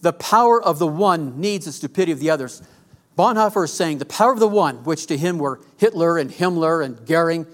The 0.00 0.14
power 0.14 0.62
of 0.62 0.78
the 0.78 0.86
one 0.86 1.40
needs 1.40 1.66
the 1.66 1.72
stupidity 1.72 2.12
of 2.12 2.20
the 2.20 2.30
others. 2.30 2.62
Bonhoeffer 3.18 3.64
is 3.64 3.72
saying 3.72 3.98
the 3.98 4.06
power 4.06 4.32
of 4.32 4.40
the 4.40 4.48
one, 4.48 4.84
which 4.84 5.06
to 5.06 5.16
him 5.16 5.38
were 5.38 5.60
Hitler 5.76 6.16
and 6.16 6.30
Himmler 6.30 6.84
and 6.84 7.06
Goering, 7.06 7.46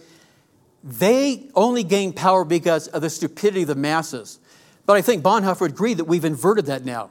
they 0.85 1.49
only 1.55 1.85
gain 1.85 2.13
power 2.13 2.45
because 2.45 2.89
of 2.89 3.03
the 3.03 3.11
stupidity 3.11 3.63
of 3.63 3.69
the 3.69 3.75
masses. 3.75 4.39
But 4.85 4.97
I 4.97 5.03
think 5.03 5.23
Bonhoeffer 5.23 5.63
would 5.63 5.73
agree 5.73 5.95
that 5.95 6.05
we've 6.05 6.25
inverted 6.25 6.67
that 6.67 6.85
now. 6.85 7.11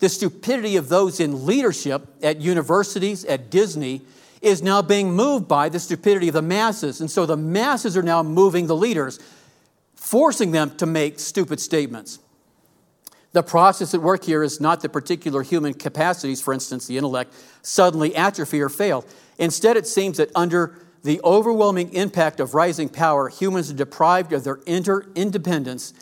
The 0.00 0.08
stupidity 0.08 0.76
of 0.76 0.88
those 0.88 1.20
in 1.20 1.46
leadership 1.46 2.06
at 2.22 2.40
universities, 2.40 3.24
at 3.24 3.50
Disney, 3.50 4.02
is 4.42 4.62
now 4.62 4.82
being 4.82 5.12
moved 5.12 5.46
by 5.46 5.68
the 5.68 5.78
stupidity 5.78 6.28
of 6.28 6.34
the 6.34 6.42
masses. 6.42 7.00
And 7.00 7.10
so 7.10 7.24
the 7.24 7.36
masses 7.36 7.96
are 7.96 8.02
now 8.02 8.22
moving 8.22 8.66
the 8.66 8.76
leaders, 8.76 9.20
forcing 9.94 10.50
them 10.50 10.76
to 10.76 10.86
make 10.86 11.20
stupid 11.20 11.60
statements. 11.60 12.18
The 13.30 13.42
process 13.42 13.94
at 13.94 14.02
work 14.02 14.24
here 14.24 14.42
is 14.42 14.60
not 14.60 14.82
the 14.82 14.88
particular 14.88 15.42
human 15.42 15.72
capacities, 15.72 16.42
for 16.42 16.52
instance, 16.52 16.86
the 16.86 16.98
intellect, 16.98 17.32
suddenly 17.62 18.14
atrophy 18.14 18.60
or 18.60 18.68
fail. 18.68 19.06
Instead, 19.38 19.76
it 19.76 19.86
seems 19.86 20.18
that 20.18 20.30
under 20.34 20.76
the 21.02 21.20
overwhelming 21.24 21.92
impact 21.92 22.38
of 22.40 22.54
rising 22.54 22.88
power, 22.88 23.28
humans 23.28 23.70
are 23.70 23.74
deprived 23.74 24.32
of 24.32 24.44
their 24.44 24.60
inter 24.66 25.06
independence 25.14 25.94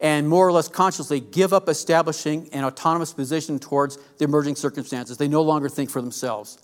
and 0.00 0.28
more 0.28 0.46
or 0.46 0.52
less 0.52 0.68
consciously 0.68 1.18
give 1.20 1.52
up 1.52 1.68
establishing 1.68 2.48
an 2.52 2.64
autonomous 2.64 3.12
position 3.12 3.58
towards 3.58 3.96
the 4.18 4.24
emerging 4.24 4.56
circumstances. 4.56 5.16
They 5.16 5.28
no 5.28 5.42
longer 5.42 5.68
think 5.68 5.90
for 5.90 6.00
themselves. 6.00 6.58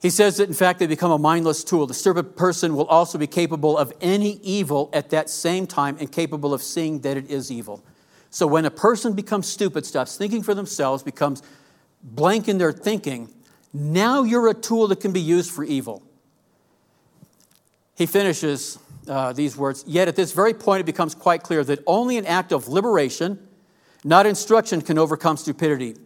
He 0.00 0.10
says 0.10 0.36
that, 0.36 0.48
in 0.48 0.54
fact, 0.54 0.78
they 0.78 0.86
become 0.86 1.10
a 1.10 1.18
mindless 1.18 1.64
tool. 1.64 1.86
The 1.86 1.94
stupid 1.94 2.36
person 2.36 2.76
will 2.76 2.86
also 2.86 3.18
be 3.18 3.26
capable 3.26 3.76
of 3.76 3.92
any 4.00 4.34
evil 4.42 4.90
at 4.92 5.10
that 5.10 5.28
same 5.28 5.66
time 5.66 5.96
and 5.98 6.10
capable 6.10 6.54
of 6.54 6.62
seeing 6.62 7.00
that 7.00 7.16
it 7.16 7.28
is 7.28 7.50
evil. 7.50 7.82
So 8.30 8.46
when 8.46 8.64
a 8.64 8.70
person 8.70 9.14
becomes 9.14 9.48
stupid, 9.48 9.84
stops 9.84 10.16
thinking 10.16 10.42
for 10.42 10.54
themselves, 10.54 11.02
becomes 11.02 11.42
blank 12.02 12.48
in 12.48 12.58
their 12.58 12.72
thinking, 12.72 13.32
now 13.72 14.22
you're 14.22 14.48
a 14.48 14.54
tool 14.54 14.86
that 14.88 15.00
can 15.00 15.12
be 15.12 15.20
used 15.20 15.50
for 15.50 15.64
evil. 15.64 16.02
He 17.98 18.06
finishes 18.06 18.78
uh, 19.08 19.32
these 19.32 19.56
words 19.56 19.84
Yet 19.86 20.06
at 20.06 20.14
this 20.14 20.32
very 20.32 20.54
point, 20.54 20.80
it 20.80 20.86
becomes 20.86 21.14
quite 21.16 21.42
clear 21.42 21.64
that 21.64 21.80
only 21.84 22.16
an 22.16 22.26
act 22.26 22.52
of 22.52 22.68
liberation, 22.68 23.38
not 24.04 24.24
instruction, 24.24 24.82
can 24.82 24.98
overcome 24.98 25.36
stupidity. 25.36 25.96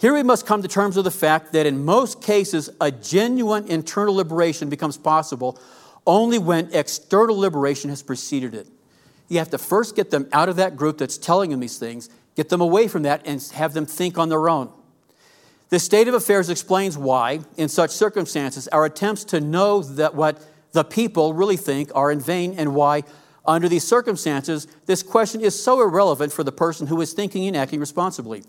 Here 0.00 0.12
we 0.12 0.24
must 0.24 0.46
come 0.46 0.62
to 0.62 0.68
terms 0.68 0.96
with 0.96 1.04
the 1.04 1.12
fact 1.12 1.52
that 1.52 1.64
in 1.64 1.84
most 1.84 2.22
cases, 2.22 2.70
a 2.80 2.90
genuine 2.90 3.68
internal 3.68 4.14
liberation 4.14 4.68
becomes 4.68 4.98
possible 4.98 5.60
only 6.06 6.38
when 6.38 6.72
external 6.72 7.38
liberation 7.38 7.90
has 7.90 8.02
preceded 8.02 8.54
it. 8.54 8.66
You 9.28 9.38
have 9.38 9.50
to 9.50 9.58
first 9.58 9.94
get 9.94 10.10
them 10.10 10.26
out 10.32 10.48
of 10.48 10.56
that 10.56 10.76
group 10.76 10.98
that's 10.98 11.18
telling 11.18 11.50
them 11.50 11.60
these 11.60 11.78
things, 11.78 12.08
get 12.34 12.48
them 12.48 12.60
away 12.60 12.88
from 12.88 13.02
that, 13.02 13.22
and 13.26 13.40
have 13.54 13.74
them 13.74 13.86
think 13.86 14.18
on 14.18 14.28
their 14.28 14.48
own. 14.48 14.72
This 15.68 15.84
state 15.84 16.08
of 16.08 16.14
affairs 16.14 16.48
explains 16.48 16.96
why, 16.96 17.40
in 17.56 17.68
such 17.68 17.90
circumstances, 17.90 18.66
our 18.68 18.86
attempts 18.86 19.22
to 19.24 19.40
know 19.40 19.82
that 19.82 20.14
what 20.14 20.42
the 20.72 20.84
people 20.84 21.34
really 21.34 21.56
think 21.56 21.90
are 21.94 22.10
in 22.10 22.20
vain 22.20 22.54
and 22.58 22.74
why, 22.74 23.04
under 23.46 23.68
these 23.68 23.86
circumstances, 23.86 24.66
this 24.86 25.02
question 25.02 25.40
is 25.40 25.60
so 25.60 25.80
irrelevant 25.80 26.32
for 26.32 26.44
the 26.44 26.52
person 26.52 26.86
who 26.86 27.00
is 27.00 27.12
thinking 27.12 27.46
and 27.46 27.56
acting 27.56 27.80
responsibly 27.80 28.42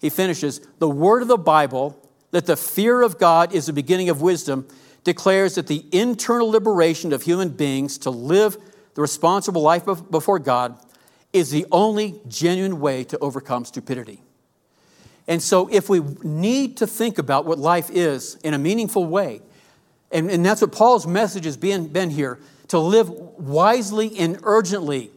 he 0.00 0.10
finishes, 0.10 0.60
the 0.78 0.88
word 0.88 1.22
of 1.22 1.28
the 1.28 1.38
Bible, 1.38 2.00
that 2.30 2.46
the 2.46 2.56
fear 2.56 3.02
of 3.02 3.18
God 3.18 3.52
is 3.52 3.66
the 3.66 3.72
beginning 3.72 4.08
of 4.08 4.22
wisdom, 4.22 4.66
declares 5.04 5.56
that 5.56 5.66
the 5.66 5.84
internal 5.92 6.50
liberation 6.50 7.12
of 7.12 7.22
human 7.22 7.50
beings 7.50 7.98
to 7.98 8.10
live 8.10 8.56
the 8.94 9.00
responsible 9.00 9.62
life 9.62 9.84
before 10.10 10.38
God 10.38 10.78
is 11.32 11.50
the 11.50 11.66
only 11.72 12.20
genuine 12.28 12.80
way 12.80 13.04
to 13.04 13.18
overcome 13.18 13.64
stupidity. 13.64 14.22
And 15.26 15.42
so, 15.42 15.68
if 15.70 15.90
we 15.90 16.00
need 16.22 16.78
to 16.78 16.86
think 16.86 17.18
about 17.18 17.44
what 17.44 17.58
life 17.58 17.90
is 17.90 18.36
in 18.36 18.54
a 18.54 18.58
meaningful 18.58 19.04
way, 19.04 19.42
and, 20.10 20.30
and 20.30 20.44
that's 20.44 20.60
what 20.60 20.72
Paul's 20.72 21.06
message 21.06 21.44
has 21.44 21.56
been, 21.56 21.88
been 21.88 22.10
here 22.10 22.38
to 22.68 22.78
live 22.78 23.10
wisely 23.10 24.18
and 24.18 24.38
urgently 24.42 25.10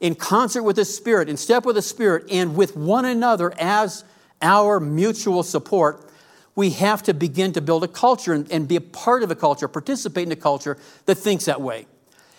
in 0.00 0.14
concert 0.14 0.62
with 0.62 0.76
the 0.76 0.84
Spirit, 0.84 1.28
in 1.28 1.36
step 1.36 1.64
with 1.64 1.76
the 1.76 1.82
Spirit, 1.82 2.26
and 2.30 2.56
with 2.56 2.76
one 2.76 3.04
another 3.04 3.52
as 3.58 4.04
our 4.42 4.80
mutual 4.80 5.42
support, 5.42 6.08
we 6.54 6.70
have 6.70 7.02
to 7.04 7.14
begin 7.14 7.52
to 7.52 7.60
build 7.60 7.84
a 7.84 7.88
culture 7.88 8.32
and, 8.32 8.50
and, 8.52 8.68
be 8.68 8.76
a 8.76 8.80
part 8.80 9.22
of 9.22 9.30
a 9.30 9.34
culture, 9.34 9.66
participate 9.66 10.26
in 10.26 10.32
a 10.32 10.36
culture 10.36 10.76
that 11.06 11.16
thinks 11.16 11.46
that 11.46 11.60
way. 11.60 11.86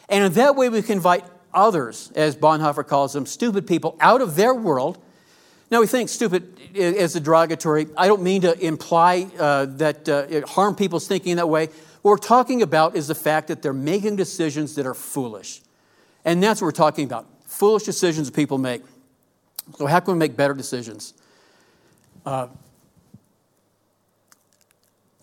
And 0.08 0.24
in 0.24 0.34
that 0.34 0.56
way, 0.56 0.70
we 0.70 0.82
can 0.82 0.98
invite 0.98 1.26
others, 1.54 2.12
as 2.16 2.36
Bonhoeffer 2.36 2.86
calls 2.86 3.14
them, 3.14 3.26
stupid 3.26 3.66
people, 3.66 3.98
out 4.00 4.22
of 4.22 4.36
their 4.36 4.54
world. 4.54 4.98
Now, 5.72 5.82
we 5.82 5.88
think 5.88 6.10
stupid 6.10 6.60
is 6.74 7.16
a 7.16 7.20
derogatory. 7.20 7.88
I 7.98 8.08
don't 8.08 8.22
mean 8.22 8.42
to 8.42 8.58
imply 8.64 9.28
uh, 9.40 9.66
that 9.78 10.08
uh, 10.08 10.46
harm 10.46 10.76
people's 10.76 11.08
thinking 11.08 11.32
in 11.32 11.38
that 11.38 11.50
way. 11.50 11.70
What 12.06 12.12
we're 12.12 12.18
talking 12.18 12.62
about 12.62 12.96
is 12.96 13.08
the 13.08 13.16
fact 13.16 13.48
that 13.48 13.64
they're 13.64 13.74
making 13.74 14.16
decisions 14.16 14.76
that 14.76 14.86
are 14.86 14.94
foolish. 14.94 15.62
And 16.24 16.44
that's 16.44 16.62
what 16.62 16.68
we're 16.68 16.72
talking 16.72 17.04
about 17.04 17.26
foolish 17.48 17.82
decisions 17.82 18.30
that 18.30 18.36
people 18.36 18.60
make. 18.60 18.84
So, 19.80 19.88
how 19.88 20.02
can 20.02 20.14
we 20.14 20.20
make 20.20 20.38
better 20.38 20.54
decisions? 20.54 21.16
Uh, 22.24 22.50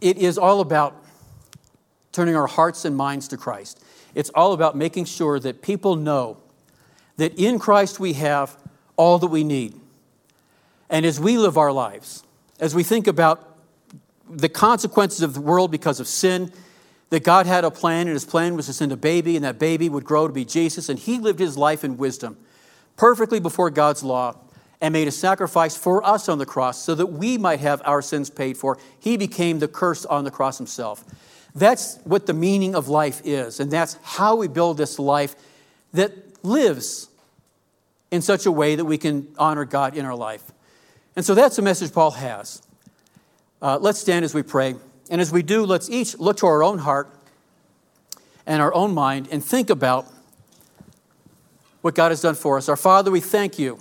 it 0.01 0.18
is 0.18 0.39
all 0.39 0.61
about 0.61 1.05
turning 2.11 2.35
our 2.35 2.49
hearts 2.49 2.85
and 2.85 2.97
minds 2.97 3.28
to 3.28 3.37
Christ. 3.37 3.80
It's 4.16 4.30
all 4.30 4.53
about 4.53 4.76
making 4.76 5.05
sure 5.05 5.39
that 5.39 5.62
people 5.62 5.95
know 5.95 6.39
that 7.16 7.39
in 7.39 7.61
Christ 7.61 8.01
we 8.01 8.14
have 8.14 8.57
all 8.97 9.20
that 9.20 9.28
we 9.28 9.45
need. 9.45 9.78
And 10.91 11.07
as 11.07 11.20
we 11.20 11.39
live 11.39 11.57
our 11.57 11.70
lives, 11.70 12.24
as 12.59 12.74
we 12.74 12.83
think 12.83 13.07
about 13.07 13.57
the 14.28 14.49
consequences 14.49 15.20
of 15.22 15.35
the 15.35 15.41
world 15.41 15.70
because 15.70 16.01
of 16.01 16.09
sin, 16.09 16.51
that 17.13 17.25
God 17.25 17.45
had 17.45 17.63
a 17.63 17.71
plan, 17.71 18.07
and 18.07 18.15
his 18.15 18.25
plan 18.25 18.57
was 18.57 18.65
to 18.65 18.73
send 18.73 18.91
a 18.91 18.97
baby, 18.97 19.37
and 19.37 19.45
that 19.45 19.59
baby 19.59 19.91
would 19.91 20.03
grow 20.03 20.27
to 20.27 20.33
be 20.33 20.47
Jesus, 20.47 20.89
and 20.89 20.99
he 20.99 21.19
lived 21.19 21.41
his 21.41 21.59
life 21.59 21.85
in 21.85 21.99
wisdom, 21.99 22.39
perfectly 22.97 23.39
before 23.39 23.69
God's 23.69 24.03
law 24.03 24.35
and 24.81 24.95
made 24.95 25.07
a 25.07 25.13
sacrifice 25.13 25.77
for 25.77 26.03
us 26.07 26.31
on 26.31 26.39
the 26.39 26.47
cross 26.47 26.83
so 26.83 26.95
that 26.95 27.05
we 27.05 27.37
might 27.37 27.61
have 27.61 27.83
our 27.85 28.01
sins 28.01 28.31
paid 28.31 28.57
for. 28.57 28.79
He 28.99 29.19
became 29.19 29.59
the 29.59 29.69
curse 29.69 30.07
on 30.07 30.25
the 30.25 30.31
cross 30.31 30.57
himself. 30.57 31.05
That's 31.55 31.99
what 32.05 32.25
the 32.25 32.33
meaning 32.33 32.75
of 32.75 32.89
life 32.89 33.21
is, 33.27 33.61
and 33.61 33.71
that's 33.71 33.99
how 34.03 34.37
we 34.37 34.49
build 34.49 34.79
this 34.79 34.99
life 34.99 35.37
that 35.93 36.15
lives 36.43 37.11
in 38.11 38.23
such 38.23 38.47
a 38.47 38.51
way 38.51 38.75
that 38.75 38.87
we 38.87 38.97
can 38.97 39.29
honor 39.37 39.67
God 39.67 39.99
in 39.99 40.07
our 40.07 40.17
life. 40.17 40.51
And 41.15 41.27
so 41.27 41.35
that's 41.35 41.57
the 41.57 41.63
message 41.63 41.93
Paul 41.93 42.13
has. 42.13 42.63
Uh, 43.61 43.77
let's 43.79 43.99
stand 43.99 44.25
as 44.25 44.33
we 44.33 44.43
pray. 44.43 44.77
And 45.11 45.20
as 45.20 45.30
we 45.30 45.42
do, 45.42 45.64
let's 45.64 45.90
each 45.90 46.18
look 46.18 46.38
to 46.38 46.46
our 46.46 46.62
own 46.62 46.78
heart 46.78 47.11
and 48.46 48.62
our 48.62 48.72
own 48.72 48.94
mind 48.94 49.28
and 49.30 49.44
think 49.44 49.70
about 49.70 50.07
what 51.80 51.94
God 51.94 52.11
has 52.11 52.20
done 52.20 52.34
for 52.34 52.57
us. 52.57 52.68
Our 52.68 52.76
Father, 52.76 53.11
we 53.11 53.20
thank 53.20 53.59
you 53.59 53.78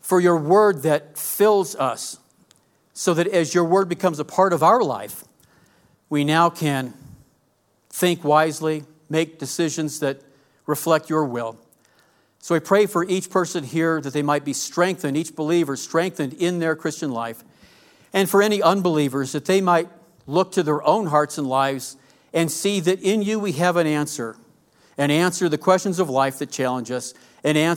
for 0.00 0.20
your 0.20 0.36
word 0.36 0.82
that 0.82 1.16
fills 1.16 1.74
us, 1.76 2.18
so 2.92 3.14
that 3.14 3.26
as 3.26 3.54
your 3.54 3.64
word 3.64 3.88
becomes 3.88 4.18
a 4.18 4.24
part 4.24 4.52
of 4.52 4.62
our 4.62 4.82
life, 4.82 5.24
we 6.10 6.24
now 6.24 6.50
can 6.50 6.92
think 7.88 8.22
wisely, 8.22 8.84
make 9.08 9.38
decisions 9.38 10.00
that 10.00 10.20
reflect 10.66 11.08
your 11.08 11.24
will. 11.24 11.58
So 12.38 12.54
I 12.54 12.58
pray 12.58 12.84
for 12.84 13.04
each 13.04 13.30
person 13.30 13.64
here 13.64 14.00
that 14.00 14.12
they 14.12 14.22
might 14.22 14.44
be 14.44 14.52
strengthened, 14.52 15.16
each 15.16 15.34
believer 15.34 15.76
strengthened 15.76 16.34
in 16.34 16.58
their 16.58 16.76
Christian 16.76 17.10
life, 17.10 17.42
and 18.14 18.30
for 18.30 18.40
any 18.40 18.62
unbelievers 18.62 19.32
that 19.32 19.44
they 19.44 19.60
might 19.60 19.88
look 20.26 20.52
to 20.52 20.62
their 20.62 20.82
own 20.84 21.06
hearts 21.06 21.36
and 21.36 21.46
lives 21.46 21.96
and 22.32 22.50
see 22.50 22.80
that 22.80 23.02
in 23.02 23.20
you 23.20 23.38
we 23.38 23.52
have 23.52 23.76
an 23.76 23.86
answer, 23.86 24.36
an 24.96 25.10
answer 25.10 25.46
to 25.46 25.48
the 25.50 25.58
questions 25.58 25.98
of 25.98 26.08
life 26.08 26.38
that 26.38 26.50
challenge 26.50 26.90
us, 26.90 27.12
an 27.42 27.56
answer 27.56 27.72